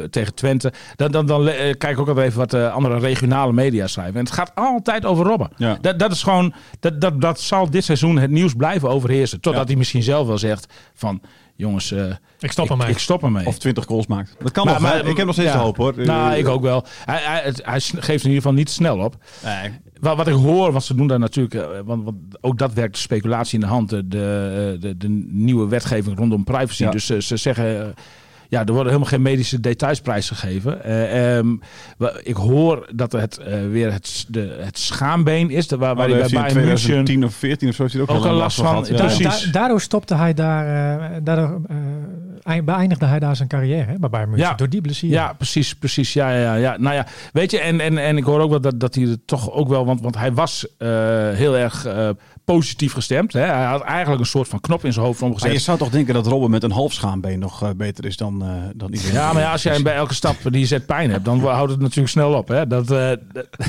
tegen 0.10 0.36
Twente. 0.36 0.74
Dan, 0.96 1.12
dan, 1.12 1.26
dan 1.26 1.46
kijk 1.54 1.88
ik 1.88 2.00
ook 2.00 2.08
altijd 2.08 2.28
even 2.28 2.40
wat 2.40 2.54
andere 2.54 3.00
regionale 3.00 3.54
media 3.54 3.88
schrijven. 3.88 4.16
En 4.16 4.26
het 4.26 4.34
gaat 4.34 4.52
altijd 4.56 5.06
over 5.06 5.26
Robben. 5.26 5.50
Ja. 5.56 5.78
Dat, 5.82 6.00
dat 6.00 6.12
is 6.12 6.24
gewoon, 6.24 6.54
dat, 6.80 7.02
dat, 7.02 7.22
dat 7.22 7.40
zal 7.40 7.70
dit 7.70 7.84
seizoen 7.84 8.18
het 8.18 8.32
nieuws 8.32 8.54
blijven 8.54 8.90
overheersen. 8.90 9.42
Totdat 9.42 9.62
ja. 9.62 9.68
hij 9.68 9.78
misschien 9.78 10.04
zelf 10.04 10.28
wel 10.28 10.38
zegt 10.38 10.74
van 10.94 11.22
jongens, 11.58 11.91
uh, 11.91 12.13
ik 12.39 12.52
stop 12.52 12.70
ermee. 12.70 12.89
Ik 12.89 12.98
stop 12.98 13.24
ermee. 13.24 13.46
Of 13.46 13.58
20 13.58 13.86
goals 13.86 14.08
maakt. 14.08 14.36
Dat 14.39 14.52
kan 14.52 14.65
maar, 14.65 14.74
nog, 14.74 14.84
maar, 14.84 15.06
ik 15.06 15.17
heb 15.17 15.26
nog 15.26 15.36
steeds 15.36 15.52
ja. 15.52 15.58
hoop 15.58 15.78
hoor. 15.78 15.93
Nou, 15.98 16.36
ik 16.36 16.48
ook 16.48 16.62
wel. 16.62 16.86
Hij, 17.06 17.20
hij, 17.22 17.54
hij, 17.62 17.80
geeft 17.80 18.24
in 18.24 18.30
ieder 18.30 18.32
geval 18.32 18.54
niet 18.54 18.70
snel 18.70 19.00
op. 19.00 19.15
Nee. 19.43 19.72
Wat, 20.00 20.17
wat 20.17 20.28
ik 20.28 20.34
hoor, 20.34 20.72
want 20.72 20.84
ze 20.84 20.96
doen 20.96 21.08
daar 21.08 21.20
natuurlijk, 21.20 21.56
uh, 21.56 21.80
want, 21.86 22.04
want, 22.04 22.17
ook 22.41 22.58
dat 22.58 22.74
werkt 22.74 22.93
de 22.93 23.00
speculatie 23.00 23.54
in 23.54 23.65
de 23.65 23.72
hand, 23.72 23.89
de, 23.89 24.08
de, 24.08 24.78
de, 24.80 24.98
de 24.98 25.10
nieuwe 25.30 25.67
wetgeving 25.67 26.17
rondom 26.17 26.43
privacy. 26.43 26.84
Ja. 26.84 26.91
Dus 26.91 27.06
ze 27.06 27.38
zeggen. 27.38 27.93
Ja, 28.50 28.60
er 28.60 28.66
worden 28.66 28.86
helemaal 28.86 29.10
geen 29.10 29.22
medische 29.22 29.60
details 29.60 30.02
prijsgegeven. 30.02 30.80
Uh, 30.86 31.36
um, 31.36 31.62
ik 32.24 32.36
hoor 32.36 32.90
dat 32.96 33.12
het 33.12 33.40
uh, 33.40 33.70
weer 33.70 33.92
het, 33.92 34.26
de, 34.28 34.58
het 34.60 34.78
schaambeen 34.78 35.50
is. 35.50 35.68
De, 35.68 35.78
waar, 35.78 35.96
waar 35.96 36.10
oh, 36.10 36.12
hij 36.12 36.22
bij 36.22 36.30
Bayern 36.30 36.56
München... 36.56 36.76
2010 36.76 37.26
of 37.26 37.34
14 37.34 37.70
of 37.70 37.76
zo 37.76 37.82
heeft 37.82 37.94
hij 37.94 38.04
ook, 38.04 38.12
ook 38.12 38.26
een 38.26 38.32
last 38.32 38.58
van. 38.58 38.86
Ja. 38.90 38.98
Da 38.98 39.18
da 39.18 39.52
daardoor 39.52 39.82
stopte 39.82 40.16
hij 40.16 40.34
daar... 40.34 41.02
Uh, 41.02 41.18
daardoor 41.24 41.62
beëindigde 42.64 43.06
hij 43.06 43.20
daar 43.20 43.36
zijn 43.36 43.48
carrière 43.48 43.92
hè, 43.92 43.98
bij 44.00 44.10
Bayern 44.10 44.30
München. 44.30 44.50
Ja. 44.50 44.56
Door 44.56 44.70
die 44.70 44.82
blessure. 44.82 45.14
Ja, 45.14 45.34
precies. 45.34 45.76
precies 45.76 46.14
ja, 46.14 46.32
ja, 46.32 46.54
ja. 46.56 46.78
Nou 46.78 46.96
ja, 46.96 47.06
weet 47.34 47.52
je, 47.52 47.60
en, 47.60 47.80
en, 47.80 47.98
en 47.98 48.18
ik 48.18 48.24
hoor 48.24 48.40
ook 48.40 48.50
wel 48.50 48.62
dat, 48.62 48.80
dat 48.80 48.96
hij 48.96 49.04
er 49.04 49.18
toch 49.26 49.52
ook 49.52 49.68
wel... 49.68 49.86
Want, 49.86 50.02
want 50.02 50.18
hij 50.18 50.34
was 50.34 50.68
heel 51.34 51.58
erg 51.58 51.88
positief 52.54 52.94
gestemd. 52.94 53.34
Hè. 53.34 53.42
Hij 53.42 53.66
had 53.66 53.82
eigenlijk 53.82 54.22
een 54.22 54.28
soort 54.28 54.48
van 54.48 54.60
knop 54.60 54.86
in 54.86 54.94
zijn 54.94 55.06
hoofd 55.06 55.22
omgezet. 55.22 55.44
Maar 55.44 55.58
je 55.58 55.64
zou 55.64 55.78
toch 55.78 55.90
denken 55.90 56.14
dat 56.14 56.28
Robben 56.28 56.50
met 56.50 56.64
een 56.64 56.72
half 56.72 56.94
schaambeen 56.94 57.40
nog 57.40 57.64
uh, 57.64 57.70
beter 57.78 58.06
is 58.06 58.18
dan, 58.18 58.44
uh, 58.44 58.50
dan 58.76 58.94
iedereen. 58.94 59.14
Ja, 59.14 59.34
maar 59.34 59.42
ja, 59.42 59.52
als 59.52 59.64
jij 59.64 59.82
bij 59.82 59.96
elke 59.96 60.14
stap 60.14 60.36
die 60.44 60.60
je 60.60 60.66
zet 60.66 60.86
pijn 60.86 61.12
hebt, 61.12 61.26
dan 61.26 61.40
houdt 61.40 61.72
het 61.72 61.80
natuurlijk 61.80 62.10
snel 62.10 62.34
op. 62.34 62.48
Hè. 62.48 62.68
Dat, 62.68 62.92
uh, 62.92 63.12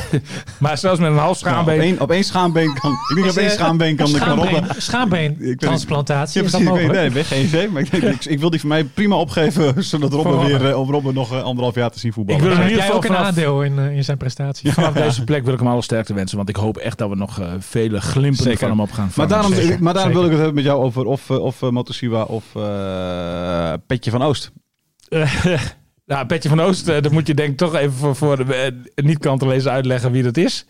maar 0.59 0.79
zelfs 0.79 1.01
met 1.01 1.11
een 1.11 1.19
half 1.19 1.39
schaambeen... 1.39 1.79
Nou, 1.79 1.91
op, 1.91 1.95
één, 1.95 2.01
op 2.01 2.11
één 2.11 2.25
schaambeen 2.25 2.79
kan... 2.81 2.93
Ik 2.93 3.15
denk 3.15 3.31
op 3.31 3.37
één 3.37 3.51
schaambeen 3.51 3.97
kan, 3.97 4.09
schaambeen, 4.09 4.51
kan 4.51 4.61
Robben... 4.61 4.83
Schaambeentransplantatie, 4.83 6.41
ja, 6.41 6.47
is 6.47 6.53
dat 6.53 6.63
mogelijk? 6.63 6.93
Nee, 6.93 7.11
ben 7.11 7.25
geen 7.25 7.45
idee. 7.45 7.69
Maar 7.69 7.83
ik, 7.83 7.91
denk, 7.91 8.03
ik, 8.03 8.25
ik, 8.25 8.41
wil 8.41 8.51
die 8.51 8.61
voor 8.61 8.69
mij 8.69 8.85
prima 8.85 9.17
opgeven, 9.17 9.85
zodat 9.85 10.13
Robben 10.13 10.39
weer 10.39 10.77
op 10.77 10.89
Robben 10.89 11.15
nog 11.15 11.43
anderhalf 11.43 11.75
jaar 11.75 11.91
te 11.91 11.99
zien 11.99 12.13
voetballen. 12.13 12.43
Ik 12.43 12.49
wil 12.49 12.59
in 12.59 12.69
ieder 12.69 12.83
geval 12.83 12.97
ook 12.97 13.05
een 13.05 13.17
aandeel 13.17 13.63
in, 13.63 13.79
in 13.79 14.05
zijn 14.05 14.17
prestatie. 14.17 14.73
Vanaf 14.73 14.93
deze 14.93 15.25
plek 15.25 15.45
wil 15.45 15.53
ik 15.53 15.59
hem 15.59 15.69
alle 15.69 15.83
sterkte 15.83 16.15
wensen, 16.15 16.37
want 16.37 16.49
ik 16.49 16.57
hoop 16.57 16.77
echt 16.77 16.99
dat 16.99 17.09
we 17.09 17.17
nog 17.17 17.41
vele 17.59 18.01
glimpen 18.01 18.57
Hem 18.71 18.81
op 18.81 18.93
gaan 18.93 19.11
Maar 19.17 19.29
daarom, 19.29 19.55
Zeker. 19.55 19.83
maar 19.83 19.95
daarom 19.95 20.13
wil 20.13 20.25
ik 20.25 20.29
het 20.29 20.39
hebben 20.39 20.55
met 20.55 20.65
jou 20.65 20.83
over 20.83 21.05
of, 21.05 21.31
of 21.31 21.63
uh, 21.63 21.71
Motosiwa 21.71 22.23
of 22.23 22.45
uh, 22.57 23.73
Petje 23.87 24.11
van 24.11 24.23
Oost. 24.23 24.51
nou, 26.07 26.27
Petje 26.27 26.49
van 26.49 26.61
Oost, 26.61 26.89
uh, 26.89 27.01
dan 27.01 27.13
moet 27.13 27.27
je 27.27 27.35
denk 27.35 27.51
ik 27.51 27.57
toch 27.57 27.75
even 27.75 27.93
voor, 27.93 28.17
voor 28.17 28.37
de 28.37 28.73
uh, 28.95 29.05
niet-kant 29.05 29.41
te 29.41 29.47
lezen 29.47 29.71
uitleggen 29.71 30.13
wie 30.13 30.23
dat 30.23 30.37
is. 30.37 30.67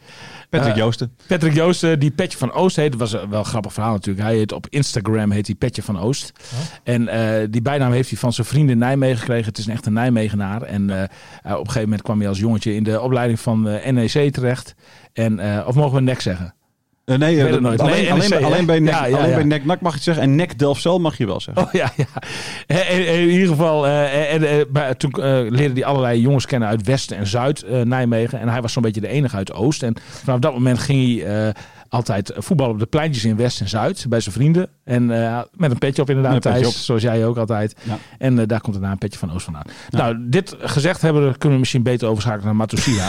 Patrick 0.50 0.76
Joosten. 0.76 1.16
Patrick 1.26 1.54
Joosten, 1.54 1.98
die 1.98 2.10
Petje 2.10 2.38
van 2.38 2.52
Oost 2.52 2.76
heet. 2.76 2.90
Dat 2.90 3.00
was 3.00 3.12
wel 3.12 3.38
een 3.38 3.44
grappig 3.44 3.72
verhaal 3.72 3.92
natuurlijk. 3.92 4.26
Hij 4.26 4.36
heet 4.36 4.52
op 4.52 4.66
Instagram 4.68 5.30
heet 5.30 5.46
hij 5.46 5.56
Petje 5.56 5.82
van 5.82 5.98
Oost. 5.98 6.32
Oh. 6.52 6.58
En 6.82 7.02
uh, 7.02 7.46
die 7.50 7.62
bijnaam 7.62 7.92
heeft 7.92 8.08
hij 8.08 8.18
van 8.18 8.32
zijn 8.32 8.46
vriend 8.46 8.70
in 8.70 8.78
Nijmegen 8.78 9.18
gekregen. 9.18 9.44
Het 9.44 9.58
is 9.58 9.66
een 9.66 9.72
echte 9.72 9.90
Nijmegenaar. 9.90 10.62
En 10.62 10.88
uh, 10.88 10.96
uh, 10.96 11.02
op 11.02 11.06
een 11.44 11.56
gegeven 11.56 11.82
moment 11.82 12.02
kwam 12.02 12.18
hij 12.18 12.28
als 12.28 12.38
jongetje 12.38 12.74
in 12.74 12.82
de 12.82 13.00
opleiding 13.00 13.40
van 13.40 13.62
NEC 13.62 14.32
terecht. 14.32 14.74
En, 15.12 15.64
of 15.66 15.74
mogen 15.74 15.94
we 15.94 16.00
nek 16.00 16.20
zeggen? 16.20 16.54
Uh, 17.08 17.16
nee, 17.16 17.40
alleen, 17.44 17.66
alleen, 17.66 17.90
nee, 17.90 18.12
alleen, 18.12 18.30
NEC, 18.30 18.42
alleen, 18.42 18.66
bij 18.66 18.80
ja, 18.80 19.06
ja, 19.06 19.16
alleen 19.16 19.48
bij 19.48 19.58
nak 19.64 19.80
mag 19.80 19.90
je 19.90 19.96
het 19.96 20.02
zeggen. 20.02 20.22
En 20.22 20.34
nek 20.34 20.58
Delfzijl 20.58 20.98
mag 20.98 21.18
je 21.18 21.26
wel 21.26 21.40
zeggen. 21.40 21.64
Oh 21.64 21.72
ja, 21.72 21.92
ja. 21.96 22.86
In, 22.90 23.06
in 23.06 23.28
ieder 23.28 23.48
geval, 23.48 23.86
uh, 23.86 24.32
en, 24.32 24.66
uh, 24.72 24.88
toen 24.88 25.10
leerde 25.48 25.72
hij 25.72 25.84
allerlei 25.84 26.20
jongens 26.20 26.46
kennen 26.46 26.68
uit 26.68 26.86
West 26.86 27.10
en 27.10 27.26
Zuid 27.26 27.64
Nijmegen. 27.84 28.40
En 28.40 28.48
hij 28.48 28.60
was 28.60 28.72
zo'n 28.72 28.82
beetje 28.82 29.00
de 29.00 29.08
enige 29.08 29.36
uit 29.36 29.52
Oost. 29.52 29.82
En 29.82 29.94
vanaf 30.22 30.38
dat 30.38 30.52
moment 30.52 30.78
ging 30.78 31.22
hij 31.22 31.54
altijd 31.88 32.32
voetbal 32.36 32.68
op 32.68 32.78
de 32.78 32.86
pleintjes 32.86 33.24
in 33.24 33.36
West 33.36 33.60
en 33.60 33.68
Zuid 33.68 34.06
bij 34.08 34.20
zijn 34.20 34.34
vrienden. 34.34 34.68
En 34.84 35.06
met 35.52 35.70
een 35.70 35.78
petje 35.78 36.02
op 36.02 36.08
inderdaad, 36.08 36.32
petje 36.32 36.50
Thijs, 36.50 36.66
op. 36.66 36.72
zoals 36.72 37.02
jij 37.02 37.26
ook 37.26 37.36
altijd. 37.36 37.76
Ja. 37.82 37.98
En 38.18 38.46
daar 38.46 38.60
komt 38.60 38.74
daarna 38.74 38.90
een 38.90 38.98
petje 38.98 39.18
van 39.18 39.32
Oost 39.32 39.44
vandaan. 39.44 39.64
Nou, 39.90 40.16
dit 40.20 40.56
gezegd 40.58 41.02
hebben, 41.02 41.30
kunnen 41.30 41.52
we 41.52 41.58
misschien 41.58 41.82
beter 41.82 42.08
overschakelen 42.08 42.44
naar 42.44 42.56
Matusia. 42.56 43.08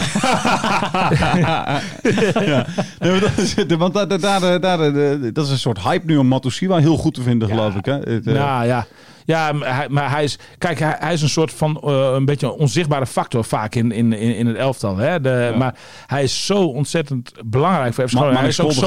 ja. 2.44 2.66
Nee, 2.98 3.20
dat, 3.20 3.36
is, 3.36 3.54
want 3.78 3.94
daar, 3.94 4.20
daar, 4.20 4.60
daar, 4.60 4.92
dat 5.32 5.44
is 5.44 5.50
een 5.50 5.58
soort 5.58 5.82
hype 5.82 6.06
nu 6.06 6.16
om 6.16 6.26
Matusiwa 6.26 6.78
heel 6.78 6.96
goed 6.96 7.14
te 7.14 7.22
vinden, 7.22 7.48
geloof 7.48 7.74
ik. 7.74 7.84
Hè? 7.84 7.98
Het, 7.98 8.26
eh, 8.26 8.34
Nou 8.34 8.66
ja. 8.66 8.86
Ja, 9.24 9.52
maar 9.52 9.76
hij, 9.76 9.88
maar 9.88 10.10
hij 10.10 10.24
is. 10.24 10.38
Kijk, 10.58 10.78
hij, 10.78 10.96
hij 10.98 11.12
is 11.12 11.22
een 11.22 11.28
soort 11.28 11.52
van. 11.52 11.80
eh, 11.84 12.10
een 12.14 12.24
beetje 12.24 12.46
een 12.46 12.52
onzichtbare 12.52 13.06
factor 13.06 13.44
vaak 13.44 13.74
in, 13.74 13.92
in, 13.92 14.12
in, 14.12 14.34
in 14.34 14.46
het 14.46 14.56
elftal. 14.56 14.96
Hè? 14.96 15.20
De, 15.20 15.48
Ja. 15.52 15.58
Maar 15.58 15.74
hij 16.06 16.22
is 16.22 16.46
zo 16.46 16.62
ontzettend 16.64 17.32
belangrijk 17.44 17.94
voor 17.94 18.08
FC 18.08 18.12
Ma- 18.12 18.18
Groningen. 18.18 18.40
Hij 18.40 18.50
is 18.50 18.60
ook 18.60 18.72
zo 18.72 18.86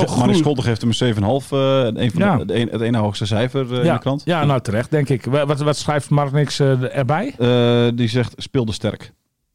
geeft 0.64 0.82
hem 0.82 0.92
een 1.00 1.42
7,5. 1.42 1.52
eh 1.52 2.04
een 2.04 2.12
van 2.12 2.22
Ja. 2.22 2.38
de, 2.38 2.46
de 2.46 2.60
een- 2.60 2.70
het 2.72 2.82
ene 2.82 2.98
hoogste 2.98 3.26
cijfer 3.26 3.72
eh, 3.72 3.78
in 3.78 3.84
ja, 3.86 3.94
de 3.94 4.00
krant. 4.00 4.22
ja, 4.26 4.46
nou 4.46 4.62
terecht, 4.62 4.92
denk 4.92 5.10
ik. 5.10 5.26
Wa- 5.26 5.46
Wat, 5.46 5.60
wat 5.60 5.78
schrijft 5.78 6.10
Mark 6.10 6.32
niks 6.32 6.60
eh, 6.60 6.98
erbij? 6.98 7.34
Eh, 7.40 7.88
die 7.98 8.08
zegt 8.08 8.34
speelde 8.38 8.72
sterk. 8.72 9.12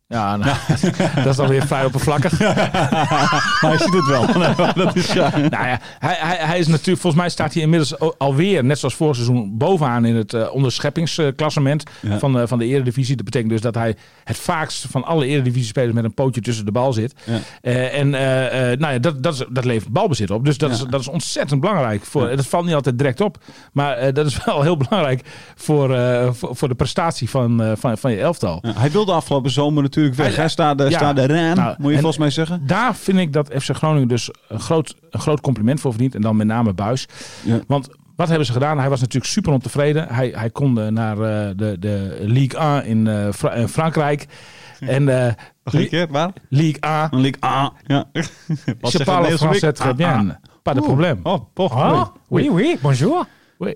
Ja, 0.09 0.37
nou, 0.37 0.57
dat 1.15 1.27
is 1.27 1.37
dan 1.37 1.49
weer 1.49 1.67
vrij 1.67 1.85
oppervlakkig. 1.85 2.39
Maar 3.61 3.71
hij 3.71 3.79
ziet 3.79 3.93
het 3.93 4.07
wel. 4.07 4.27
dat 4.85 4.97
is, 4.97 5.13
ja. 5.13 5.37
Nou 5.37 5.49
ja, 5.67 5.81
hij, 5.99 6.17
hij, 6.19 6.37
hij 6.37 6.59
is 6.59 6.67
natuurlijk, 6.67 7.01
volgens 7.01 7.23
mij 7.23 7.31
staat 7.31 7.53
hij 7.55 7.63
inmiddels 7.63 7.99
alweer, 8.19 8.65
net 8.65 8.79
zoals 8.79 8.95
vorig 8.95 9.15
seizoen, 9.15 9.57
bovenaan 9.57 10.05
in 10.05 10.17
het 10.17 10.35
eh 10.35 10.55
onderscheppingsklassement 10.55 11.83
Ja. 12.01 12.19
van, 12.19 12.39
eh, 12.41 12.47
van 12.47 12.59
de 12.59 12.65
Eredivisie. 12.65 13.17
Dat 13.17 13.25
betekent 13.25 13.51
dus 13.51 13.61
dat 13.61 13.75
hij 13.75 13.97
het 14.25 14.37
vaakst 14.39 14.87
van 14.91 15.05
alle 15.05 15.27
Eredivisie-spelers 15.27 15.93
met 15.95 16.05
een 16.05 16.15
pootje 16.15 16.41
tussen 16.41 16.65
de 16.65 16.73
bal 16.73 16.93
zit. 16.93 17.15
Ja. 17.25 17.39
Eh, 17.61 17.99
en 17.99 18.11
nou 18.79 18.93
ja, 18.93 18.99
dat, 18.99 19.23
dat, 19.23 19.35
is, 19.35 19.45
dat 19.49 19.65
levert 19.65 19.93
balbezit 19.93 20.31
op. 20.31 20.45
Dus 20.45 20.59
dat, 20.59 20.71
is, 20.71 20.79
dat 20.79 21.01
is 21.01 21.09
ontzettend 21.09 21.61
belangrijk. 21.61 22.05
Voor. 22.05 22.37
Dat 22.37 22.47
valt 22.47 22.65
niet 22.65 22.75
altijd 22.75 22.99
direct 22.99 23.21
op. 23.21 23.39
Maar 23.73 24.13
dat 24.13 24.27
is 24.27 24.45
wel 24.45 24.63
heel 24.63 24.77
belangrijk 24.77 25.23
voor, 25.57 25.89
voor, 26.35 26.57
voor 26.57 26.69
de 26.69 26.75
prestatie 26.75 27.31
van, 27.31 27.75
van, 27.79 27.99
van 27.99 28.11
je 28.11 28.21
elftal. 28.21 28.63
Hij 28.67 28.91
wilde 28.91 29.13
afgelopen 29.13 29.51
zomer 29.51 29.83
natuurlijk 29.83 29.97
weg. 30.07 30.17
Hij- 30.17 30.35
Hij 30.35 30.49
staat 30.49 30.79
de, 30.79 30.91
ja. 30.91 31.13
de 31.13 31.25
Rijn, 31.25 31.57
Nou, 31.57 31.75
moet 31.79 31.87
je 31.89 31.95
en- 31.95 32.01
volgens 32.01 32.19
mij 32.19 32.31
zeggen. 32.31 32.67
Daar 32.67 32.95
vind 32.97 33.19
ik 33.19 33.33
dat 33.33 33.51
FC 33.59 33.71
Groningen 33.77 34.09
dus 34.09 34.31
een 34.49 34.61
groot, 34.61 34.97
een 35.11 35.21
groot 35.21 35.41
compliment 35.41 35.81
voor 35.81 35.91
verdient. 35.91 36.15
En 36.15 36.21
dan 36.21 36.37
met 36.37 36.47
name 36.47 36.73
Buis. 36.73 37.07
Ja. 37.45 37.59
Want 37.67 37.89
wat 38.17 38.29
hebben 38.29 38.47
ze 38.47 38.53
gedaan? 38.53 38.79
Hij 38.79 38.89
was 38.89 39.01
natuurlijk 39.01 39.33
super 39.33 39.53
ontevreden. 39.53 40.09
Hij, 40.09 40.33
hij 40.37 40.51
kon 40.51 40.81
eh, 40.81 40.87
naar 40.87 41.13
eh, 41.21 41.51
de, 41.57 41.77
de 41.79 42.17
Ligue 42.21 42.59
1 42.61 42.85
in, 42.85 43.07
eh, 43.07 43.29
Fra- 43.33 43.53
in 43.55 43.69
Frankrijk. 43.69 44.27
En 44.81 45.09
eh 45.09 45.33
een 45.65 45.89
keer, 45.89 46.07
waar? 46.11 46.31
Ligue 46.49 46.81
1. 46.81 47.09
Een 47.11 47.21
leak 47.21 47.45
A. 47.45 47.73
Ja. 47.87 48.05
Wat 48.81 48.93
Je 48.93 49.05
parle 49.05 49.39
français 49.39 49.73
très 49.73 49.91
Ah, 49.91 49.97
bien. 49.97 50.09
ah. 50.31 50.37
Pas 50.63 50.75
de 50.75 50.81
probleem. 50.81 51.21
Oh, 51.23 51.41
toch. 51.55 51.75
Ah, 51.75 52.07
oui, 52.29 52.49
oui, 52.51 52.79
bonjour. 52.83 53.27
Oei. 53.63 53.75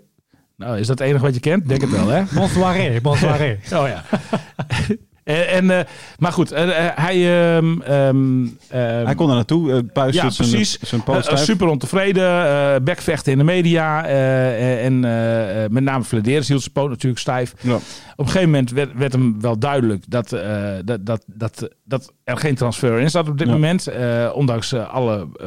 Nou, 0.57 0.79
is 0.79 0.87
dat 0.87 0.99
het 0.99 1.09
enige 1.09 1.25
wat 1.25 1.35
je 1.35 1.41
kent? 1.41 1.69
Denk 1.69 1.81
het 1.81 1.91
wel, 1.91 2.09
hè? 2.09 2.23
Bonsoiré, 2.35 3.01
bonsoiré. 3.01 3.59
Oh 3.75 3.87
ja. 3.89 4.03
en, 5.33 5.49
en, 5.49 5.71
eh, 5.79 5.85
maar 6.19 6.33
goed, 6.33 6.53
eh, 6.53 6.87
eh, 6.87 6.93
hij... 6.95 7.15
ehm, 7.57 7.81
ehm, 7.81 8.47
ehm, 8.69 9.05
Hij 9.05 9.15
kon 9.15 9.29
er 9.29 9.35
naartoe. 9.35 9.73
eh 9.73 9.79
Buis 9.93 10.15
Ja, 10.15 10.31
zijn, 10.31 10.49
precies. 10.49 10.79
zijn 10.79 11.03
Eh, 11.07 11.17
eh, 11.31 11.37
super 11.37 11.67
ontevreden, 11.67 12.47
eh 12.47 12.75
bekvechten 12.83 13.33
in 13.33 13.39
de 13.39 13.45
media. 13.45 14.05
eh, 14.07 14.85
en 14.85 15.05
eh, 15.05 15.65
eh, 15.65 15.71
met 15.71 15.83
name 15.83 16.05
Flederis 16.05 16.49
hield 16.49 16.61
zijn 16.61 16.73
poot 16.73 16.89
natuurlijk 16.89 17.21
stijf. 17.21 17.55
Ja. 17.61 17.75
Op 17.75 17.83
een 18.17 18.27
gegeven 18.27 18.51
moment 18.51 18.71
werd, 18.71 18.91
werd 18.95 19.13
hem 19.13 19.41
wel 19.41 19.59
duidelijk 19.59 20.05
dat, 20.09 20.33
eh, 20.33 20.73
dat, 20.85 21.07
dat, 21.07 21.25
dat, 21.27 21.69
dat 21.85 22.13
er 22.25 22.37
geen 22.37 22.55
transfer 22.55 22.99
in 22.99 23.11
zat 23.11 23.29
op 23.29 23.39
dit 23.39 23.47
Ja. 23.47 23.53
moment. 23.53 23.87
eh, 23.87 24.31
ondanks 24.35 24.73
eh, 24.73 24.89
alle 24.95 25.29
eh, 25.37 25.47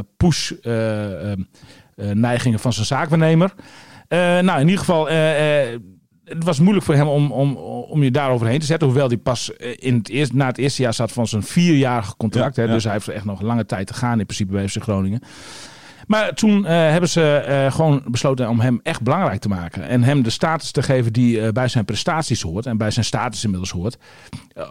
push-neigingen 1.95 2.59
van 2.59 2.73
zijn 2.73 2.85
zaakwaarnemer. 2.85 3.53
Eh, 4.07 4.19
nou, 4.39 4.55
in 4.59 4.65
ieder 4.65 4.79
geval, 4.79 5.09
eh, 5.09 5.61
eh, 5.73 5.79
het 6.25 6.43
was 6.43 6.59
moeilijk 6.59 6.85
voor 6.85 6.95
hem 6.95 7.07
om, 7.07 7.31
om, 7.31 7.55
om 7.89 8.03
je 8.03 8.11
daaroverheen 8.11 8.59
te 8.59 8.65
zetten. 8.65 8.87
Hoewel 8.87 9.07
hij 9.07 9.17
pas 9.17 9.55
eh, 9.55 9.73
in 9.75 9.95
het 9.95 10.09
eerst, 10.09 10.33
na 10.33 10.45
het 10.45 10.57
eerste 10.57 10.81
jaar 10.81 10.93
zat 10.93 11.11
van 11.11 11.27
zijn 11.27 11.43
vierjarige 11.43 12.15
contract. 12.17 12.55
Ja, 12.55 12.61
hè, 12.61 12.67
ja. 12.67 12.73
Dus 12.73 12.83
hij 12.83 12.93
heeft 12.93 13.07
echt 13.07 13.25
nog 13.25 13.41
lange 13.41 13.65
tijd 13.65 13.87
te 13.87 13.93
gaan 13.93 14.19
in 14.19 14.25
principe 14.25 14.51
bij 14.51 14.67
FC 14.67 14.81
Groningen. 14.81 15.21
Maar 16.07 16.33
toen 16.33 16.65
eh, 16.65 16.71
hebben 16.71 17.09
ze 17.09 17.21
eh, 17.37 17.71
gewoon 17.71 18.01
besloten 18.07 18.49
om 18.49 18.59
hem 18.59 18.79
echt 18.83 19.01
belangrijk 19.01 19.41
te 19.41 19.47
maken. 19.49 19.87
En 19.87 20.03
hem 20.03 20.23
de 20.23 20.29
status 20.29 20.71
te 20.71 20.83
geven 20.83 21.13
die 21.13 21.41
eh, 21.41 21.51
bij 21.51 21.67
zijn 21.67 21.85
prestaties 21.85 22.41
hoort. 22.41 22.65
En 22.65 22.77
bij 22.77 22.91
zijn 22.91 23.05
status 23.05 23.43
inmiddels 23.43 23.71
hoort. 23.71 23.97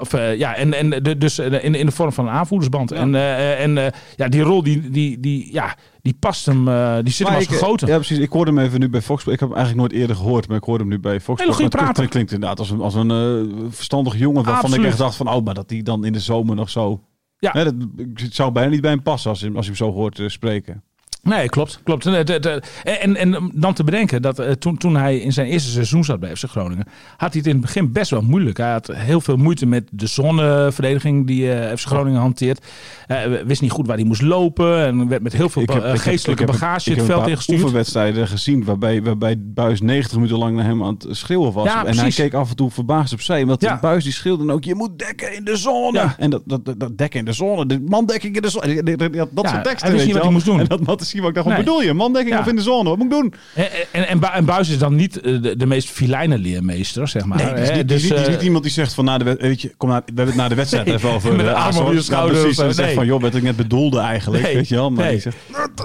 Of, 0.01 0.12
ja, 0.12 0.55
en, 0.57 0.75
en 0.75 1.03
de, 1.03 1.18
dus 1.18 1.38
in, 1.38 1.75
in 1.75 1.87
de 1.87 1.92
vorm 1.92 2.12
van 2.12 2.27
een 2.27 2.33
aanvoerdersband. 2.33 2.92
En, 2.92 3.14
en 3.59 3.92
ja, 4.16 4.29
die 4.29 4.40
rol 4.42 4.62
die, 4.62 4.90
die, 4.90 5.20
die, 5.20 5.53
ja, 5.53 5.77
die 6.03 6.16
past 6.20 6.47
hem, 6.47 6.64
die 7.03 7.12
zit 7.12 7.18
hem 7.18 7.27
Maar 7.27 7.37
als 7.37 7.44
ik, 7.44 7.59
gegoten. 7.59 7.88
Ja, 7.88 7.94
precies. 7.94 8.18
Ik 8.18 8.31
hoorde 8.31 8.51
hem 8.51 8.61
even 8.61 8.81
nu 8.81 8.88
bij 8.88 9.03
Fox. 9.03 9.23
Ik 9.27 9.40
heb 9.40 9.49
hem 9.49 9.59
eigenlijk 9.59 9.79
nooit 9.88 10.01
eerder 10.01 10.16
gehoord, 10.16 10.49
maar 10.49 10.57
ik 10.57 10.64
hoorde 10.64 10.83
hem 10.85 10.92
nu 10.92 10.99
bij 11.01 11.20
Fox. 11.20 11.40
Hele 11.40 11.53
goede 11.53 11.77
Maar 11.77 11.87
het 11.94 12.09
klinkt 12.09 12.33
inderdaad 12.33 12.59
als 12.59 12.70
een, 12.70 12.81
als 12.81 12.94
een 12.94 13.66
verstandig 13.70 14.18
jongen 14.18 14.44
waarvan 14.44 14.55
Absoluut. 14.64 14.81
ik 14.85 14.90
echt 14.90 14.99
dacht 14.99 15.16
van, 15.16 15.29
oh, 15.29 15.44
maar 15.44 15.55
dat 15.55 15.70
hij 15.70 15.83
dan 15.83 16.05
in 16.05 16.12
de 16.12 16.20
zomer 16.20 16.57
nog 16.57 16.70
zo... 16.70 17.01
Ja. 17.38 17.53
Dat, 17.53 17.75
het 18.14 18.35
zou 18.35 18.53
bijna 18.53 18.70
niet 18.70 18.81
bij 18.81 18.90
hem 18.90 19.03
passen 19.03 19.31
als, 19.31 19.40
je- 19.40 19.53
als 19.55 19.66
je 19.66 19.73
hem 19.73 19.77
zo 19.77 19.92
hoort 19.92 20.20
spreken. 20.27 20.83
Nee, 21.24 21.48
klopt. 21.48 21.80
klopt. 21.84 22.06
En, 22.06 23.16
En, 23.16 23.50
dan 23.54 23.74
te 23.74 23.84
bedenken 23.84 24.22
dat 24.22 24.38
eh, 24.38 24.50
toen, 24.52 24.76
toen 24.76 24.96
hij 24.96 25.16
in 25.18 25.32
zijn 25.32 25.46
eerste 25.46 25.70
seizoen 25.70 26.04
zat 26.04 26.20
bij 26.20 26.37
FC 26.37 26.44
Groningen, 26.44 26.87
had 27.16 27.32
hij 27.32 27.38
het 27.38 27.46
in 27.46 27.52
het 27.52 27.60
begin 27.60 27.92
best 27.92 28.10
wel 28.10 28.22
moeilijk. 28.22 28.56
Hij 28.56 28.70
had 28.72 28.87
heel 28.92 29.20
veel 29.20 29.37
moeite 29.37 29.66
met 29.66 29.88
de 29.92 30.06
zonneverdediging 30.06 31.26
die 31.26 31.52
eh, 31.52 31.76
FC 31.76 31.87
Groningen 31.87 32.20
hanteert. 32.20 32.64
Hij 33.06 33.44
wist 33.46 33.60
niet 33.60 33.70
goed 33.70 33.87
waar 33.87 33.96
hij 33.96 34.04
moest 34.04 34.22
lopen 34.22 34.84
en 34.87 35.08
werd 35.08 35.22
met 35.22 35.32
heel 35.32 35.48
veel 35.48 35.62
Ik 35.62 35.68
heb- 35.68 35.82
eh, 35.82 35.88
ik 35.88 35.92
heb- 35.94 36.02
geestelijke 36.02 36.42
ik 36.42 36.48
heb- 36.50 36.60
bagage 36.60 36.90
ik 36.90 36.96
het 36.96 36.96
heb 36.96 37.06
veld 37.06 37.16
een 37.18 37.22
paar 37.22 37.30
ingestuurd. 37.30 37.60
oefenwedstrijden 37.60 38.28
gezien 38.28 38.64
waarbij, 38.64 39.02
waarbij 39.02 39.34
Buis 39.38 39.80
90 39.80 40.16
minuten 40.16 40.38
lang 40.38 40.56
naar 40.56 40.64
hem 40.64 40.84
aan 40.84 40.96
het 40.98 41.16
schreeuwen 41.16 41.52
was. 41.52 41.64
Ja, 41.66 41.84
en 41.87 41.98
hij 41.98 42.10
keek 42.10 42.34
af 42.34 42.50
en 42.50 42.56
toe 42.56 42.70
verbaasd 42.70 43.12
opzij. 43.12 43.42
Omdat 43.42 43.60
Ja. 43.60 43.78
Buis 43.80 44.04
die 44.04 44.12
schreeuwde 44.12 44.46
dan 44.46 44.54
ook, 44.56 44.64
je 44.64 44.74
moet 44.74 44.98
dekken 44.98 45.37
in 45.37 45.44
de 45.44 45.56
zone. 45.56 45.98
Ja. 45.98 46.14
En 46.18 46.30
dat, 46.30 46.42
dat, 46.44 46.74
dat, 46.76 46.98
dekken 46.98 47.18
in 47.18 47.24
de 47.24 47.32
zone, 47.32 47.66
de 47.66 47.80
mandekking 47.80 48.37
in 48.37 48.42
de 48.42 48.48
zone. 48.50 48.82
Dat, 48.82 49.28
dat, 49.32 49.48
soort 49.48 49.64
teksten, 49.64 49.88
hij 49.88 49.90
wist 49.92 50.04
niet 50.04 50.06
je 50.06 50.12
wat 50.14 50.22
hij 50.22 50.32
moest 50.32 50.44
doen. 50.46 50.60
En 50.60 50.66
dat, 50.66 50.84
dat 50.84 51.00
is 51.00 51.12
wat 51.20 51.29
ik 51.29 51.35
dacht, 51.35 51.46
wat 51.46 51.57
Nee. 51.57 51.64
bedoel 51.64 51.83
je? 51.83 51.92
Mandekking 51.94 52.35
Ja. 52.35 52.40
of 52.40 52.46
in 52.46 52.57
de 52.57 52.62
zone? 52.62 52.88
Wat 52.88 52.98
moet 52.98 53.07
ik 53.07 53.12
doen? 53.12 53.35
En, 53.55 53.66
en, 53.92 54.09
en, 54.09 54.18
Bu- 54.18 54.27
en 54.35 54.44
Buis 54.44 54.68
is 54.68 54.79
dan 54.79 54.94
niet 54.94 55.20
eh, 55.20 55.42
de, 55.42 55.57
de 55.57 55.66
meest 55.66 55.90
filijne 55.90 56.38
leermeester, 56.38 57.09
zeg 57.09 57.24
maar. 57.24 57.37
Nee, 57.37 57.46
die 57.46 57.85
Dus, 57.85 58.03
niet, 58.03 58.12
die 58.12 58.20
is 58.20 58.29
niet 58.29 58.42
iemand 58.42 58.62
die 58.64 58.72
zegt 58.72 58.94
van 58.94 59.05
na 59.05 59.18
de 59.18 59.24
wed- 59.24 59.40
weet 59.40 59.62
je, 59.62 59.72
kom 59.77 59.88
naar, 59.88 59.98
we 60.00 60.12
hebben 60.14 60.27
het 60.27 60.37
na 60.42 60.48
de 60.48 60.55
wedstrijd 60.55 60.87
even 60.94 61.11
over. 61.11 61.37
met 61.37 61.46
eh, 61.46 61.66
op 61.79 61.90
je 61.92 62.27
precies. 62.29 62.59
of 62.59 62.64
En 62.64 62.74
zo. 62.74 62.83
zegt 62.83 62.94
van 62.94 63.07
joh, 63.07 63.20
wat 63.20 63.35
ik 63.35 63.42
net 63.42 63.57
bedoelde 63.57 63.98
eigenlijk. 63.98 64.42
Weet 64.53 64.68
je 64.68 64.74
wel? 64.74 64.90
Maar 64.90 65.11
die 65.11 65.20
zegt, 65.20 65.37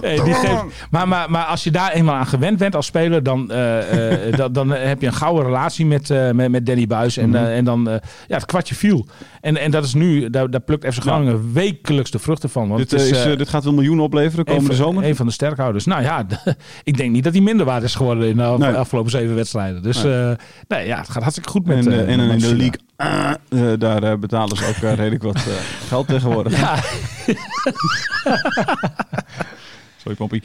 Nee, 0.01 0.21
die 0.23 0.33
geeft, 0.33 0.63
maar, 0.91 1.07
maar, 1.07 1.31
maar 1.31 1.43
als 1.45 1.63
je 1.63 1.71
daar 1.71 1.91
eenmaal 1.91 2.15
aan 2.15 2.27
gewend 2.27 2.57
bent 2.57 2.75
als 2.75 2.85
speler, 2.85 3.23
dan, 3.23 3.47
dan, 4.37 4.51
dan 4.53 4.69
heb 4.69 5.01
je 5.01 5.07
een 5.07 5.13
gouden 5.13 5.45
relatie 5.45 5.85
met, 5.85 6.09
met, 6.33 6.51
met 6.51 6.65
Danny 6.65 6.87
Buis. 6.87 7.17
En, 7.17 7.29
Mhm. 7.29 7.37
en 7.37 7.65
dan, 7.65 7.83
ja, 8.27 8.35
het 8.35 8.45
kwartje 8.45 8.75
viel. 8.75 9.05
En, 9.41 9.57
en 9.57 9.71
dat 9.71 9.83
is 9.85 9.93
nu, 9.93 10.29
daar, 10.29 10.49
daar 10.49 10.61
plukt 10.61 10.93
FC 10.93 11.01
Groningen 11.01 11.53
wekelijks 11.53 12.11
de 12.11 12.19
vruchten 12.19 12.49
van. 12.49 12.67
Want 12.67 12.89
dit, 12.89 13.01
is, 13.01 13.23
dit 13.23 13.49
gaat 13.49 13.63
wel 13.63 13.73
miljoenen 13.73 14.03
opleveren 14.03 14.45
komende 14.45 14.75
zomer. 14.75 15.03
Van 15.19 15.27
de 15.27 15.33
sterkhouders. 15.33 15.85
Nou 15.85 16.01
ja, 16.01 16.25
ik 16.83 16.97
denk 16.97 17.11
niet 17.11 17.23
dat 17.23 17.33
hij 17.33 17.41
minder 17.41 17.65
waard 17.65 17.83
is 17.83 17.95
geworden 17.95 18.29
in 18.29 18.37
de 18.37 18.43
af- 18.43 18.57
Nee. 18.57 18.73
afgelopen 18.73 19.11
zeven 19.11 19.35
wedstrijden. 19.35 19.83
Dus 19.83 20.03
Nee. 20.03 20.13
nee. 20.13 20.35
nee, 20.67 20.87
ja, 20.87 20.97
het 20.97 21.09
gaat 21.09 21.21
hartstikke 21.21 21.49
goed 21.49 21.65
met 21.65 21.85
En, 21.85 21.91
eh, 21.91 21.99
eh, 21.99 22.07
en 22.09 22.19
in 22.19 22.39
de 22.39 22.55
league, 22.55 22.79
ah, 22.95 23.31
eh, 23.49 23.79
daar 23.79 24.03
eh, 24.03 24.17
betalen 24.17 24.57
ze 24.57 24.65
ook 24.65 24.75
eh, 24.75 24.93
redelijk 25.01 25.23
wat 25.23 25.35
eh, 25.35 25.43
geld 25.87 26.07
tegenwoordig. 26.07 26.59
Ja, 26.59 26.75
Sorry, 30.01 30.17
Pompie. 30.17 30.43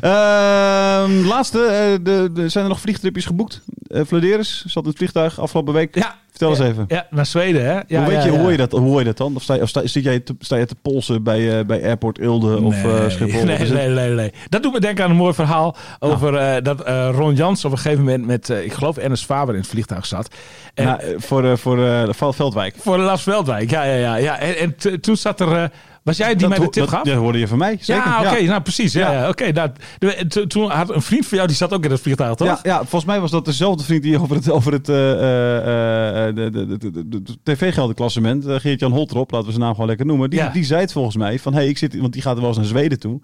Ehm, 0.00 1.26
laatste, 1.26 1.58
eh, 1.64 2.04
de, 2.04 2.30
de, 2.32 2.48
zijn 2.48 2.64
er 2.64 2.70
nog 2.70 2.80
vliegtripjes 2.80 3.24
geboekt? 3.26 3.60
Uh, 3.88 4.00
Vladeris 4.04 4.64
zat 4.66 4.82
in 4.82 4.88
het 4.88 4.98
vliegtuig 4.98 5.40
afgelopen 5.40 5.74
week. 5.74 5.94
ja, 5.94 6.14
Vertel 6.38 6.48
eens 6.66 6.72
even. 6.72 6.84
Ja, 6.88 7.06
naar 7.10 7.26
Zweden 7.26 7.64
hè. 7.64 7.80
Ja, 7.86 8.04
hoe, 8.04 8.12
weet 8.14 8.22
je, 8.22 8.30
hoor 8.30 8.50
je 8.50 8.56
dat, 8.56 8.70
hoor 8.72 8.98
je 8.98 9.04
dat 9.04 9.16
dan? 9.16 9.36
Of, 9.36 9.42
sta, 9.42 9.54
je- 9.54 9.62
of 9.62 9.68
sta, 9.68 9.86
zit 9.86 10.04
jij 10.04 10.20
te, 10.20 10.34
sta 10.38 10.56
je 10.56 10.66
te 10.66 10.74
polsen 10.82 11.22
bij, 11.22 11.58
eh, 11.58 11.64
bij 11.64 11.84
Airport 11.84 12.18
Ilde 12.18 12.60
of 12.62 12.84
eh, 12.84 13.08
Schiphol? 13.08 13.44
Nee, 13.44 13.54
Of 13.54 13.60
is 13.62 13.68
het- 13.70 13.78
nee, 13.78 13.88
nee, 13.88 14.10
nee. 14.10 14.32
Dat 14.48 14.62
doet 14.62 14.72
me 14.72 14.80
denken 14.80 15.04
aan 15.04 15.10
een 15.10 15.16
mooi 15.16 15.34
verhaal 15.34 15.76
over 15.98 16.34
eh, 16.36 16.62
dat 16.62 16.80
Ron 17.14 17.34
Jans 17.34 17.64
op 17.64 17.72
een 17.72 17.78
gegeven 17.78 18.04
moment 18.04 18.26
met, 18.26 18.48
ik 18.48 18.72
geloof, 18.72 18.96
Ernest 18.96 19.24
Faber 19.24 19.54
in 19.54 19.60
het 19.60 19.68
vliegtuig 19.70 20.06
zat. 20.06 20.28
En, 20.74 20.84
Nou, 20.84 21.00
voor 21.16 21.58
voor 21.58 22.34
Veldwijk. 22.34 22.74
voor 22.78 22.98
Lars 22.98 23.22
Veldwijk, 23.22 23.70
ja, 23.70 23.82
ja, 23.84 23.94
ja. 23.94 24.16
ja. 24.16 24.38
En, 24.38 24.56
en 24.56 25.00
toen 25.00 25.16
zat 25.16 25.40
er, 25.40 25.70
was 26.06 26.16
jij 26.16 26.28
die 26.28 26.36
Dat 26.36 26.48
mij 26.48 26.58
de 26.58 26.68
tip 26.68 26.82
dat, 26.82 26.92
gaf? 26.92 27.02
Dat 27.02 27.14
hoorde 27.14 27.38
je 27.38 27.48
van 27.48 27.58
mij, 27.58 27.76
zeker. 27.80 28.04
ja, 28.04 28.20
oké, 28.32 28.42
nou 28.42 28.60
precies. 28.62 28.92
Ja, 28.92 29.12
Ja. 29.12 29.20
ja. 29.20 29.28
oké. 29.28 29.52
nou, 29.52 29.70
de- 29.98 30.24
t- 30.28 30.50
toen 30.50 30.70
had 30.70 30.94
een 30.94 31.02
vriend 31.02 31.26
van 31.26 31.36
jou, 31.36 31.48
die 31.48 31.56
zat 31.56 31.72
ook 31.72 31.84
in 31.84 31.90
het 31.90 32.00
vliegtuig, 32.00 32.34
toch? 32.34 32.46
Ja, 32.48 32.58
ja, 32.62 32.76
volgens 32.78 33.04
mij 33.04 33.20
was 33.20 33.30
dat 33.30 33.44
dezelfde 33.44 33.84
vriend 33.84 34.02
die 34.02 34.20
over 34.20 34.36
het, 34.36 34.50
over 34.50 34.72
het 34.72 34.88
eh, 34.88 35.12
eh, 35.12 36.28
eh, 36.28 36.34
de, 36.34 36.50
de, 36.50 36.66
de, 36.66 36.90
de, 36.90 37.08
de- 37.08 37.22
de 37.22 37.34
tv-geldenklassement, 37.42 38.46
uh, 38.46 38.54
Geert-Jan 38.58 38.92
Holtrop, 38.92 39.30
laten 39.30 39.46
we 39.46 39.52
zijn 39.52 39.64
naam 39.64 39.72
gewoon 39.74 39.88
lekker 39.88 40.06
noemen, 40.06 40.30
die, 40.30 40.50
die 40.50 40.64
zei 40.64 40.80
het 40.80 40.92
volgens 40.92 41.16
mij 41.16 41.38
van, 41.38 41.54
hey, 41.54 41.68
ik 41.68 41.78
zit, 41.78 41.98
want 42.00 42.12
die 42.12 42.22
gaat 42.22 42.38
wel 42.38 42.48
eens 42.48 42.56
naar 42.56 42.66
Zweden 42.66 42.98
toe. 42.98 43.20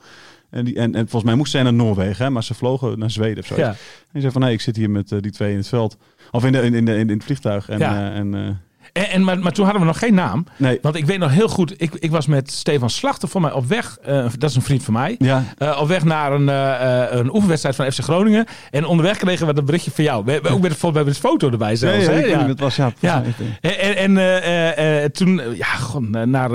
En, 0.51 0.65
die, 0.65 0.75
en, 0.77 0.95
en 0.95 1.01
volgens 1.01 1.25
mij 1.25 1.35
moest 1.35 1.51
zij 1.53 1.63
naar 1.63 1.73
Noorwegen, 1.73 2.25
hè, 2.25 2.31
maar 2.31 2.45
ze 2.45 2.55
vlogen 2.55 2.99
naar 2.99 3.11
Zweden 3.11 3.39
of 3.39 3.47
zo. 3.47 3.57
Ja. 3.57 3.69
En 3.69 3.77
die 4.13 4.21
zei 4.21 4.33
van, 4.33 4.43
hey, 4.43 4.53
ik 4.53 4.61
zit 4.61 4.77
hier 4.77 4.91
met 4.91 5.13
eh, 5.13 5.19
die 5.21 5.31
twee 5.31 5.51
in 5.51 5.57
het 5.57 5.69
veld. 5.69 5.97
Of 6.31 6.45
in, 6.45 6.53
de, 6.53 6.61
in, 6.63 6.75
in, 6.75 6.85
de, 6.85 6.97
in, 6.97 7.09
het 7.09 7.25
vliegtuig. 7.25 7.69
En, 7.69 7.79
Ja. 7.79 8.11
eh, 8.11 8.17
en, 8.19 8.35
eh, 8.35 8.41
En, 8.93 9.09
en, 9.11 9.25
maar, 9.25 9.39
maar 9.39 9.53
toen 9.53 9.65
hadden 9.65 9.83
we 9.83 9.89
nog 9.89 9.99
geen 9.99 10.15
naam. 10.15 10.47
Nee. 10.57 10.79
Want 10.83 10.95
ik 10.97 11.05
weet 11.07 11.19
nog 11.19 11.31
heel 11.31 11.49
goed, 11.49 11.75
ik, 11.83 11.95
ik 11.99 12.11
was 12.11 12.27
met 12.27 12.51
Stefan 12.53 12.91
Slachter 12.91 13.29
voor 13.29 13.41
mij 13.41 13.53
op 13.53 13.67
weg. 13.67 13.99
eh, 14.05 14.25
dat 14.39 14.51
is 14.51 14.57
een 14.57 14.63
vriend 14.63 14.83
van 14.83 14.93
mij. 14.95 15.15
Ja. 15.19 15.45
eh, 15.59 15.79
op 15.81 15.89
weg 15.89 16.05
naar 16.05 16.33
een, 16.33 16.49
eh, 16.49 17.19
een 17.19 17.35
oefenwedstrijd 17.35 17.77
van 17.77 17.93
FC 17.93 17.99
Groningen. 18.01 18.47
En 18.71 18.85
onderweg 18.87 19.17
kregen 19.17 19.47
we 19.47 19.53
dat 19.55 19.65
berichtje 19.65 19.91
van 19.91 20.05
jou. 20.05 20.25
We, 20.25 20.41
we- 20.43 20.49
ook 20.49 20.61
met, 20.61 20.83
een 21.07 21.15
foto 21.15 21.51
erbij 21.51 21.77
zelfs. 21.77 22.07
Nee, 22.07 22.29
Ja. 22.29 22.39
niet, 22.39 22.49
het 22.49 22.61
was 22.61 22.77
ja. 22.77 22.93
Ja. 22.99 23.23
En, 23.61 23.97
en, 23.97 24.17
en, 24.77 25.13
toen, 25.13 25.41
ja, 25.57 25.67
gewoon 25.67 26.31
naar, 26.31 26.51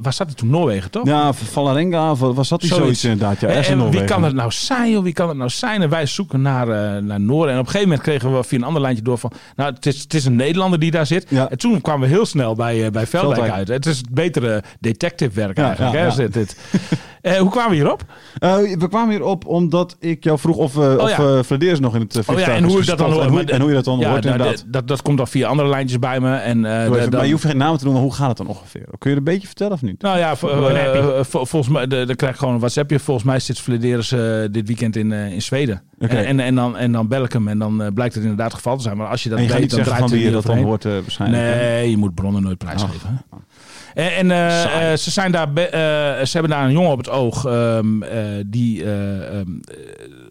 waar 0.00 0.12
zat 0.12 0.26
hij 0.26 0.36
toen? 0.36 0.50
Noorwegen, 0.50 0.90
toch? 0.90 1.06
Ja, 1.06 1.32
Valarenga, 1.32 2.10
of 2.10 2.18
was 2.18 2.48
dat 2.48 2.62
Zoiets. 2.62 2.76
zoiets, 2.78 3.04
inderdaad? 3.04 3.40
Ja, 3.40 3.48
En- 3.48 3.90
wie 3.90 4.04
kan 4.04 4.22
het 4.24 4.34
nou 4.34 4.50
zijn, 4.50 4.90
joh? 4.90 5.02
Wie 5.02 5.12
kan 5.12 5.28
het 5.28 5.36
nou 5.36 5.50
zijn? 5.50 5.82
En 5.82 5.88
wij 5.88 6.06
zoeken 6.06 6.42
naar, 6.42 6.66
naar 7.02 7.20
Noorden. 7.20 7.54
En 7.54 7.60
op 7.60 7.66
een 7.66 7.70
gegeven 7.70 7.88
moment 7.88 8.00
kregen 8.02 8.36
we 8.36 8.44
via 8.44 8.58
een 8.58 8.64
ander 8.64 8.82
lijntje 8.82 9.04
door 9.04 9.18
van... 9.18 9.32
Nou, 9.56 9.74
het 9.74 9.86
is, 9.86 10.00
het 10.02 10.14
is 10.14 10.24
een 10.24 10.36
Nederlander 10.36 10.78
die 10.78 10.90
daar 10.90 11.06
zit. 11.06 11.26
Ja. 11.28 11.50
En 11.50 11.58
toen 11.58 11.71
kwamen 11.80 12.08
we 12.08 12.14
heel 12.14 12.26
snel 12.26 12.54
bij, 12.54 12.84
eh, 12.84 12.90
bij 12.90 13.06
Veldwijk 13.06 13.34
Veldwijk. 13.34 13.52
uit. 13.52 13.68
Het 13.68 13.86
is 13.86 13.96
het 13.98 14.10
betere 14.10 14.62
detective 14.80 15.34
werk 15.34 15.56
Ja, 15.56 15.64
eigenlijk. 15.64 15.92
ja, 15.94 15.98
hè, 16.00 16.06
ja. 16.06 16.26
is 16.26 16.30
dit. 16.32 16.56
Eh, 17.22 17.36
hoe 17.36 17.50
kwamen 17.50 17.70
we 17.70 17.76
hierop? 17.76 18.02
Eh, 18.38 18.56
we 18.56 18.88
kwamen 18.88 19.10
hierop 19.10 19.46
omdat 19.46 19.96
ik 20.00 20.24
jou 20.24 20.38
vroeg 20.38 20.56
of, 20.56 20.76
eh 20.78 20.94
of 20.98 21.16
ja. 21.16 21.42
Flederis 21.42 21.80
nog 21.80 21.94
in 21.94 22.00
het 22.00 22.16
uh, 22.16 22.22
Oh 22.26 22.38
ja, 22.38 22.46
en 22.48 22.64
hoe 22.64 22.80
ik 22.80 22.86
dat 22.86 22.98
dan. 22.98 23.20
En 23.22 23.28
hoe, 23.28 23.44
en 23.44 23.66
je 23.66 23.72
dat 23.74 23.84
dan 23.84 23.98
Ja, 23.98 24.10
hoort 24.10 24.22
nou, 24.24 24.36
inderdaad. 24.36 24.64
dat, 24.66 24.88
dat, 24.88 25.02
komt 25.02 25.16
dan 25.16 25.28
via 25.28 25.48
andere 25.48 25.68
lijntjes 25.68 25.98
bij 25.98 26.20
me. 26.20 26.34
En, 26.36 26.64
eh, 26.64 26.82
even, 26.84 27.00
dan- 27.00 27.10
maar 27.10 27.24
je 27.26 27.32
hoeft 27.32 27.44
geen 27.44 27.56
namen 27.56 27.78
te 27.78 27.84
noemen, 27.84 28.02
hoe 28.02 28.14
gaat 28.14 28.28
het 28.28 28.36
dan 28.36 28.46
ongeveer? 28.46 28.82
Kun 28.82 28.96
je 28.98 29.08
het 29.08 29.16
een 29.16 29.24
beetje 29.24 29.46
vertellen 29.46 29.72
of 29.72 29.82
niet? 29.82 30.02
Nou 30.02 30.18
ja, 30.18 30.36
vol- 30.36 31.46
volgens 31.46 31.68
mij, 31.68 31.86
de- 31.86 32.04
dan 32.06 32.16
krijg 32.16 32.32
ik 32.32 32.38
gewoon 32.38 32.54
een 32.54 32.60
WhatsAppje. 32.60 32.98
Volgens 32.98 33.26
mij 33.26 33.38
zit 33.40 33.60
Flederis 33.60 34.12
eh 34.12 34.20
dit 34.50 34.66
weekend 34.66 34.96
in, 34.96 35.12
eh, 35.12 35.32
in 35.32 35.42
Zweden. 35.42 35.82
En, 35.98 36.08
en, 36.26 36.40
en, 36.40 36.54
dan, 36.54 36.76
en 36.76 36.92
dan 36.92 37.08
bel 37.08 37.24
ik 37.24 37.32
hem 37.32 37.48
en 37.48 37.58
dan 37.58 37.90
blijkt 37.94 38.14
het 38.14 38.22
inderdaad 38.22 38.46
het 38.46 38.56
geval 38.56 38.76
te 38.76 38.82
zijn. 38.82 38.96
Maar 38.96 39.06
als 39.08 39.22
je 39.22 39.28
dat 39.28 39.38
en 39.38 39.44
je 39.44 39.50
gaat 39.50 39.60
weet, 39.60 39.68
niet 39.68 39.76
dan 39.76 39.84
zeggen 39.84 40.06
draait 40.06 40.10
van 40.12 40.18
wie 40.20 40.28
er 40.28 40.36
je 40.36 40.46
dat 40.46 40.56
dan 40.56 40.64
hoort 40.64 40.84
waarschijnlijk. 40.84 41.42
Nee, 41.62 41.90
je 41.90 41.96
moet 41.96 42.14
bronnen 42.14 42.42
nooit 42.42 42.58
prijsgeven. 42.58 43.24
Oh. 43.30 43.38
En, 43.94 44.30
eh, 44.30 44.92
eh, 44.92 44.98
ze, 44.98 45.10
zijn 45.10 45.32
daar 45.32 45.48
eh, 45.54 46.24
ze 46.24 46.30
hebben 46.32 46.50
daar 46.50 46.64
een 46.64 46.72
jongen 46.72 46.90
op 46.90 46.98
het 46.98 47.08
oog 47.08 47.44
ehm, 47.44 48.02
eh, 48.02 48.20
die 48.46 48.84
eh, 48.84 49.38
ehm, 49.38 49.48
eh, 49.64 49.76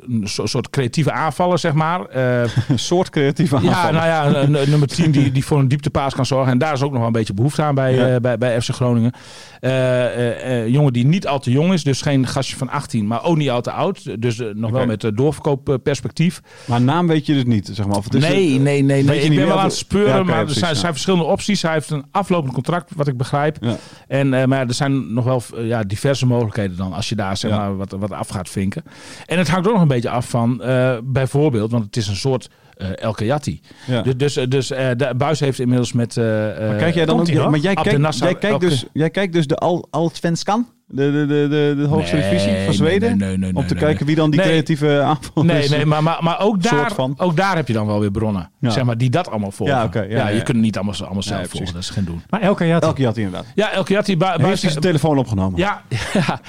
een 0.10 0.28
so- 0.28 0.46
soort 0.46 0.70
creatieve 0.70 1.12
aanvaller, 1.12 1.60
zeg 1.60 1.74
maar. 1.74 2.06
Eh, 2.06 2.42
Een 2.70 2.80
soort 2.80 3.10
creatieve 3.10 3.60
ja, 3.62 3.72
aanval. 3.74 3.92
nou 3.92 4.06
ja, 4.08 4.48
nummer 4.66 4.88
10 4.88 5.12
die, 5.12 5.32
die 5.32 5.46
voor 5.46 5.60
een 5.60 5.68
dieptepaas 5.68 6.14
kan 6.16 6.26
zorgen. 6.26 6.52
En 6.52 6.58
daar 6.58 6.74
is 6.74 6.82
ook 6.82 6.90
nog 6.90 6.98
wel 6.98 7.08
een 7.08 7.14
beetje 7.14 7.34
behoefte 7.34 7.62
aan 7.64 7.76
bij, 7.76 7.96
Ja. 7.96 8.08
eh, 8.08 8.16
bij, 8.22 8.38
bij 8.38 8.62
FC 8.62 8.70
Groningen. 8.70 9.12
Eh, 9.60 10.68
jongen 10.68 10.94
die 10.94 11.06
niet 11.06 11.28
al 11.28 11.40
te 11.40 11.52
jong 11.52 11.74
is, 11.74 11.84
dus 11.84 12.02
geen 12.02 12.28
gastje 12.28 12.58
van 12.58 12.70
18, 12.70 13.08
maar 13.08 13.24
ook 13.24 13.38
niet 13.38 13.50
al 13.50 13.62
te 13.62 13.72
oud. 13.72 14.22
Dus 14.22 14.42
nog 14.54 14.72
wel 14.72 14.86
met 14.86 15.12
doorverkoopperspectief. 15.14 16.42
Maar 16.66 16.82
naam 16.82 17.08
weet 17.08 17.26
je 17.26 17.34
dus 17.34 17.44
niet, 17.44 17.70
zeg 17.74 17.86
maar. 17.88 17.98
Of 17.98 18.04
het 18.04 18.14
is 18.14 18.22
Nee, 18.22 18.60
nee, 18.60 18.82
nee, 18.84 19.04
nee. 19.04 19.22
Ik 19.22 19.36
ben 19.36 19.48
wel 19.48 19.58
aan 19.60 19.64
het- 19.64 19.74
speuren, 19.76 20.16
Ja, 20.18 20.24
maar 20.24 20.38
er 20.38 20.44
precies, 20.44 20.60
zijn, 20.60 20.74
ja. 20.74 20.80
zijn 20.80 20.92
verschillende 20.92 21.26
opties. 21.26 21.62
Hij 21.62 21.74
heeft 21.74 21.90
een 21.90 22.06
aflopend 22.12 22.54
contract, 22.54 22.92
wat 22.96 23.08
ik 23.08 23.18
begrijp. 23.18 23.58
Ja. 23.62 23.76
En, 24.08 24.30
maar 24.50 24.68
er 24.68 24.74
zijn 24.74 25.14
nog 25.14 25.24
wel 25.26 25.42
ja, 25.58 25.84
diverse 25.84 26.26
mogelijkheden 26.26 26.78
dan, 26.78 26.94
als 26.94 27.10
je 27.10 27.16
daar 27.16 27.38
zeg 27.38 27.52
Ja. 27.52 27.58
maar, 27.58 27.78
wat, 27.78 27.92
wat 28.00 28.12
af 28.12 28.28
gaat 28.28 28.50
vinken. 28.50 28.84
En 29.26 29.38
het 29.38 29.50
hangt 29.50 29.68
ook 29.68 29.74
nog 29.74 29.82
een 29.82 29.88
beetje 29.88 30.01
af 30.10 30.30
van, 30.30 30.62
eh, 30.64 30.98
bijvoorbeeld, 31.04 31.72
want 31.72 31.86
het 31.86 31.98
is 31.98 32.08
een 32.08 32.16
soort 32.16 32.50
eh 32.78 32.88
El 33.04 33.14
Kayati. 33.14 33.62
Ja. 33.88 34.02
Dus, 34.02 34.16
dus, 34.34 34.50
dus 34.50 34.72
eh, 34.72 34.88
de 34.98 35.14
Buis 35.18 35.40
heeft 35.40 35.60
inmiddels 35.60 35.94
met... 35.94 36.18
eh, 36.18 36.24
Maar 36.26 36.56
eh, 36.72 36.78
kijk 36.78 36.96
jij 36.96 37.06
dan 37.06 37.20
ook, 37.20 37.50
maar 37.50 37.60
jij 37.60 37.74
kijkt, 37.74 38.18
jij, 38.20 38.36
kijkt 38.36 38.60
dus, 38.60 38.86
jij 38.94 39.10
kijkt 39.10 39.34
dus 39.34 39.48
de 39.48 39.56
Al 39.56 39.88
Allsvenskan, 39.90 40.68
de, 40.88 41.12
de, 41.12 41.26
de, 41.26 41.48
de, 41.50 41.82
de 41.82 41.88
hoogste 41.88 42.16
Nee, 42.16 42.30
divisie 42.30 42.56
van 42.66 42.74
Zweden, 42.74 43.18
nee, 43.18 43.28
nee, 43.28 43.38
nee, 43.38 43.56
om 43.56 43.68
te 43.68 43.74
nee, 43.74 43.84
kijken 43.84 44.06
wie 44.06 44.16
dan 44.16 44.30
die 44.32 44.40
Nee. 44.40 44.50
creatieve 44.50 45.02
aanval 45.02 45.44
Nee, 45.44 45.64
is. 45.64 45.70
nee 45.70 45.86
maar, 45.86 46.04
maar, 46.04 46.18
maar 46.22 46.40
ook, 46.40 46.56
Soort 46.62 46.76
daar, 46.82 46.92
van. 46.92 47.14
ook 47.18 47.36
daar 47.36 47.56
heb 47.56 47.68
je 47.68 47.74
dan 47.74 47.86
wel 47.88 48.00
weer 48.00 48.12
bronnen. 48.12 48.52
Ja. 48.60 48.70
Zeg 48.70 48.84
maar, 48.84 48.98
die 48.98 49.10
dat 49.10 49.30
allemaal 49.30 49.52
volgen. 49.52 49.76
Ja, 49.76 49.84
oké, 49.84 50.02
ja, 50.02 50.08
ja, 50.18 50.28
je 50.28 50.36
ja. 50.36 50.42
kunt 50.44 50.58
het 50.58 50.66
niet 50.66 50.76
allemaal, 50.78 50.96
allemaal 51.00 51.24
zelf 51.24 51.40
Nee, 51.40 51.48
precies. 51.48 51.58
volgen. 51.58 51.74
Dat 51.74 51.84
is 51.84 51.90
geen 51.90 52.06
doen. 52.06 52.22
Maar 52.30 52.42
elke 52.42 52.66
Elke 52.72 53.06
had 53.06 53.16
hij 53.16 53.24
inderdaad. 53.26 53.52
Ja, 53.56 53.72
El 53.72 53.84
Kayati... 53.84 54.16
Heeft 54.20 54.38
Buis- 54.42 54.62
hij 54.62 54.70
zijn 54.72 54.84
telefoon 54.84 55.18
opgenomen? 55.18 55.60
Ja, 55.60 55.82
ja. 56.14 56.40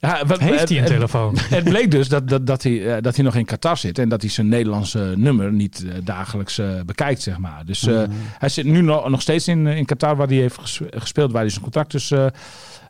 Ja 0.00 0.26
wat- 0.26 0.40
heeft 0.40 0.68
hij 0.68 0.76
een 0.78 0.82
het- 0.84 0.92
telefoon. 0.92 1.36
Het 1.48 1.64
bleek 1.64 1.90
dus 1.90 2.08
dat, 2.08 2.28
dat, 2.28 2.46
dat, 2.46 2.62
hij, 2.62 2.96
eh, 2.96 3.02
dat 3.02 3.16
hij 3.16 3.24
nog 3.24 3.34
in 3.34 3.44
Qatar 3.44 3.76
zit 3.76 3.98
en 3.98 4.08
dat 4.08 4.20
hij 4.20 4.30
zijn 4.30 4.48
Nederlandse 4.48 5.12
nummer 5.16 5.52
niet 5.52 5.84
eh, 5.86 5.92
dagelijks 6.04 6.58
eh, 6.58 6.68
bekijkt, 6.86 7.22
zeg 7.22 7.38
maar. 7.38 7.62
Dus 7.64 7.86
eh, 7.86 8.02
hij 8.38 8.48
zit 8.48 8.64
nu 8.64 8.80
nog, 8.80 9.08
nog 9.08 9.20
steeds 9.22 9.48
in, 9.48 9.66
in 9.66 9.84
Qatar, 9.84 10.16
waar 10.16 10.26
hij 10.26 10.36
heeft 10.36 10.58
ges- 10.60 10.80
gespeeld, 10.90 11.32
waar 11.32 11.40
hij 11.40 11.50
zijn 11.50 11.62
contract 11.62 11.90
dus 11.90 12.12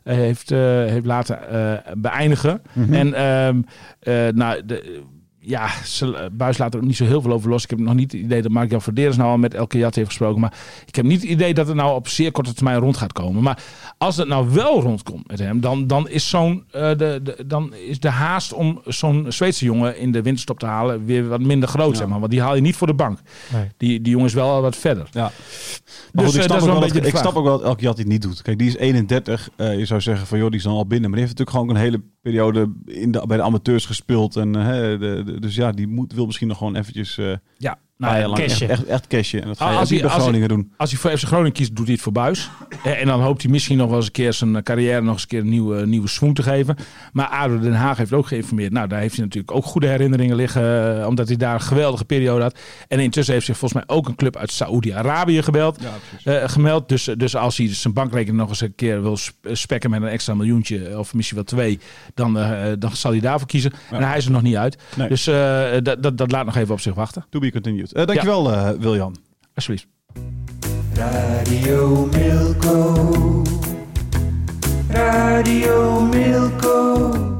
heeft, 0.03 0.49
heeft 0.49 1.05
laten 1.05 1.39
beëindigen. 1.97 2.61
En 2.91 3.13
ehm, 3.13 3.61
eh, 3.99 4.27
nou, 4.33 4.65
de, 4.65 5.01
ja, 5.43 5.69
eh, 5.99 6.09
Buis 6.31 6.57
laat 6.57 6.73
er 6.73 6.79
ook 6.79 6.85
niet 6.85 6.95
zo 6.95 7.05
heel 7.05 7.21
veel 7.21 7.31
over 7.31 7.49
los. 7.49 7.63
Ik 7.63 7.69
heb 7.69 7.79
nog 7.79 7.93
niet 7.93 8.11
het 8.11 8.21
idee 8.21 8.41
dat 8.41 8.51
Mark-Jan 8.51 8.81
Verderes 8.81 9.17
nou 9.17 9.29
al 9.29 9.37
met 9.37 9.53
El 9.53 9.67
Kayat 9.67 9.95
heeft 9.95 10.07
gesproken. 10.07 10.41
Maar 10.41 10.53
ik 10.85 10.95
heb 10.95 11.05
niet 11.05 11.21
het 11.21 11.29
idee 11.29 11.53
dat 11.53 11.67
het 11.67 11.75
nou 11.75 11.95
op 11.95 12.07
zeer 12.07 12.31
korte 12.31 12.53
termijn 12.53 12.79
rond 12.79 12.97
gaat 12.97 13.13
komen. 13.13 13.43
Maar 13.43 13.63
als 13.97 14.17
het 14.17 14.27
nou 14.27 14.49
wel 14.49 14.81
rondkomt 14.81 15.27
met 15.27 15.39
hem, 15.39 15.59
dan, 15.59 15.87
dan, 15.87 16.09
is, 16.09 16.29
zo'n, 16.29 16.63
eh, 16.71 16.81
de, 16.81 17.19
de, 17.23 17.43
dan 17.45 17.73
is 17.73 17.99
de 17.99 18.09
haast 18.09 18.53
om 18.53 18.81
zo'n 18.85 19.25
Zweedse 19.29 19.65
jongen 19.65 19.97
in 19.97 20.11
de 20.11 20.21
winterstop 20.21 20.59
te 20.59 20.65
halen 20.65 21.05
weer 21.05 21.27
wat 21.27 21.41
minder 21.41 21.69
groot. 21.69 21.97
Zeg 21.97 22.07
maar. 22.07 22.19
Want 22.19 22.31
die 22.31 22.41
haal 22.41 22.55
je 22.55 22.61
niet 22.61 22.75
voor 22.75 22.87
de 22.87 22.93
bank. 22.93 23.19
Nee. 23.53 23.67
Die, 23.77 24.01
die 24.01 24.11
jongen 24.11 24.27
is 24.27 24.33
wel 24.33 24.49
al 24.49 24.61
wat 24.61 24.75
verder. 24.75 25.07
Ja. 25.11 25.31
Dus, 26.11 26.25
goed, 26.25 26.33
ik 26.35 26.41
dat 26.41 26.43
snap, 26.43 26.43
is 26.43 26.51
ook 26.51 26.59
wel 26.59 26.65
wel 26.65 26.75
een 26.75 26.79
beetje 26.79 26.93
dat, 26.93 27.03
de 27.03 27.17
ik 27.17 27.17
snap 27.17 27.35
ook 27.35 27.43
wel 27.43 27.57
dat 27.57 27.67
elke 27.67 27.81
Jat 27.81 27.97
het 27.97 28.07
niet 28.07 28.21
doet. 28.21 28.41
Kijk, 28.41 28.57
die 28.57 28.67
is 28.67 28.77
31. 28.77 29.49
eh, 29.55 29.77
je 29.77 29.85
zou 29.85 30.01
zeggen 30.01 30.27
van 30.27 30.37
joh, 30.37 30.47
die 30.47 30.57
is 30.57 30.63
dan 30.63 30.73
al 30.73 30.87
binnen. 30.87 31.09
Maar 31.09 31.19
die 31.19 31.27
heeft 31.27 31.39
natuurlijk 31.39 31.65
gewoon 31.65 31.75
een 31.75 31.91
hele 31.91 32.01
periode 32.21 32.71
in 32.85 33.11
de, 33.11 33.23
bij 33.27 33.37
de 33.37 33.43
amateurs 33.43 33.85
gespeeld. 33.85 34.35
En, 34.35 34.55
eh, 34.55 34.65
hè, 34.65 34.97
de, 34.97 35.21
de- 35.25 35.39
dus 35.39 35.55
ja, 35.55 35.71
die 35.71 35.87
moet, 35.87 36.13
wil 36.13 36.25
misschien 36.25 36.47
nog 36.47 36.57
gewoon 36.57 36.75
eventjes 36.75 37.17
eh 37.17 37.33
Ja, 37.57 37.79
nou, 37.97 38.17
ja, 38.37 38.43
echt, 38.43 38.61
echt, 38.61 38.85
echt 38.85 39.07
cashen. 39.07 39.41
En 39.41 39.47
dat 39.47 39.57
ga 39.57 39.71
je 39.71 39.77
Als 39.77 39.89
hij- 39.89 39.97
bij 39.97 40.07
als 40.07 40.15
hij- 40.17 40.23
Groningen 40.23 40.49
doen. 40.49 40.71
Als 40.77 40.91
hij 40.91 40.99
voor 40.99 41.17
FC 41.17 41.23
Groningen 41.25 41.51
kiest, 41.51 41.75
doet 41.75 41.85
hij 41.85 41.93
het 41.93 42.03
voor 42.03 42.11
Buis. 42.11 42.49
Eh, 42.83 43.01
En 43.01 43.07
dan 43.07 43.21
hoopt 43.21 43.41
hij 43.41 43.51
misschien 43.51 43.77
nog 43.77 43.87
wel 43.87 43.95
eens 43.97 44.05
een 44.05 44.11
keer 44.11 44.33
zijn 44.33 44.63
carrière 44.63 45.01
nog 45.01 45.13
eens 45.13 45.21
een 45.21 45.27
keer 45.27 45.39
een 45.39 45.49
nieuwe, 45.49 45.85
nieuwe 45.85 46.07
swoon 46.07 46.33
te 46.33 46.43
geven. 46.43 46.75
Maar 47.13 47.27
ADO 47.27 47.59
Den 47.59 47.73
Haag 47.73 47.97
heeft 47.97 48.13
ook 48.13 48.27
geïnformeerd. 48.27 48.71
Nou, 48.71 48.87
daar 48.87 48.99
heeft 48.99 49.15
hij 49.15 49.23
natuurlijk 49.25 49.55
ook 49.55 49.65
goede 49.65 49.87
herinneringen 49.87 50.35
liggen. 50.35 51.07
Omdat 51.07 51.27
hij 51.27 51.37
daar 51.37 51.53
een 51.53 51.61
geweldige 51.61 52.05
periode 52.05 52.41
had. 52.41 52.59
En 52.87 52.99
intussen 52.99 53.33
heeft 53.33 53.45
zich 53.45 53.57
volgens 53.57 53.85
mij 53.85 53.95
ook 53.97 54.07
een 54.07 54.15
club 54.15 54.37
uit 54.37 54.51
Saoedi-Arabië 54.51 55.41
gebeld. 55.41 55.79
eh, 56.23 56.49
gemeld. 56.49 56.89
Dus, 56.89 57.03
dus 57.17 57.35
als 57.35 57.57
hij 57.57 57.73
zijn 57.75 57.93
bankrekening 57.93 58.37
nog 58.39 58.49
eens 58.49 58.61
een 58.61 58.75
keer 58.75 59.01
wil 59.01 59.17
sp- 59.17 59.47
spekken 59.51 59.89
met 59.89 60.01
een 60.01 60.07
extra 60.07 60.33
miljoentje. 60.33 60.99
Of 60.99 61.13
misschien 61.13 61.37
wel 61.37 61.45
twee. 61.45 61.79
Dan, 62.13 62.39
eh, 62.39 62.71
dan 62.79 62.95
zal 62.95 63.11
hij 63.11 63.19
daarvoor 63.19 63.47
kiezen. 63.47 63.71
En 63.91 64.03
hij 64.03 64.17
is 64.17 64.25
er 64.25 64.31
nog 64.31 64.41
niet 64.41 64.55
uit. 64.55 64.77
Nee. 64.95 65.07
Dus 65.07 65.27
eh, 65.27 65.71
dat, 65.83 66.03
dat, 66.03 66.17
dat 66.17 66.31
laat 66.31 66.45
nog 66.45 66.55
even 66.55 66.73
op 66.73 66.79
zich 66.79 66.93
wachten. 66.93 67.25
To 67.29 67.39
be 67.39 67.51
continued. 67.51 67.93
Eh, 67.93 68.05
dankjewel, 68.05 68.51
eh 68.53 68.69
Wiljan. 68.79 69.15
Alsjeblieft. 69.55 69.87
Radio 70.93 72.09
Milko. 72.11 73.43
Radio 74.89 76.01
Milko. 76.01 77.30